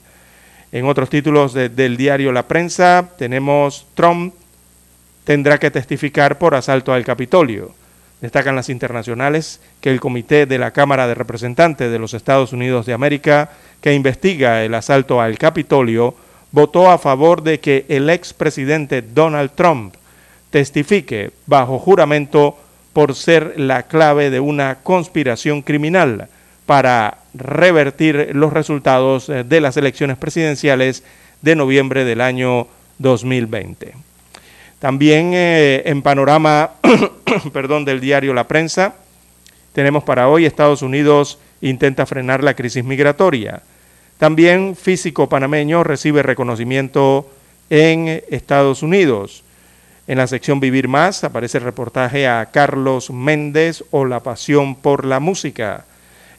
[0.71, 4.33] En otros títulos del diario La Prensa tenemos Trump
[5.25, 7.73] tendrá que testificar por asalto al Capitolio.
[8.21, 12.85] Destacan las internacionales que el Comité de la Cámara de Representantes de los Estados Unidos
[12.85, 13.49] de América,
[13.81, 16.15] que investiga el asalto al Capitolio,
[16.53, 19.95] votó a favor de que el expresidente Donald Trump
[20.51, 22.57] testifique bajo juramento
[22.93, 26.29] por ser la clave de una conspiración criminal
[26.71, 31.03] para revertir los resultados eh, de las elecciones presidenciales
[31.41, 32.65] de noviembre del año
[32.97, 33.93] 2020.
[34.79, 36.71] También eh, en panorama
[37.51, 38.95] perdón, del diario La Prensa,
[39.73, 43.63] tenemos para hoy Estados Unidos intenta frenar la crisis migratoria.
[44.17, 47.29] También físico panameño recibe reconocimiento
[47.69, 49.43] en Estados Unidos.
[50.07, 55.03] En la sección Vivir Más aparece el reportaje a Carlos Méndez o La Pasión por
[55.03, 55.83] la Música.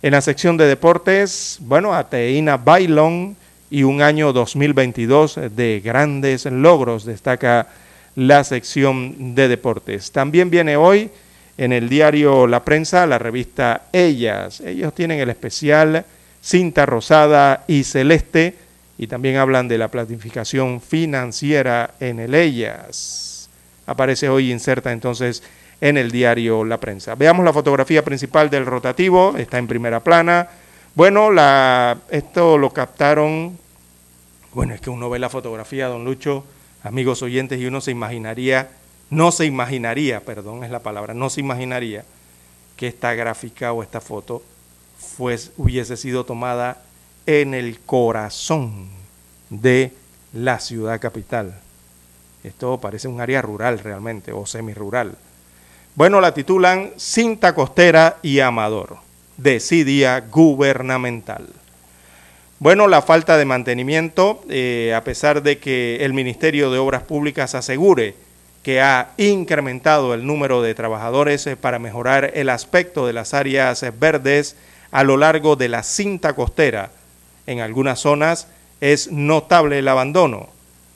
[0.03, 3.37] En la sección de deportes, bueno, a Teina Bailón
[3.71, 7.69] y un año 2022 de grandes logros, destaca
[8.17, 10.11] la sección de deportes.
[10.11, 11.09] También viene hoy
[11.57, 14.61] en el diario La Prensa la revista Ellas.
[14.61, 16.05] Ellos tienen el especial
[16.43, 18.57] Cinta Rosada y Celeste
[18.99, 23.49] y también hablan de la planificación financiera en el Ellas.
[23.87, 25.45] Aparece hoy inserta entonces
[25.83, 27.17] en el diario La Prensa.
[27.17, 30.49] Veamos la fotografía principal del rotativo, está en primera plana.
[30.95, 33.59] Bueno, la, esto lo captaron,
[34.55, 36.45] bueno, es que uno ve la fotografía, don Lucho,
[36.85, 38.71] amigos oyentes, y uno se imaginaría,
[39.11, 42.05] no se imaginaría, perdón, es la palabra, no se imaginaría
[42.77, 44.41] que esta gráfica o esta foto
[45.19, 46.81] hubiese sido tomada
[47.27, 48.87] en el corazón
[49.51, 49.93] de
[50.33, 51.59] la ciudad capital.
[52.45, 55.17] Esto parece un área rural realmente, o semirural.
[55.95, 58.97] Bueno, la titulan Cinta Costera y Amador,
[59.37, 61.47] desidia gubernamental.
[62.61, 67.55] Bueno, la falta de mantenimiento, eh, a pesar de que el Ministerio de Obras Públicas
[67.55, 68.15] asegure
[68.63, 73.85] que ha incrementado el número de trabajadores eh, para mejorar el aspecto de las áreas
[74.01, 74.57] verdes
[74.93, 76.91] a lo largo de la cinta costera.
[77.47, 78.49] En algunas zonas
[78.81, 80.49] es notable el abandono,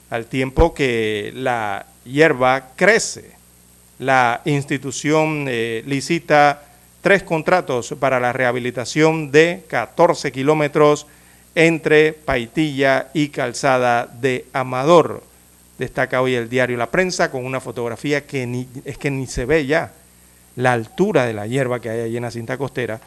[0.09, 3.36] al tiempo que la hierba crece
[3.99, 6.63] la institución eh, licita
[7.01, 11.07] tres contratos para la rehabilitación de 14 kilómetros
[11.55, 15.23] entre Paitilla y Calzada de Amador.
[15.79, 19.45] Destaca hoy el diario La Prensa con una fotografía que ni, es que ni se
[19.45, 19.93] ve ya.
[20.55, 22.99] La altura de la hierba que hay allí en la cinta costera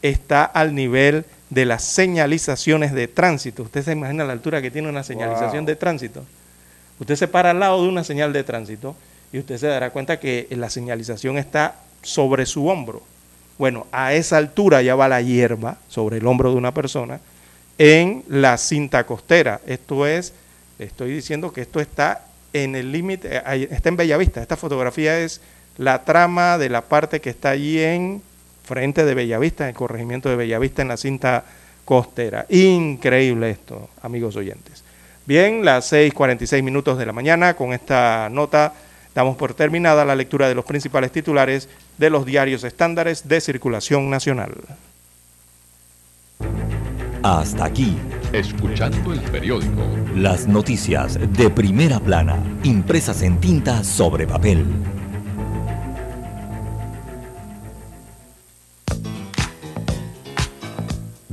[0.00, 3.62] está al nivel de las señalizaciones de tránsito.
[3.62, 6.24] Usted se imagina la altura que tiene una señalización de tránsito.
[6.98, 8.96] Usted se para al lado de una señal de tránsito
[9.32, 13.02] y usted se dará cuenta que la señalización está sobre su hombro.
[13.58, 17.20] Bueno, a esa altura ya va la hierba sobre el hombro de una persona
[17.76, 19.60] en la cinta costera.
[19.66, 20.32] Esto es,
[20.78, 24.40] estoy diciendo que esto está en el límite, eh, está en Bellavista.
[24.40, 25.40] Esta fotografía es
[25.76, 28.22] la trama de la parte que está allí en
[28.64, 31.44] frente de Bellavista, en el corregimiento de Bellavista en la cinta
[31.84, 32.46] costera.
[32.48, 34.84] Increíble esto, amigos oyentes.
[35.26, 38.72] Bien, las 6:46 minutos de la mañana con esta nota
[39.18, 44.08] Damos por terminada la lectura de los principales titulares de los diarios estándares de circulación
[44.10, 44.54] nacional.
[47.24, 47.96] Hasta aquí.
[48.32, 49.82] Escuchando el periódico.
[50.14, 54.64] Las noticias de primera plana, impresas en tinta sobre papel.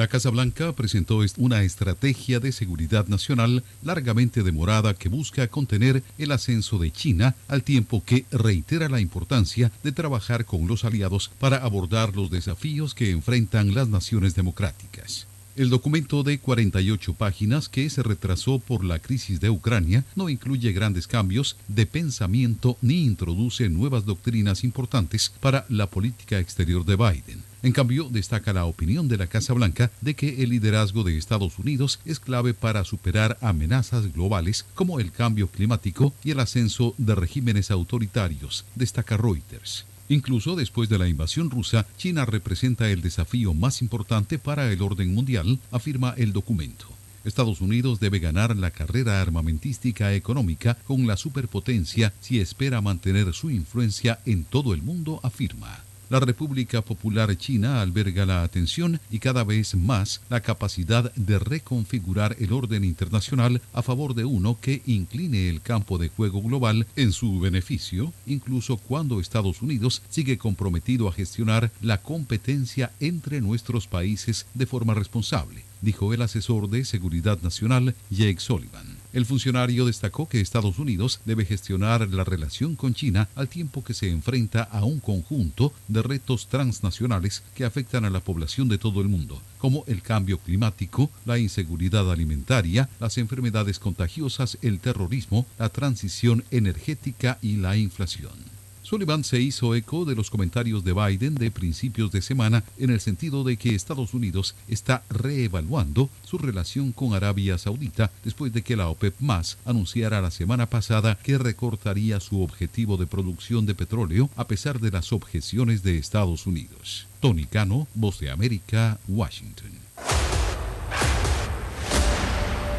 [0.00, 6.32] La Casa Blanca presentó una estrategia de seguridad nacional largamente demorada que busca contener el
[6.32, 11.58] ascenso de China al tiempo que reitera la importancia de trabajar con los aliados para
[11.58, 15.26] abordar los desafíos que enfrentan las naciones democráticas.
[15.56, 20.72] El documento de 48 páginas que se retrasó por la crisis de Ucrania no incluye
[20.72, 27.42] grandes cambios de pensamiento ni introduce nuevas doctrinas importantes para la política exterior de Biden.
[27.62, 31.58] En cambio, destaca la opinión de la Casa Blanca de que el liderazgo de Estados
[31.58, 37.16] Unidos es clave para superar amenazas globales como el cambio climático y el ascenso de
[37.16, 39.84] regímenes autoritarios, destaca Reuters.
[40.10, 45.14] Incluso después de la invasión rusa, China representa el desafío más importante para el orden
[45.14, 46.86] mundial, afirma el documento.
[47.24, 53.50] Estados Unidos debe ganar la carrera armamentística económica con la superpotencia si espera mantener su
[53.50, 55.78] influencia en todo el mundo, afirma.
[56.10, 62.34] La República Popular China alberga la atención y cada vez más la capacidad de reconfigurar
[62.40, 67.12] el orden internacional a favor de uno que incline el campo de juego global en
[67.12, 74.46] su beneficio, incluso cuando Estados Unidos sigue comprometido a gestionar la competencia entre nuestros países
[74.54, 78.99] de forma responsable, dijo el asesor de Seguridad Nacional Jake Sullivan.
[79.12, 83.92] El funcionario destacó que Estados Unidos debe gestionar la relación con China al tiempo que
[83.92, 89.00] se enfrenta a un conjunto de retos transnacionales que afectan a la población de todo
[89.00, 95.70] el mundo, como el cambio climático, la inseguridad alimentaria, las enfermedades contagiosas, el terrorismo, la
[95.70, 98.49] transición energética y la inflación.
[98.90, 102.98] Sullivan se hizo eco de los comentarios de Biden de principios de semana en el
[102.98, 108.74] sentido de que Estados Unidos está reevaluando su relación con Arabia Saudita después de que
[108.74, 114.28] la OPEP más anunciara la semana pasada que recortaría su objetivo de producción de petróleo
[114.34, 117.06] a pesar de las objeciones de Estados Unidos.
[117.20, 119.70] Tony Cano, Voz de América, Washington.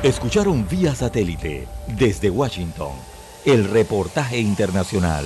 [0.03, 2.91] Escucharon vía satélite desde Washington
[3.45, 5.25] el reportaje internacional.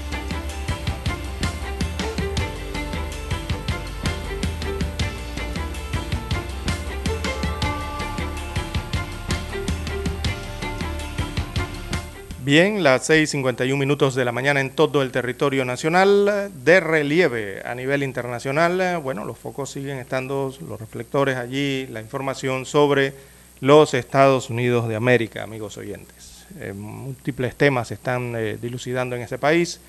[12.51, 17.73] Bien, las 6.51 minutos de la mañana en todo el territorio nacional, de relieve a
[17.75, 18.99] nivel internacional.
[19.01, 23.13] Bueno, los focos siguen estando, los reflectores allí, la información sobre
[23.61, 26.45] los Estados Unidos de América, amigos oyentes.
[26.59, 29.79] Eh, múltiples temas se están eh, dilucidando en ese país.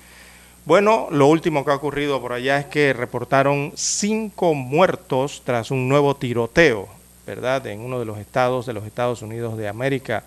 [0.63, 5.89] Bueno, lo último que ha ocurrido por allá es que reportaron cinco muertos tras un
[5.89, 6.87] nuevo tiroteo,
[7.27, 10.23] ¿verdad?, en uno de los estados de los Estados Unidos de América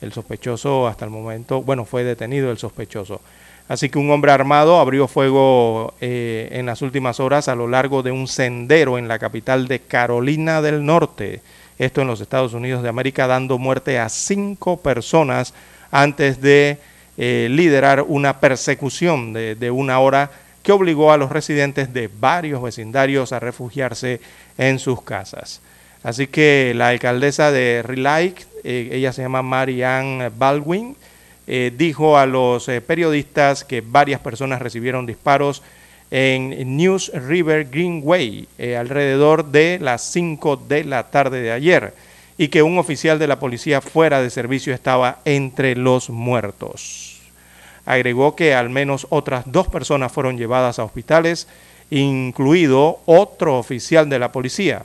[0.00, 3.20] el sospechoso hasta el momento, bueno, fue detenido el sospechoso.
[3.68, 8.02] Así que un hombre armado abrió fuego eh, en las últimas horas a lo largo
[8.02, 11.40] de un sendero en la capital de Carolina del Norte,
[11.78, 15.54] esto en los Estados Unidos de América, dando muerte a cinco personas
[15.92, 16.78] antes de
[17.16, 20.32] eh, liderar una persecución de, de una hora
[20.62, 24.20] que obligó a los residentes de varios vecindarios a refugiarse
[24.58, 25.60] en sus casas.
[26.02, 30.96] Así que la alcaldesa de Relike, eh, ella se llama Marianne Baldwin,
[31.46, 35.62] eh, dijo a los eh, periodistas que varias personas recibieron disparos
[36.10, 41.94] en News River Greenway alrededor de las 5 de la tarde de ayer
[42.36, 47.20] y que un oficial de la policía fuera de servicio estaba entre los muertos.
[47.86, 51.46] Agregó que al menos otras dos personas fueron llevadas a hospitales,
[51.90, 54.82] incluido otro oficial de la policía.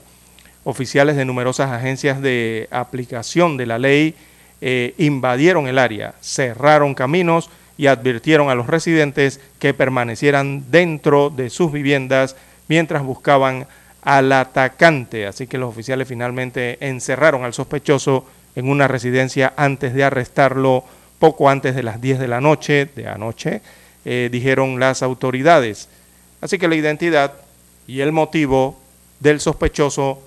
[0.65, 4.15] Oficiales de numerosas agencias de aplicación de la ley
[4.61, 11.51] eh, invadieron el área, cerraron caminos y advirtieron a los residentes que permanecieran dentro de
[11.51, 12.35] sus viviendas
[12.67, 13.67] mientras buscaban
[14.01, 15.27] al atacante.
[15.27, 18.25] Así que los oficiales finalmente encerraron al sospechoso
[18.55, 20.83] en una residencia antes de arrestarlo
[21.19, 23.61] poco antes de las 10 de la noche de anoche,
[24.03, 25.89] eh, dijeron las autoridades.
[26.41, 27.33] Así que la identidad
[27.85, 28.79] y el motivo
[29.19, 30.24] del sospechoso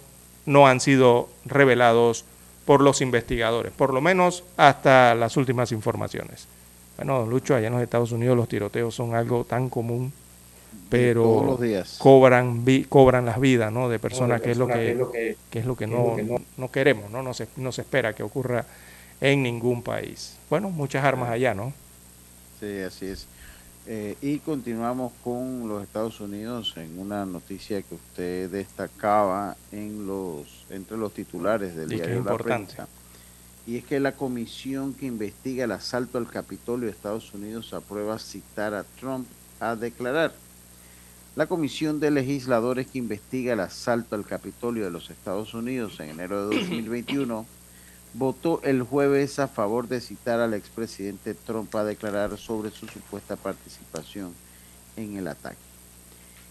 [0.49, 2.25] no han sido revelados
[2.65, 6.49] por los investigadores, por lo menos hasta las últimas informaciones.
[6.97, 10.13] Bueno, Lucho, allá en los Estados Unidos los tiroteos son algo tan común,
[10.89, 11.59] pero
[11.99, 13.89] cobran cobran las vidas ¿no?
[13.89, 14.91] de personas, que, es lo que,
[15.53, 16.17] es lo que, no,
[16.57, 17.23] no, queremos, ¿no?
[17.23, 18.65] No, se, no se espera que ocurra
[19.21, 20.37] en ningún país.
[20.49, 21.73] Bueno, muchas armas allá, ¿no?
[22.59, 23.27] Sí, así es.
[23.91, 30.67] Eh, y continuamos con los Estados Unidos en una noticia que usted destacaba en los
[30.69, 32.87] entre los titulares del diario La Prensa.
[33.67, 38.19] Y es que la comisión que investiga el asalto al Capitolio de Estados Unidos aprueba
[38.19, 39.27] citar a Trump
[39.59, 40.35] a declarar.
[41.35, 46.11] La comisión de legisladores que investiga el asalto al Capitolio de los Estados Unidos en
[46.11, 47.47] enero de 2021
[48.15, 53.37] votó el jueves a favor de citar al expresidente Trump a declarar sobre su supuesta
[53.37, 54.35] participación
[54.97, 55.57] en el ataque.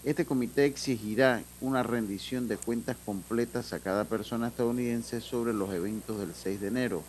[0.04, 6.18] Este comité exigirá una rendición de cuentas completas a cada persona estadounidense sobre los eventos
[6.18, 7.02] del 6 de enero,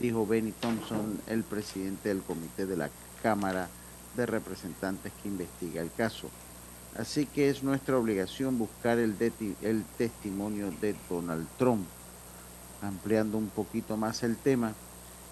[0.00, 2.90] dijo Benny Thompson, el presidente del comité de la
[3.22, 3.68] Cámara
[4.16, 6.28] de Representantes que investiga el caso.
[6.98, 9.14] Así que es nuestra obligación buscar el,
[9.62, 11.86] el testimonio de Donald Trump
[12.82, 14.74] ampliando un poquito más el tema,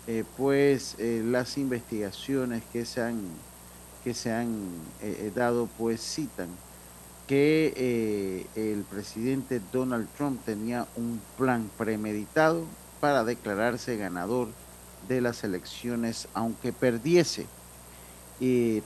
[0.06, 3.22] eh, pues eh, las investigaciones que se han,
[4.02, 4.68] que se han
[5.00, 6.48] eh, dado pues citan
[7.26, 12.66] que el presidente Donald Trump tenía un plan premeditado
[13.00, 14.48] para declararse ganador
[15.08, 17.46] de las elecciones aunque perdiese.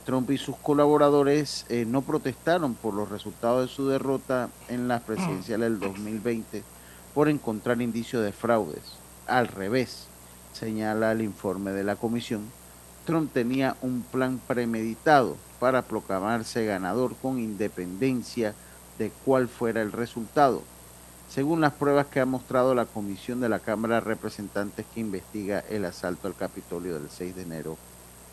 [0.05, 5.71] Trump y sus colaboradores no protestaron por los resultados de su derrota en las presidenciales
[5.71, 6.63] del 2020
[7.19, 8.93] por encontrar indicios de fraudes.
[9.27, 10.07] Al revés,
[10.53, 12.45] señala el informe de la comisión,
[13.05, 18.53] Trump tenía un plan premeditado para proclamarse ganador con independencia
[18.97, 20.61] de cuál fuera el resultado,
[21.29, 25.59] según las pruebas que ha mostrado la comisión de la Cámara de Representantes que investiga
[25.69, 27.77] el asalto al Capitolio del 6 de enero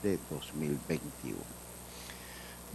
[0.04, 1.56] de 2021.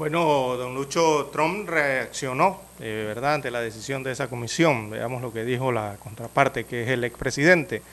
[0.02, 4.90] Bueno, don Lucho, Trump reaccionó, eh, ¿verdad?, ante la decisión de esa comisión.
[4.90, 7.84] Veamos lo que dijo la contraparte, que es el expresidente.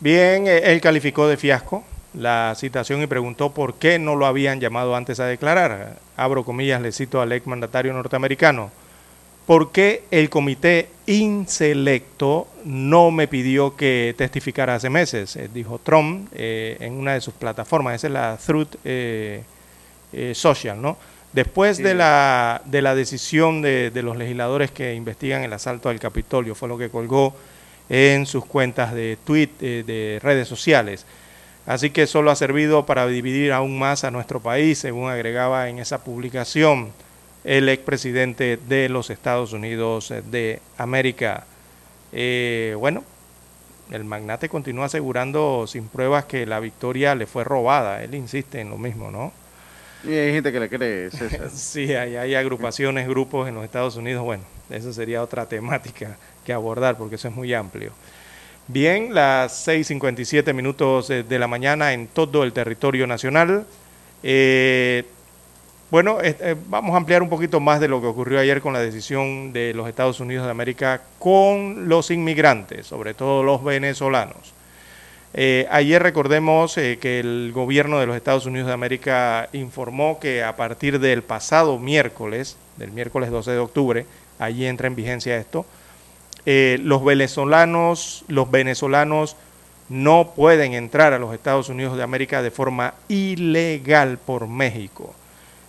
[0.00, 1.82] Bien, eh, él calificó de fiasco
[2.12, 5.96] la citación y preguntó por qué no lo habían llamado antes a declarar.
[6.18, 8.70] Abro comillas, le cito al ex mandatario norteamericano.
[9.46, 15.36] ¿Por qué el comité inselecto no me pidió que testificara hace meses?
[15.36, 18.76] Eh, dijo Trump en una de sus plataformas, esa es la Truth
[20.34, 20.96] Social, ¿no?
[21.34, 26.54] Después de, la, de la decisión de, los legisladores que investigan el asalto al Capitolio,
[26.54, 27.34] fue lo que colgó
[27.88, 31.04] en sus cuentas de tweet, eh, de redes sociales.
[31.66, 35.80] Así que solo ha servido para dividir aún más a nuestro país, según agregaba en
[35.80, 36.92] esa publicación
[37.42, 41.46] el expresidente de los Estados Unidos de América.
[42.12, 43.02] Eh, bueno,
[43.90, 48.04] el magnate continúa asegurando sin pruebas que la victoria le fue robada.
[48.04, 49.32] Él insiste en lo mismo, ¿no?
[50.06, 51.10] Y hay gente que le cree,
[51.52, 54.22] sí, hay, agrupaciones, grupos en los Estados Unidos.
[54.22, 57.92] Bueno, eso sería otra temática que abordar porque eso es muy amplio.
[58.66, 63.66] Bien, las 6.57 minutos de la mañana en todo el territorio nacional.
[64.22, 65.04] Eh,
[65.90, 68.80] bueno, eh, vamos a ampliar un poquito más de lo que ocurrió ayer con la
[68.80, 74.53] decisión de los Estados Unidos de América con los inmigrantes, sobre todo los venezolanos.
[75.36, 80.44] Eh, ayer recordemos eh, que el gobierno de los Estados Unidos de América informó que
[80.44, 84.06] a partir del pasado miércoles, del miércoles 12 de octubre,
[84.38, 85.66] allí entra en vigencia esto,
[86.46, 89.36] eh, los venezolanos, los venezolanos
[89.88, 95.14] no pueden entrar a los Estados Unidos de América de forma ilegal por México.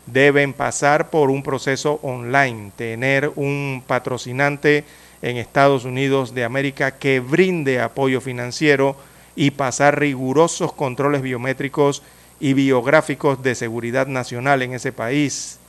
[0.05, 4.83] Deben pasar por un proceso online, tener un patrocinante
[5.23, 8.95] en Estados Unidos de América que brinde apoyo financiero
[9.35, 12.01] y pasar rigurosos controles biométricos
[12.39, 15.59] y biográficos de seguridad nacional en ese país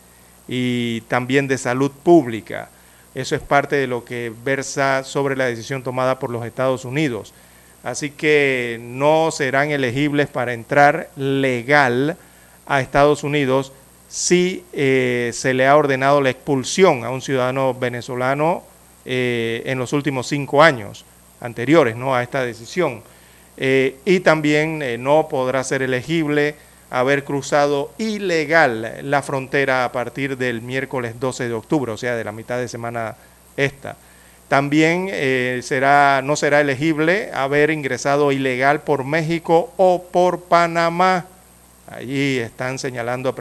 [0.49, 2.71] y también de salud pública.
[3.15, 7.33] Eso es parte de lo que versa sobre la decisión tomada por los Estados Unidos.
[7.83, 12.17] Así que no serán elegibles para entrar legal
[12.67, 13.73] a Estados Unidos
[14.09, 18.65] si eh, se le ha ordenado la expulsión a un ciudadano venezolano
[19.05, 21.05] eh, en los últimos cinco años
[21.41, 22.15] anteriores ¿no?
[22.15, 23.03] a esta decisión.
[23.57, 26.55] Eh, y también no podrá ser elegible
[26.91, 32.24] haber cruzado ilegal la frontera a partir del miércoles 12 de octubre, o sea, de
[32.24, 33.16] la mitad de semana
[33.57, 33.97] esta.
[34.49, 35.11] También
[35.62, 41.27] será, no será elegible haber ingresado ilegal por México o por Panamá
[41.89, 43.35] Allí están señalando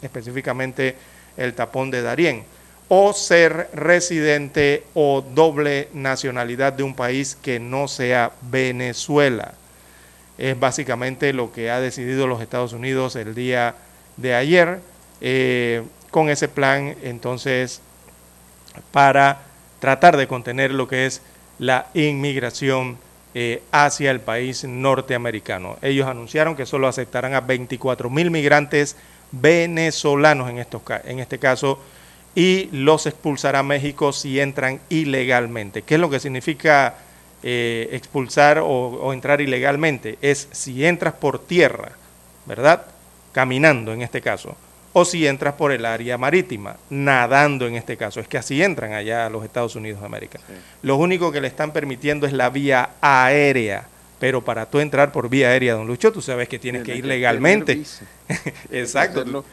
[0.00, 0.96] específicamente
[1.36, 2.44] el tapón de Darién.
[2.88, 9.54] O ser residente o doble nacionalidad de un país que no sea Venezuela.
[10.36, 13.74] Es básicamente lo que ha decidido los Estados Unidos el día
[14.16, 14.80] de ayer
[15.20, 17.80] eh, con ese plan entonces
[18.92, 19.42] para
[19.78, 21.22] tratar de contener lo que es
[21.58, 22.98] la inmigración
[23.34, 25.76] eh, hacia el país norteamericano.
[25.82, 28.96] Ellos anunciaron que solo aceptarán a 24 mil migrantes
[29.32, 31.78] venezolanos en, estos, en este caso
[32.34, 35.82] y los expulsará a México si entran ilegalmente.
[35.82, 36.96] ¿Qué es lo que significa
[37.42, 40.18] eh, expulsar o, o, entrar ilegalmente?
[40.20, 41.92] Es si entras por tierra,
[42.46, 42.86] ¿verdad?
[43.32, 44.56] Caminando en este caso
[44.96, 48.20] o si entras por el área marítima, nadando en este caso.
[48.20, 50.38] Es que así entran allá a los Estados Unidos de América.
[50.82, 53.88] Lo único que le están permitiendo es la vía aérea.
[54.20, 57.04] Pero para tú entrar por vía aérea, don Lucho, tú sabes que tienes que ir
[57.04, 57.82] legalmente.
[58.70, 59.44] Exacto.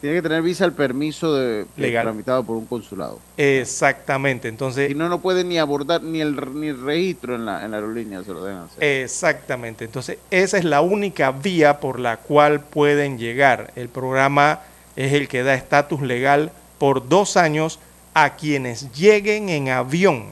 [0.00, 3.18] Tiene que tener visa el permiso de legal tramitado por un consulado.
[3.36, 4.90] Exactamente, entonces...
[4.90, 8.22] Y no, no puede ni abordar ni el, ni registro en la, en la aerolínea,
[8.22, 8.84] se lo dejan hacer.
[8.84, 13.72] Exactamente, entonces esa es la única vía por la cual pueden llegar.
[13.74, 14.60] El programa
[14.94, 17.80] es el que da estatus legal por dos años
[18.14, 20.26] a quienes lleguen en avión.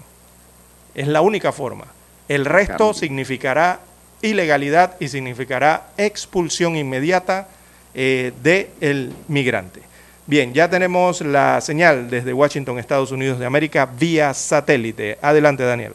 [0.95, 1.87] Es la única forma.
[2.29, 3.81] El resto significará
[4.23, 7.49] ilegalidad y significará expulsión inmediata
[7.97, 9.81] eh, del migrante.
[10.27, 15.19] Bien, ya tenemos la señal desde Washington, Estados Unidos de América, vía satélite.
[15.23, 15.95] Adelante, Daniel.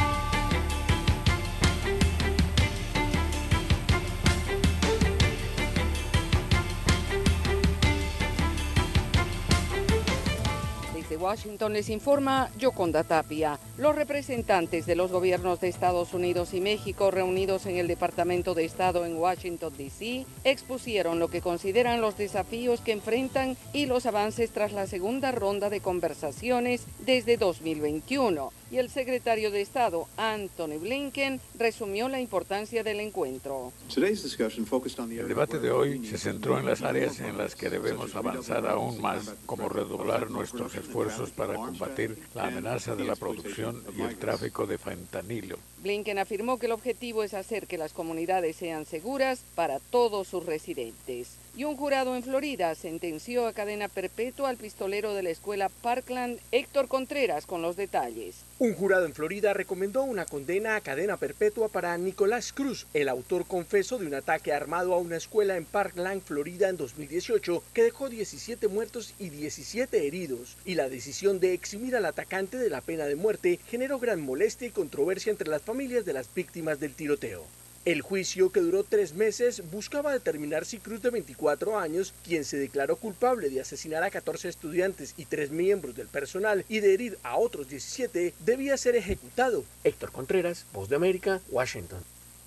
[11.17, 13.59] Washington les informa Yoconda Tapia.
[13.77, 18.65] Los representantes de los gobiernos de Estados Unidos y México reunidos en el Departamento de
[18.65, 24.51] Estado en Washington, D.C., expusieron lo que consideran los desafíos que enfrentan y los avances
[24.51, 31.41] tras la segunda ronda de conversaciones desde 2021 y el secretario de Estado, Anthony Blinken,
[31.59, 33.73] resumió la importancia del encuentro.
[33.95, 39.01] El debate de hoy se centró en las áreas en las que debemos avanzar aún
[39.01, 44.65] más, como redoblar nuestros esfuerzos para combatir la amenaza de la producción y el tráfico
[44.65, 45.57] de fentanilo.
[45.83, 50.45] Blinken afirmó que el objetivo es hacer que las comunidades sean seguras para todos sus
[50.45, 55.69] residentes y un jurado en Florida sentenció a cadena perpetua al pistolero de la escuela
[55.69, 58.37] Parkland, Héctor Contreras, con los detalles.
[58.59, 63.45] Un jurado en Florida recomendó una condena a cadena perpetua para Nicolás Cruz, el autor
[63.45, 68.09] confeso de un ataque armado a una escuela en Parkland, Florida en 2018, que dejó
[68.09, 70.57] 17 muertos y 17 heridos.
[70.65, 74.67] Y la decisión de eximir al atacante de la pena de muerte generó gran molestia
[74.67, 77.45] y controversia entre las familias de las víctimas del tiroteo.
[77.83, 82.57] El juicio, que duró tres meses, buscaba determinar si Cruz, de 24 años, quien se
[82.57, 87.17] declaró culpable de asesinar a 14 estudiantes y tres miembros del personal y de herir
[87.23, 89.63] a otros 17, debía ser ejecutado.
[89.83, 92.03] Héctor Contreras, Voz de América, Washington.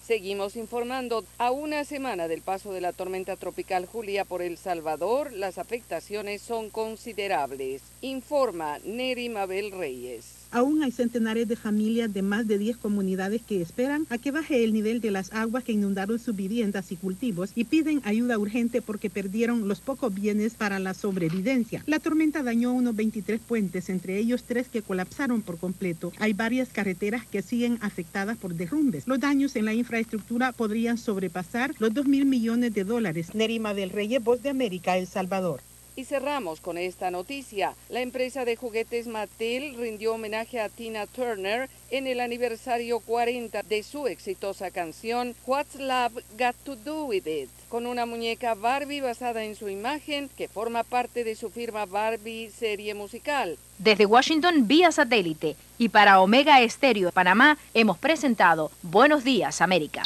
[0.06, 1.24] Seguimos informando.
[1.38, 6.42] A una semana del paso de la tormenta tropical Julia por El Salvador, las afectaciones
[6.42, 7.80] son considerables.
[8.04, 10.26] Informa Neri Mabel Reyes.
[10.50, 14.62] Aún hay centenares de familias de más de 10 comunidades que esperan a que baje
[14.62, 18.82] el nivel de las aguas que inundaron sus viviendas y cultivos y piden ayuda urgente
[18.82, 21.82] porque perdieron los pocos bienes para la sobrevivencia.
[21.86, 26.12] La tormenta dañó unos 23 puentes, entre ellos tres que colapsaron por completo.
[26.18, 29.08] Hay varias carreteras que siguen afectadas por derrumbes.
[29.08, 33.34] Los daños en la infraestructura podrían sobrepasar los 2 mil millones de dólares.
[33.34, 35.62] Nerima del Rey, Voz de América, El Salvador.
[35.96, 37.74] Y cerramos con esta noticia.
[37.88, 43.82] La empresa de juguetes Mattel rindió homenaje a Tina Turner en el aniversario 40 de
[43.82, 49.44] su exitosa canción What's Love Got to Do With It, con una muñeca Barbie basada
[49.44, 53.56] en su imagen que forma parte de su firma Barbie serie musical.
[53.78, 60.02] Desde Washington vía satélite y para Omega Estéreo de Panamá hemos presentado Buenos Días América.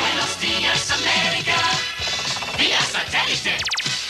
[0.00, 1.56] Buenos días, América.
[2.58, 3.81] Vía satélite.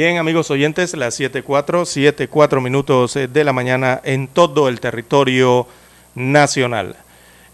[0.00, 5.66] Bien, amigos oyentes, las 7.4, 7.4 minutos eh, de la mañana en todo el territorio
[6.14, 6.96] nacional.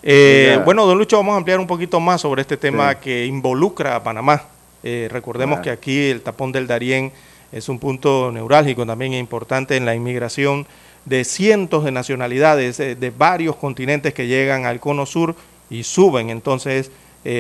[0.01, 2.98] Eh, bueno, don Lucho, vamos a ampliar un poquito más sobre este tema Sí.
[3.02, 4.44] que involucra a Panamá.
[4.85, 5.64] Eh, recordemos Claro.
[5.64, 7.10] que aquí el tapón del Darién
[7.51, 10.68] es un punto neurálgico también importante en la inmigración
[11.05, 15.35] de cientos de nacionalidades eh, de varios continentes que llegan al cono sur
[15.68, 16.93] y suben entonces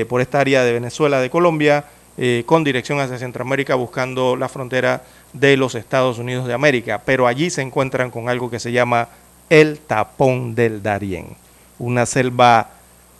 [0.08, 1.84] por esta área de Venezuela, de Colombia,
[2.18, 5.02] eh, con dirección hacia Centroamérica buscando la frontera
[5.32, 7.02] de los Estados Unidos de América.
[7.04, 9.08] Pero allí se encuentran con algo que se llama
[9.50, 11.36] el tapón del Darién.
[11.78, 12.70] Una selva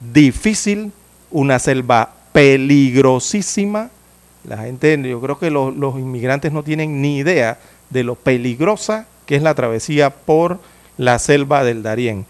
[0.01, 0.93] difícil,
[1.31, 3.91] una selva peligrosísima.
[4.45, 7.59] La gente, yo creo que los, los inmigrantes no tienen ni idea
[7.91, 10.61] de lo peligrosa que es la travesía por
[10.97, 12.25] la selva del Darién.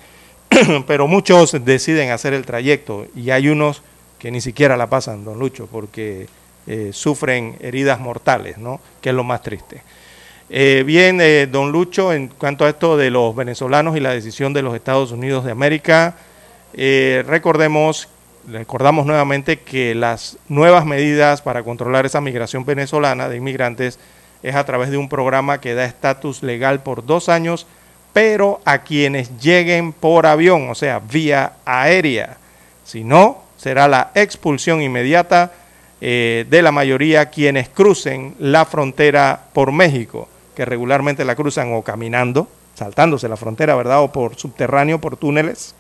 [0.86, 3.82] Pero muchos deciden hacer el trayecto y hay unos
[4.18, 6.26] que ni siquiera la pasan, don Lucho, porque
[6.66, 8.80] eh, sufren heridas mortales, ¿no?
[9.00, 9.82] Que es lo más triste.
[10.48, 14.52] Eh, bien, eh, don Lucho, en cuanto a esto de los venezolanos y la decisión
[14.52, 16.14] de los Estados Unidos de América,
[16.72, 18.08] eh, recordemos,
[18.46, 23.98] recordamos nuevamente que las nuevas medidas para controlar esa migración venezolana de inmigrantes
[24.44, 27.66] es a través de un programa que da estatus legal por dos años,
[28.12, 32.36] pero a quienes lleguen por avión, o sea, vía aérea.
[32.84, 35.52] Si no, será la expulsión inmediata
[36.00, 41.82] eh, de la mayoría quienes crucen la frontera por México, que regularmente la cruzan o
[41.82, 44.02] caminando, saltándose la frontera, ¿verdad?
[44.02, 45.74] O por subterráneo, por túneles,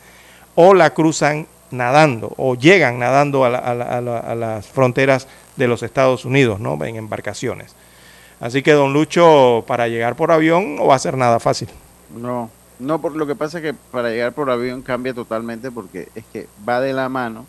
[0.54, 4.66] o la cruzan nadando, o llegan nadando a, la- a la- a la- a las
[4.66, 5.26] fronteras
[5.56, 6.82] de los Estados Unidos, ¿no?
[6.84, 7.74] En embarcaciones.
[8.40, 11.68] Así que, don Lucho, para llegar por avión no va a ser nada fácil.
[12.14, 16.08] No, no, por lo que pasa es que para llegar por avión cambia totalmente porque
[16.14, 17.46] es que va de la mano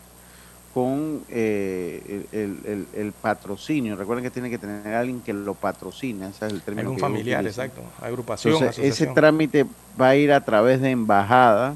[0.74, 3.96] con eh, el, el- el- el patrocinio.
[3.96, 6.88] Recuerden que tiene que tener alguien que lo patrocina, ese es el término.
[6.90, 7.80] Algún familiar, exacto.
[8.00, 9.66] Agrupación, Entonces, ese trámite
[10.00, 11.74] va a ir a través de embajada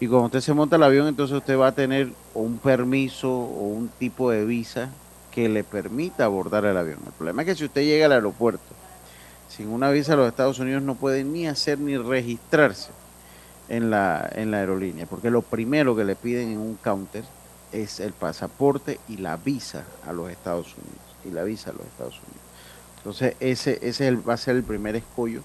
[0.00, 3.68] y cuando usted se monta el avión, entonces usted va a tener un permiso o
[3.68, 4.90] un tipo de visa
[5.32, 6.98] que le permita abordar el avión.
[7.06, 8.60] El problema es que si usted llega al aeropuerto
[9.48, 12.90] sin una visa a los Estados Unidos no puede ni hacer ni registrarse
[13.68, 17.24] en la, en la aerolínea, porque lo primero que le piden en un counter
[17.72, 20.98] es el pasaporte y la visa a los Estados Unidos.
[21.24, 22.42] Y la visa a los Estados Unidos.
[22.98, 25.42] Entonces, ese, ese es el- va a ser el primer escollo.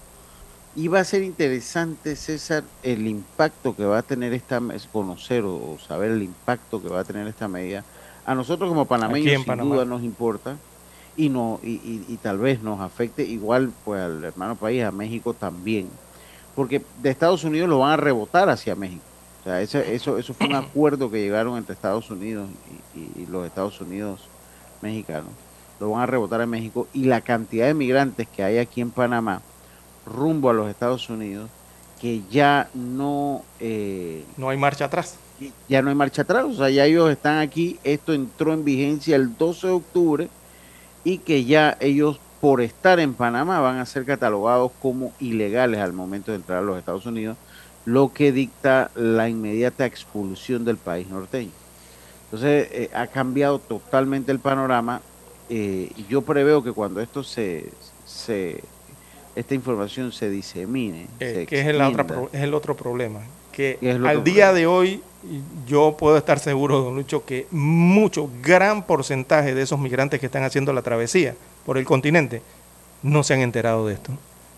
[0.76, 5.44] Y va a ser interesante, César, el impacto que va a tener esta, es conocer
[5.44, 7.84] o, saber el impacto que va a tener esta medida.
[8.26, 9.74] A nosotros como panameños, sin Panamá.
[9.76, 10.56] duda, nos importa
[11.16, 14.90] y, no, y, y- y tal vez nos afecte igual pues al hermano país, a
[14.90, 15.88] México también.
[16.56, 19.02] Porque de Estados Unidos lo van a rebotar hacia México.
[19.44, 22.48] O sea, ese- eso, eso fue un acuerdo que llegaron entre Estados Unidos
[22.94, 24.20] y, y- y los Estados Unidos
[24.80, 25.30] mexicanos.
[25.80, 28.90] Lo van a rebotar a México y la cantidad de migrantes que hay aquí en
[28.90, 29.42] Panamá
[30.06, 31.50] rumbo a los Estados Unidos
[32.00, 35.16] que ya no eh, No hay marcha atrás.
[35.68, 39.16] ya no hay marcha atrás, o sea, ya ellos están aquí, esto entró en vigencia
[39.16, 40.28] el 12 de octubre
[41.02, 45.92] y que ya ellos por estar en Panamá van a ser catalogados como ilegales al
[45.94, 47.36] momento de entrar a los Estados Unidos,
[47.84, 51.50] lo que dicta la inmediata expulsión del país norteño.
[52.24, 55.00] Entonces eh, ha cambiado totalmente el panorama
[55.50, 57.70] eh, y yo preveo que cuando esto se,
[58.06, 58.62] se
[59.36, 63.20] esta información se disemine, Eh, se que es el, otra es el otro problema.
[63.52, 65.02] Que ¿Qué es el al otro día de hoy
[65.66, 70.42] yo puedo estar seguro, don Lucho, que mucho, gran porcentaje de esos migrantes que están
[70.42, 71.34] haciendo la travesía
[71.64, 72.42] por el continente
[73.02, 74.12] no se han enterado de esto.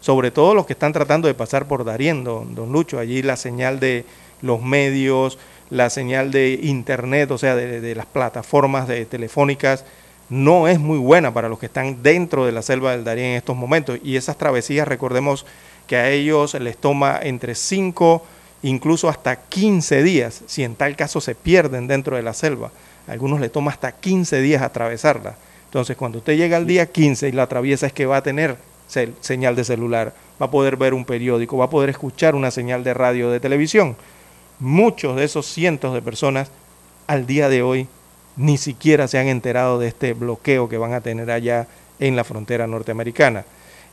[0.07, 3.01] Sobre todo los que están tratando de pasar por Darién, don, don Lucho.
[3.01, 4.05] Allí la señal de
[4.41, 5.37] los medios,
[5.69, 9.85] la señal de internet, o sea, de, las plataformas de telefónicas,
[10.29, 13.37] no es muy buena para los que están dentro de la selva del Darién en
[13.39, 13.99] estos momentos.
[14.05, 15.45] Y esas travesías, recordemos
[15.89, 18.25] que a ellos les toma entre 5,
[18.63, 22.71] incluso hasta 15 días, si en tal caso se pierden dentro de la selva.
[23.09, 25.35] A algunos les toma hasta 15 días atravesarla.
[25.65, 28.57] Entonces, cuando usted llega al día 15 y la atraviesa es que va a tener
[28.87, 32.85] señal de celular, va a poder ver un periódico, va a poder escuchar una señal
[32.85, 33.97] de radio, de televisión.
[34.59, 36.51] Muchos de esos cientos de personas
[37.07, 37.89] al día de hoy
[38.37, 41.67] ni siquiera se han enterado de este bloqueo que van a tener allá
[41.99, 43.45] en la frontera norteamericana.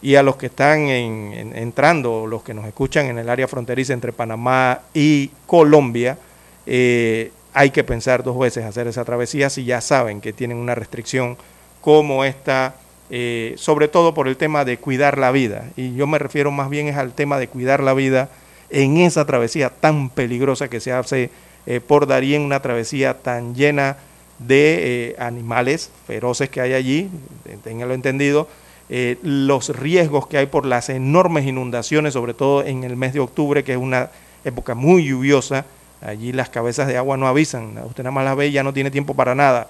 [0.02, 3.48] Y a los que están en- en- entrando, los que nos escuchan en el área
[3.48, 6.18] fronteriza entre Panamá y Colombia,
[6.66, 10.76] eh, hay que pensar dos veces hacer esa travesía si ya saben que tienen una
[10.76, 11.38] restricción
[11.80, 12.76] como esta,
[13.10, 15.70] eh, sobre todo por el tema de cuidar la vida.
[15.76, 18.30] Y yo me refiero más bien es al tema de cuidar la vida
[18.70, 21.30] en esa travesía tan peligrosa que se hace
[21.66, 23.98] eh, por Darién, una travesía tan llena
[24.40, 27.10] de eh, animales feroces que hay allí,
[27.46, 28.48] eh, ténganlo entendido,
[28.90, 33.20] eh, los riesgos que hay por las enormes inundaciones, sobre todo en el mes de
[33.20, 34.10] octubre, que es una
[34.44, 35.66] época muy lluviosa,
[36.02, 38.74] allí las cabezas de agua no avisan, usted nada más las ve y ya no
[38.74, 39.68] tiene tiempo para nada,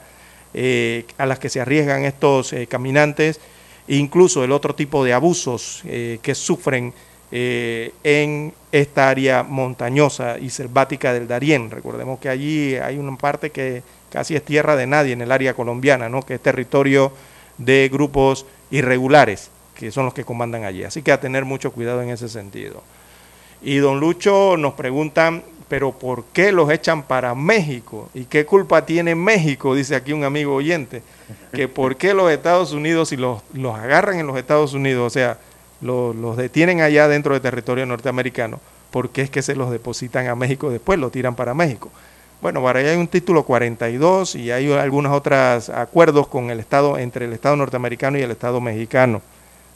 [0.53, 3.39] eh, a las que se arriesgan estos eh, caminantes,
[3.87, 6.93] incluso el otro tipo de abusos eh, que sufren
[7.35, 11.71] eh, en esta área montañosa y selvática del Darién.
[11.71, 13.81] Recordemos que allí hay una parte que
[14.11, 16.21] casi es tierra de nadie en el área colombiana, ¿no?
[16.21, 17.11] que es territorio
[17.57, 20.83] de grupos irregulares, que son los que comandan allí.
[20.83, 22.83] Así que a tener mucho cuidado en ese sentido.
[23.63, 25.43] Y don Lucho nos preguntan,
[25.73, 28.07] pero ¿por qué los echan para México?
[28.13, 29.73] ¿Y qué culpa tiene México?
[29.73, 31.01] Dice aquí un amigo oyente.
[31.51, 35.09] Que por qué los Estados Unidos, si los, los agarran en los Estados Unidos, o
[35.09, 35.39] sea,
[35.81, 38.59] los, los detienen allá dentro del territorio norteamericano,
[38.91, 41.89] ¿por qué es que se los depositan a México después lo tiran para México?
[42.39, 46.99] Bueno, para allá hay un título 42 y hay algunos otros acuerdos con el Estado,
[46.99, 49.23] entre el Estado norteamericano y el Estado mexicano,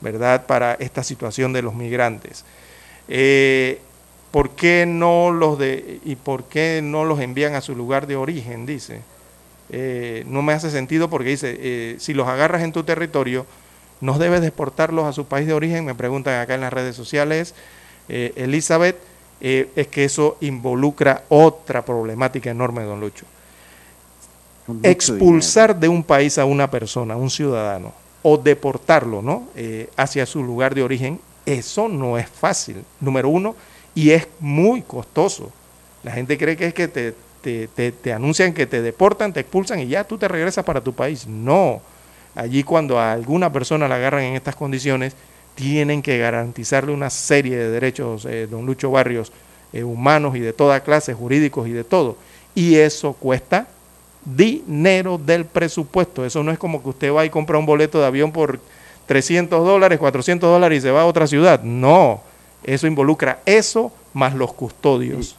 [0.02, 0.46] ¿verdad?
[0.46, 2.46] Para esta situación de los migrantes.
[3.08, 3.82] Eh,
[4.32, 8.16] ¿Por qué no los de y por qué no los envían a su lugar de
[8.16, 8.66] origen?
[8.66, 9.02] Dice.
[9.70, 13.46] Eh, no me hace sentido porque dice, eh, si los agarras en tu territorio,
[14.00, 15.86] ¿no debes deportarlos a su país de origen?
[15.86, 17.54] Me preguntan acá en las redes sociales.
[18.08, 18.98] Eh, Elizabeth,
[19.40, 23.26] es que eso involucra otra problemática enorme, don Lucho.
[24.66, 27.94] mucho Expulsar de un país a una persona, un ciudadano,
[28.24, 29.48] o deportarlo ¿no?
[29.56, 33.56] Eh, hacia su lugar de origen, eso no es fácil, número uno,
[33.98, 35.52] y es muy costoso.
[36.04, 39.40] La gente cree que es que te, te, te- te anuncian que te deportan, te
[39.40, 41.26] expulsan y ya tú te regresas para tu país.
[41.26, 41.82] No.
[42.36, 45.16] Allí cuando a alguna persona la agarran en estas condiciones,
[45.56, 49.32] tienen que garantizarle una serie de derechos, eh, don Lucho Barrios,
[49.74, 52.16] eh, humanos y de toda clase, jurídicos y de todo.
[52.54, 53.68] Y eso cuesta
[54.24, 56.26] dinero del presupuesto.
[56.26, 58.60] Eso no es como que usted va y compra un boleto de avión por
[59.08, 61.64] 300 dólares, 400 dólares y se va a otra ciudad.
[61.64, 62.22] No,
[62.68, 65.36] eso involucra eso más los custodios,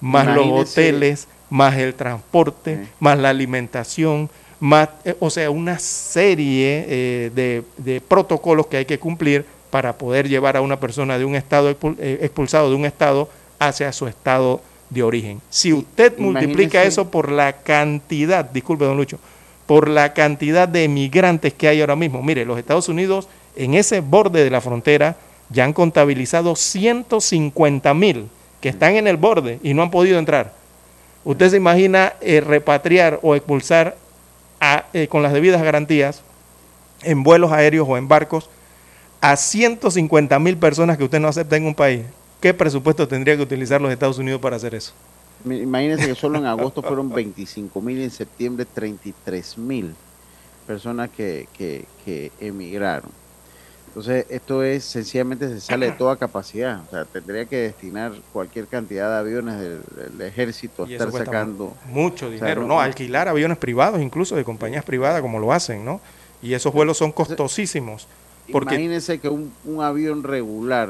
[0.00, 4.28] más los hoteles, más el transporte, más la alimentación,
[4.58, 9.92] más, eh, o sea, una serie eh, de, de protocolos que hay que cumplir para
[9.96, 13.28] poder llevar a una persona de un estado expul- eh, expulsado de un estado
[13.58, 15.40] hacia su estado de origen.
[15.50, 19.18] Si usted multiplica eso por la cantidad, disculpe don Lucho,
[19.66, 22.22] por la cantidad de migrantes que hay ahora mismo.
[22.22, 25.16] Mire, los Estados Unidos en ese borde de la frontera
[25.52, 28.28] ya han contabilizado 150 mil
[28.60, 30.52] que están en el borde y no han podido entrar.
[31.24, 33.96] ¿Usted se imagina eh, repatriar o expulsar
[34.92, 36.22] eh, con las debidas garantías
[37.02, 38.48] en vuelos aéreos o en barcos
[39.20, 42.02] a 150 mil personas que usted no acepta en un país?
[42.40, 44.92] ¿Qué presupuesto tendría que utilizar los Estados Unidos para hacer eso?
[45.44, 49.94] Imagínense que solo en agosto fueron 25 mil y en septiembre 33 mil
[50.66, 53.21] personas que, que emigraron.
[53.94, 56.80] Entonces, esto es sencillamente se sale de toda capacidad.
[56.86, 59.82] O sea, tendría que destinar cualquier cantidad de aviones del,
[60.18, 61.76] del ejército a Y estar sacando.
[61.84, 65.84] mucho o sea, dinero, no, alquilar aviones privados, incluso de compañías privadas, como lo hacen,
[65.84, 66.00] ¿no?
[66.40, 68.08] Y esos vuelos son costosísimos.
[68.50, 70.88] Porque Imagínense que un, un avión regular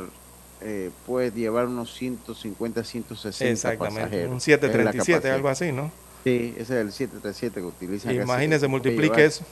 [0.60, 4.30] eh, puede llevar unos 150, 160 Exactamente, pasajeros.
[4.30, 5.34] un Es la 737, capacidad.
[5.34, 5.90] algo así, ¿no?
[6.24, 8.12] Sí, ese es el 737 que utilizan.
[8.14, 9.44] que multiplique eso.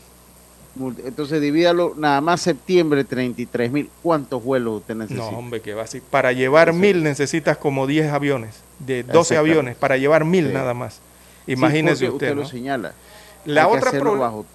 [1.05, 3.90] Entonces divídalo, nada más septiembre 33 mil.
[4.02, 5.30] ¿Cuántos vuelos usted necesita?
[5.30, 6.01] No, hombre, que va así.
[6.01, 9.38] Para llevar mil necesitas como 10 aviones, de 12 Exactamente.
[9.38, 10.52] aviones, para llevar mil Sí.
[10.55, 11.01] nada más.
[11.47, 12.48] Sí, Imagínese porque usted, lo ¿no?
[12.48, 12.92] señala.
[13.44, 14.47] La Hay otra hacerlo proble- bajo-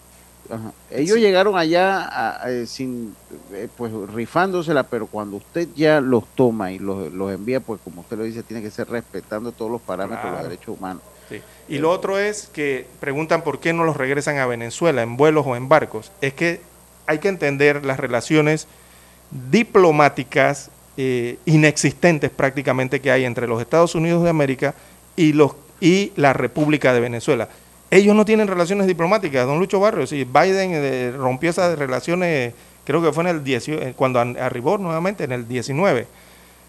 [0.47, 0.71] Ajá.
[0.91, 3.15] Ellos llegaron allá a- a- sin,
[3.51, 8.01] eh, pues rifándosela, pero cuando usted ya los toma y los, los envía, pues como
[8.01, 10.43] usted lo dice, tiene que ser respetando todos los parámetros de Claro.
[10.43, 11.01] los derechos humanos.
[11.29, 11.41] Sí.
[11.67, 15.45] Y lo otro es que preguntan por qué no los regresan a Venezuela en vuelos
[15.47, 16.11] o en barcos.
[16.21, 16.61] Es que
[17.07, 18.67] hay que entender las relaciones
[19.51, 24.75] diplomáticas eh, inexistentes prácticamente que hay entre los Estados Unidos de América
[25.15, 27.49] y, los, y la República de Venezuela.
[27.91, 30.11] Ellos no tienen relaciones diplomáticas, don Lucho Barrios.
[30.11, 32.53] Y Biden eh, rompió esas relaciones,
[32.83, 36.07] creo que fue en el 18, eh, cuando an- arribó nuevamente, en el 19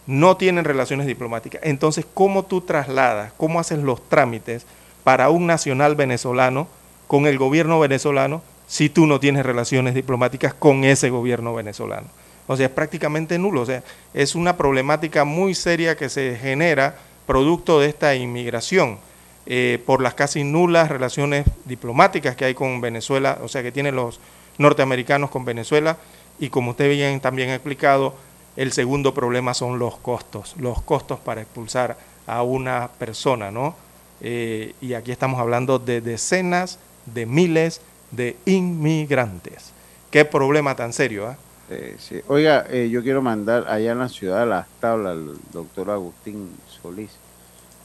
[0.06, 1.60] no tienen relaciones diplomáticas.
[1.64, 4.66] Entonces, ¿cómo tú trasladas, cómo haces los trámites
[5.04, 6.68] para un nacional venezolano
[7.06, 12.08] con el gobierno venezolano si tú no tienes relaciones diplomáticas con ese gobierno venezolano?
[12.46, 13.62] O sea, es prácticamente nulo.
[13.62, 13.82] O sea,
[14.14, 16.96] es una problemática muy seria que se genera
[17.26, 18.98] producto de esta inmigración
[19.46, 23.96] eh, por las casi nulas relaciones diplomáticas que hay con Venezuela, o sea, que tienen
[23.96, 24.20] los
[24.58, 25.98] norteamericanos con Venezuela.
[26.38, 28.14] Y como usted bien también ha explicado,
[28.56, 31.96] el segundo problema son los costos, los costos para expulsar
[32.26, 33.74] a una persona, ¿no?
[34.20, 37.80] Eh, y aquí estamos hablando de decenas de miles
[38.10, 39.72] de inmigrantes.
[40.10, 41.36] Qué problema tan serio, ¿ah?
[41.68, 42.20] Eh, sí.
[42.28, 46.50] Oiga, eh, yo quiero mandar allá en la ciudad Las Tablas al doctor Agustín
[46.80, 47.10] Solís.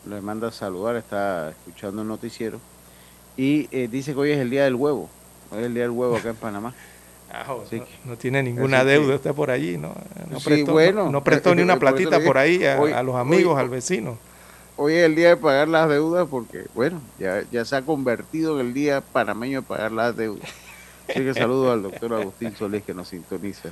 [0.08, 2.60] Le manda a saludar, está escuchando el noticiero.
[3.38, 5.10] Y eh, dice que hoy es el día del huevo.
[5.52, 6.74] Hoy es el día del huevo acá en Panamá.
[7.32, 9.94] No, no tiene ninguna Así que- deuda usted por allí, ¿no?
[10.30, 12.92] No Sí, prestó, bueno, no, no prestó ni una eso platita por ahí a, hoy-
[12.92, 14.18] a los amigos, hoy- al vecino.
[14.78, 18.60] Hoy es el día de pagar las deudas porque, bueno, ya, ya se ha convertido
[18.60, 20.50] en el día panameño de pagar las deudas.
[21.10, 23.70] Así que saludo al doctor Agustín Solís que nos sintoniza.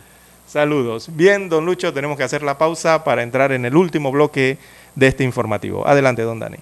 [0.48, 1.10] Saludos.
[1.16, 4.58] Bien, don Lucho, tenemos que hacer la pausa para entrar en el último bloque
[4.96, 5.88] de este informativo.
[5.88, 6.58] Adelante, don Dani.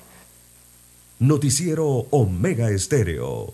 [1.19, 3.53] Noticiero Omega Estéreo.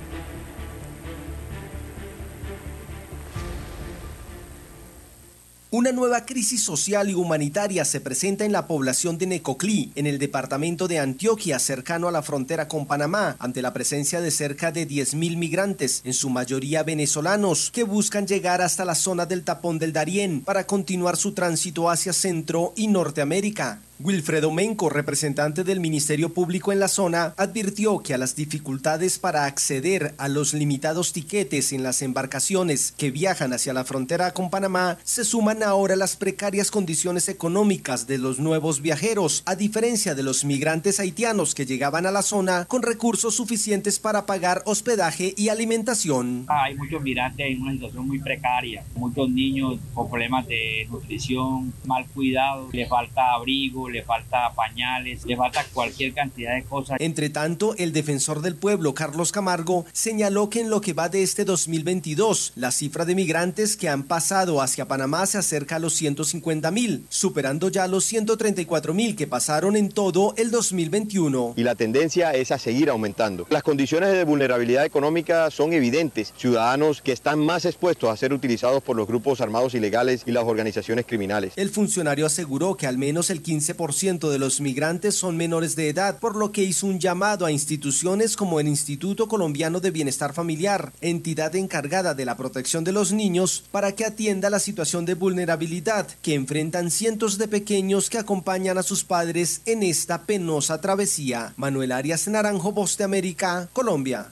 [5.73, 10.19] Una nueva crisis social y humanitaria se presenta en la población de Necoclí, en el
[10.19, 14.85] departamento de Antioquia, cercano a la frontera con Panamá, ante la presencia de cerca de
[14.85, 19.93] 10.000 migrantes, en su mayoría venezolanos, que buscan llegar hasta la zona del tapón del
[19.93, 23.79] Darién para continuar su tránsito hacia Centro y Norteamérica.
[24.03, 29.45] Wilfredo Menco, representante del Ministerio Público en la zona, advirtió que a las dificultades para
[29.45, 34.97] acceder a los limitados tiquetes en las embarcaciones que viajan hacia la frontera con Panamá
[35.03, 40.45] se suman ahora las precarias condiciones económicas de los nuevos viajeros, a diferencia de los
[40.45, 46.45] migrantes haitianos que llegaban a la zona con recursos suficientes para pagar hospedaje y alimentación.
[46.47, 52.07] Hay muchos migrantes en una situación muy precaria, muchos niños con problemas de nutrición, mal
[52.07, 56.97] cuidado, le falta abrigo, le falta pañales, le falta cualquier cantidad de cosas.
[56.99, 61.23] Entre tanto, el defensor del pueblo, Carlos Camargo, señaló que en lo que va de
[61.23, 65.93] este 2022, la cifra de migrantes que han pasado hacia Panamá se acerca a los
[65.93, 71.53] 150 mil, superando ya los 134 mil que pasaron en todo el 2021.
[71.55, 73.45] y la tendencia es a seguir aumentando.
[73.49, 76.33] Las condiciones de vulnerabilidad económica son evidentes.
[76.37, 80.43] Ciudadanos que están más expuestos a ser utilizados por los grupos armados ilegales y las
[80.43, 81.53] organizaciones criminales.
[81.55, 86.19] El funcionario aseguró que al menos el 15% de los migrantes son menores de edad,
[86.19, 90.93] por lo que hizo un llamado a instituciones como el Instituto Colombiano de Bienestar Familiar,
[91.01, 96.07] entidad encargada de la protección de los niños, para que atienda la situación de vulnerabilidad
[96.21, 101.53] que enfrentan cientos de pequeños que acompañan a sus padres en esta penosa travesía.
[101.57, 104.31] Manuel Arias Naranjo, Voz de América, Colombia.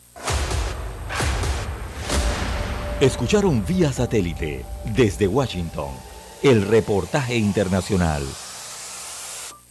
[3.01, 5.89] Escucharon vía satélite desde Washington
[6.43, 8.23] el reportaje internacional.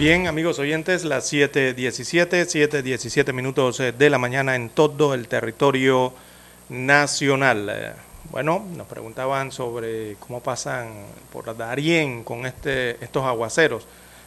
[0.00, 6.14] Bien, amigos oyentes, las 7.17, 7.17 minutos eh, de la mañana en todo el territorio
[6.70, 7.68] nacional.
[7.70, 7.92] Eh,
[8.30, 13.86] Bueno, nos preguntaban sobre cómo pasan por Darién con este, estos aguaceros.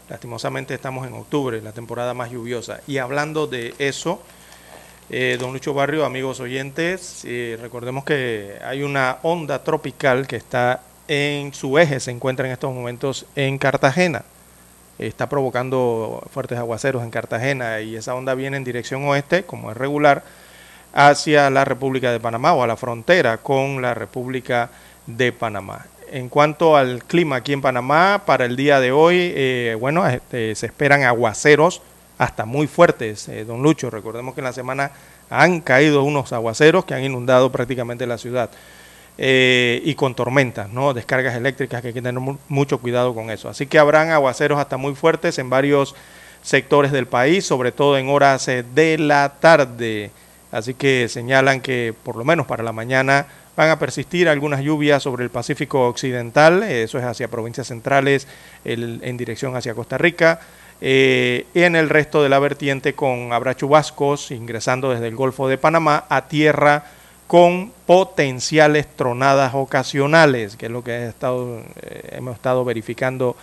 [0.10, 2.82] Lastimosamente estamos en octubre, la temporada más lluviosa.
[2.86, 4.22] Y hablando de eso,
[5.10, 10.84] eh, don Lucho Barrio, amigos oyentes, eh, recordemos que hay una onda tropical que está
[11.08, 14.24] en su eje, se encuentra en estos momentos en Cartagena.
[14.99, 19.78] Está provocando fuertes aguaceros en Cartagena y esa onda viene en dirección oeste, como es
[19.78, 20.24] regular,
[20.94, 24.70] hacia la República de Panamá o a la frontera con la República
[25.07, 25.86] de Panamá.
[26.11, 30.53] En cuanto al clima aquí en Panamá, para el día de hoy, eh, bueno, este,
[30.53, 31.82] se esperan aguaceros
[32.20, 33.90] hasta muy fuertes, eh, don Lucho.
[33.90, 34.91] Recordemos que en la semana
[35.32, 38.52] han caído unos aguaceros que han inundado prácticamente la ciudad.
[39.15, 40.91] Eh, y con tormentas, ¿no?
[40.95, 43.48] Descargas eléctricas que hay que tener mu- mucho cuidado con eso.
[43.48, 45.94] Así que habrán aguaceros hasta muy fuertes en varios
[46.41, 50.10] sectores del país, sobre todo en horas eh, de la tarde.
[50.52, 55.03] Así que señalan que por lo menos para la mañana van a persistir algunas lluvias
[55.03, 58.27] sobre el Pacífico Occidental, eh, eso es hacia provincias centrales,
[58.65, 60.40] en dirección hacia Costa Rica,
[60.81, 66.06] en el resto de la vertiente con habrá chubascos ingresando desde el Golfo de Panamá
[66.10, 66.85] a tierra
[67.34, 73.36] con potenciales tronadas ocasionales, que es lo que eh, hemos estado verificando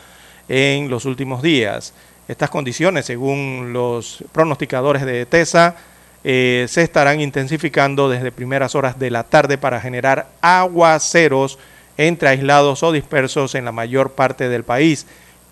[0.49, 1.93] en los últimos días.
[2.29, 5.75] Estas condiciones, según los pronosticadores de TESA,
[6.23, 11.59] eh, se estarán intensificando desde primeras horas de la tarde para generar aguaceros
[11.97, 15.05] entre aislados o dispersos en la mayor parte del país.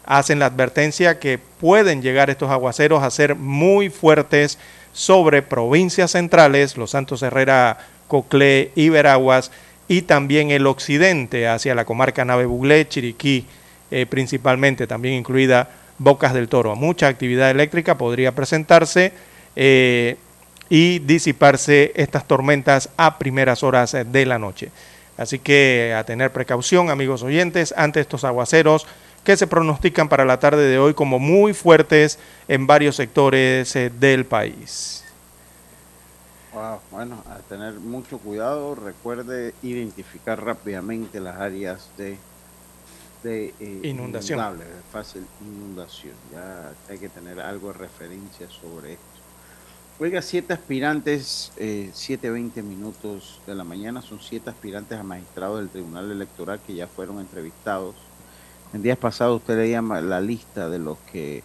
[0.07, 4.61] Hacen la advertencia que pueden llegar estos aguaceros a ser muy fuertes
[4.93, 7.79] sobre provincias centrales, Los Santos Herrera,
[8.09, 9.53] Coclé y Veraguas,
[9.87, 13.47] y también el occidente hacia la comarca Nave Buglé, Chiriquí,
[13.91, 16.77] eh, principalmente, también incluida Bocas del Toro.
[16.77, 19.13] Mucha actividad eléctrica podría presentarse
[19.57, 20.17] eh,
[20.69, 24.71] y disiparse estas tormentas a primeras horas de la noche.
[25.17, 28.87] Así que a tener precaución, amigos oyentes, ante estos aguaceros
[29.25, 33.91] que se pronostican para la tarde de hoy como muy fuertes en varios sectores eh,
[33.91, 35.05] del país.
[36.53, 42.19] Wow, bueno, a tener mucho cuidado, recuerde identificar rápidamente las áreas de,
[43.23, 44.59] de eh, Inundación.
[44.59, 46.15] de fácil inundación.
[46.33, 49.05] Ya hay que tener algo de referencia sobre esto.
[50.01, 55.69] Oiga, siete aspirantes, eh, 7.20 minutos de la mañana, son siete aspirantes a magistrados del
[55.69, 57.97] Tribunal Electoral que ya fueron entrevistados.
[58.73, 61.43] En días pasados usted leía la lista de los que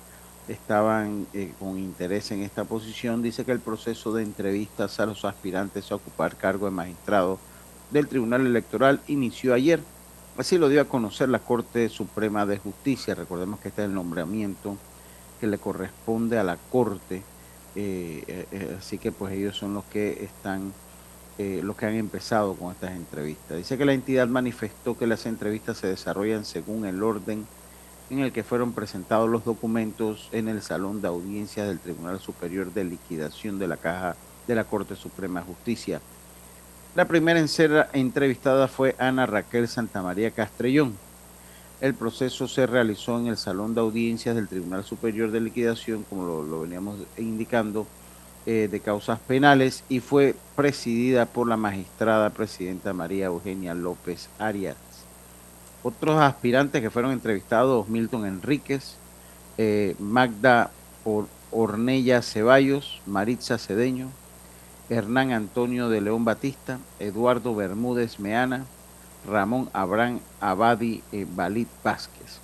[0.48, 3.22] estaban eh, con interés en esta posición.
[3.22, 7.40] Dice que el proceso de entrevistas a los aspirantes a ocupar cargo de magistrado
[7.91, 9.80] del Tribunal Electoral inició ayer.
[10.38, 13.15] Así lo dio a conocer la Corte Suprema de Justicia.
[13.15, 14.78] Recordemos que este es el nombramiento
[15.40, 17.22] que le corresponde a la Corte.
[17.76, 20.74] eh, eh, así que pues ellos son los que están,
[21.38, 23.57] los que han empezado con estas entrevistas.
[23.57, 27.45] Dice que la entidad manifestó que las entrevistas se desarrollan según el orden
[28.14, 32.72] en el que fueron presentados los documentos en el Salón de Audiencias del Tribunal Superior
[32.72, 34.15] de Liquidación de la Caja
[34.48, 35.99] de la Corte Suprema de Justicia.
[36.95, 40.94] La primera en ser entrevistada fue Ana Raquel Santamaría Castrellón.
[41.81, 46.44] El proceso se realizó en el Salón de Audiencias del Tribunal Superior de Liquidación, como
[46.44, 47.88] lo, veníamos indicando,
[48.45, 54.93] eh, de causas penales y fue presidida por la magistrada presidenta María Eugenia López Arias.
[55.84, 58.95] Otros aspirantes que fueron entrevistados, Milton Enríquez,
[59.57, 60.72] eh, Magda
[61.03, 64.07] Or- Ornella Ceballos, Maritza Cedeño,
[64.89, 68.65] Hernán Antonio de León Batista, Eduardo Bermúdez Meana,
[69.27, 72.39] Ramón Abrán Abadi eh, Balit Vázquez.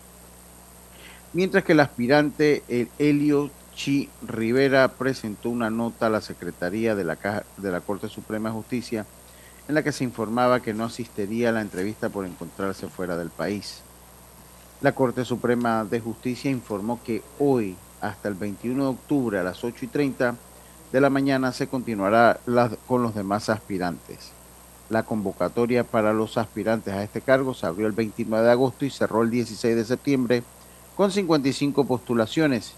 [1.34, 7.04] Mientras que el aspirante el Helio Chi Rivera presentó una nota a la Secretaría de
[7.06, 9.06] la, de la Corte Suprema de Justicia
[9.70, 13.30] en la que se informaba que no asistiría a la entrevista por encontrarse fuera del
[13.30, 13.82] país.
[14.82, 19.64] La Corte Suprema de Justicia informó que hoy, hasta el 21 de octubre a las
[19.64, 20.36] 8 y 30
[20.92, 22.40] de la mañana, se continuará
[22.88, 24.32] con los demás aspirantes.
[24.90, 28.90] La convocatoria para los aspirantes a este cargo se abrió el 29 de agosto y
[28.90, 30.44] cerró el 16 de septiembre
[30.96, 32.74] con 55 postulaciones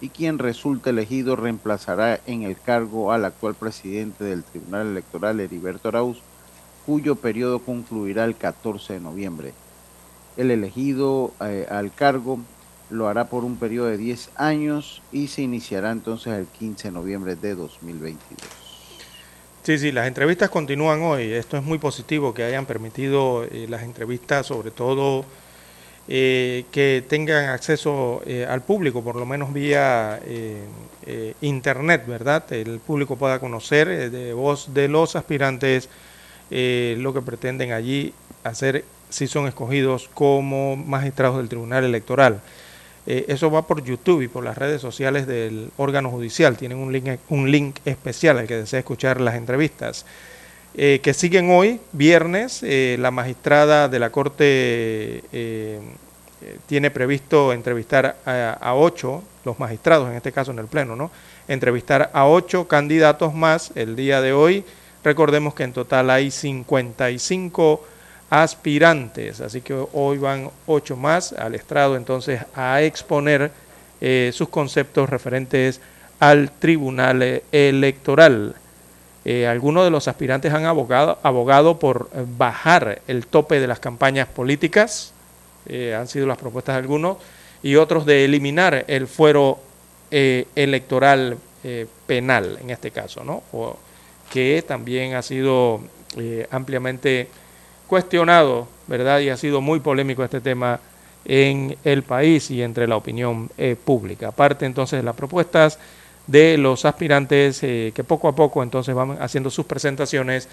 [0.00, 5.88] y quien resulte elegido reemplazará en el cargo al actual presidente del Tribunal Electoral, Heriberto
[5.88, 6.22] Arauz,
[6.86, 9.52] cuyo periodo concluirá el 14 de noviembre.
[10.36, 12.40] El elegido eh, al cargo
[12.88, 16.92] lo hará por un periodo de 10 años y se iniciará entonces el 15 de
[16.92, 18.40] noviembre de 2022.
[19.62, 21.32] Sí, sí, las entrevistas continúan hoy.
[21.32, 25.24] Esto es muy positivo que hayan permitido eh, las entrevistas, sobre todo
[26.08, 30.18] eh, que tengan acceso al público, por lo menos vía
[31.40, 32.50] internet, ¿verdad?
[32.52, 35.88] El público pueda conocer de voz de los aspirantes
[36.50, 38.12] eh, lo que pretenden allí
[38.44, 42.40] hacer si son escogidos como magistrados del Tribunal Electoral.
[43.06, 46.56] Eh, eso va por YouTube y por las redes sociales del órgano judicial.
[46.56, 50.04] Tienen un link, un link especial al que desea escuchar las entrevistas.
[50.74, 55.24] Eh, que siguen hoy, viernes, la magistrada de la Corte
[56.66, 61.10] tiene previsto entrevistar a, a ocho, los magistrados en este caso en el Pleno, ¿no?
[61.48, 64.64] Entrevistar a ocho candidatos más el día de hoy.
[65.02, 67.84] Recordemos que en total hay 55
[68.28, 73.50] aspirantes, así que hoy van ocho más al estrado entonces a exponer
[74.00, 75.80] eh, sus conceptos referentes
[76.20, 78.54] al Tribunal Electoral.
[79.24, 82.08] Eh, algunos de los aspirantes han abogado, abogado por
[82.38, 85.12] bajar el tope de las campañas políticas,
[85.66, 87.18] eh, han sido las propuestas de algunos,
[87.62, 89.58] y otros de eliminar el fuero
[90.10, 91.38] electoral
[92.06, 93.44] penal, en este caso, ¿no?
[94.30, 95.80] Que también ha sido
[96.16, 97.28] eh, ampliamente
[97.86, 99.18] cuestionado, ¿verdad?
[99.20, 100.80] Y ha sido muy polémico este tema
[101.24, 104.28] en el país y entre la opinión eh, pública.
[104.28, 105.78] Aparte entonces de las propuestas
[106.26, 110.48] de los aspirantes eh, que poco a poco entonces van haciendo sus presentaciones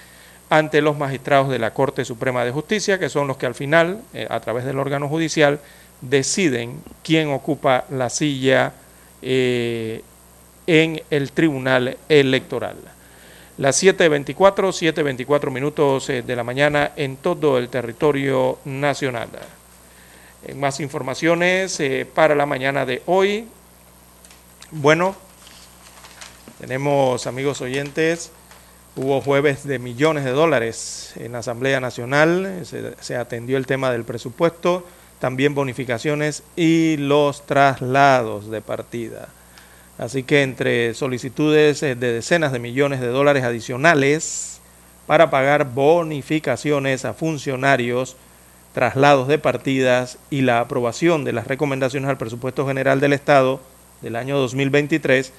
[0.49, 4.01] ante los magistrados de la Corte Suprema de Justicia, que son los que al final,
[4.29, 5.59] a través del órgano judicial,
[5.99, 8.71] deciden quién ocupa la silla
[9.21, 10.01] en
[10.65, 12.77] el Tribunal Electoral.
[13.57, 19.29] Las 7.24, 7.24 minutos eh, de la mañana en todo el territorio nacional.
[20.45, 23.47] En más informaciones eh, para la mañana de hoy.
[24.69, 25.15] Bueno,
[26.59, 28.31] tenemos amigos oyentes,
[28.95, 33.91] hubo jueves de millones de dólares en la Asamblea Nacional, se, se atendió el tema
[33.91, 34.85] del presupuesto,
[35.17, 39.29] también bonificaciones y los traslados de partida.
[39.97, 44.61] Así que entre solicitudes eh, de decenas de millones de dólares adicionales
[45.07, 48.15] para pagar bonificaciones a funcionarios,
[48.73, 53.59] traslados de partidas y la aprobación de las recomendaciones al presupuesto general del Estado
[54.01, 55.33] del año 2023,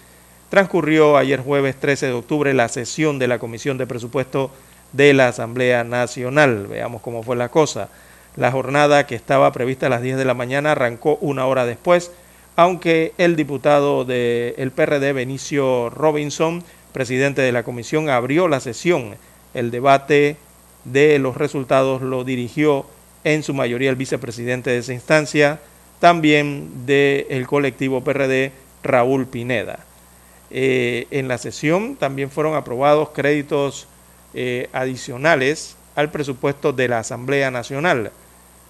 [0.51, 4.51] transcurrió ayer jueves 13 de octubre la sesión de la Comisión de Presupuesto
[4.93, 6.67] de la Asamblea Nacional.
[6.67, 7.91] Veamos cómo fue la cosa.
[8.37, 12.11] La jornada que estaba prevista a las 10 de la mañana arrancó una hora después,
[12.59, 19.15] aunque el diputado del PRD, Benicio Robinson, presidente de la comisión, abrió la sesión.
[19.55, 20.37] El debate
[20.83, 22.85] de los resultados lo dirigió
[23.23, 25.61] en su mayoría el vicepresidente de esa instancia,
[26.01, 28.51] también del colectivo PRD,
[28.83, 29.79] Raúl Pineda.
[30.51, 33.87] Eh, en la sesión también fueron aprobados créditos
[34.35, 38.11] eh, adicionales al presupuesto de la Asamblea Nacional.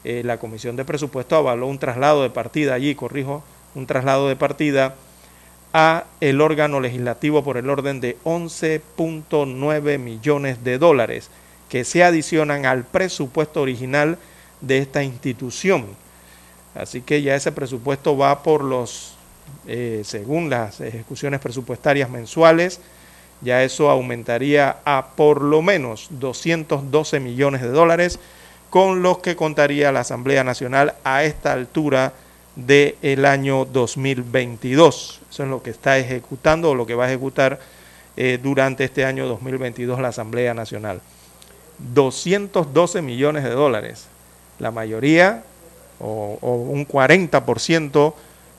[0.04, 3.42] Eh, la Comisión de Presupuesto avaló un traslado de partida allí, corrijo,
[3.74, 4.94] un traslado de partida
[5.72, 11.30] a el órgano legislativo por el orden de 11.9 millones de dólares
[11.68, 14.18] que se adicionan al presupuesto original
[14.60, 15.86] de esta institución.
[16.74, 19.14] Así que ya ese presupuesto va por los,
[19.66, 22.80] eh, según las ejecuciones presupuestarias mensuales,
[23.40, 28.18] ya eso aumentaría a por lo menos 212 millones de dólares,
[28.70, 32.12] con los que contaría la Asamblea Nacional a esta altura
[32.58, 35.20] del año 2022.
[35.30, 37.60] Eso es lo que está ejecutando o lo que va a ejecutar
[38.16, 41.00] eh, durante este año 2022 la Asamblea Nacional.
[41.94, 44.06] 212 millones de dólares.
[44.58, 45.44] La mayoría
[46.00, 48.14] o, un 40%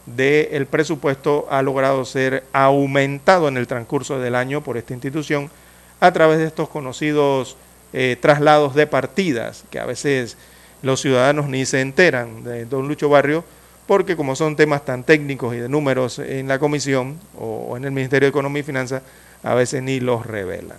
[0.06, 5.52] del presupuesto ha logrado ser aumentado en el transcurso del año por esta institución
[6.00, 7.58] a través de estos conocidos
[7.92, 10.38] eh, traslados de partidas, que a veces
[10.82, 13.44] los ciudadanos ni se enteran de don Lucho Barrio,
[13.90, 17.92] porque como son temas tan técnicos y de números en la comisión o, en el
[17.92, 19.02] Ministerio de Economía y Finanzas,
[19.42, 20.78] a veces ni los revelan.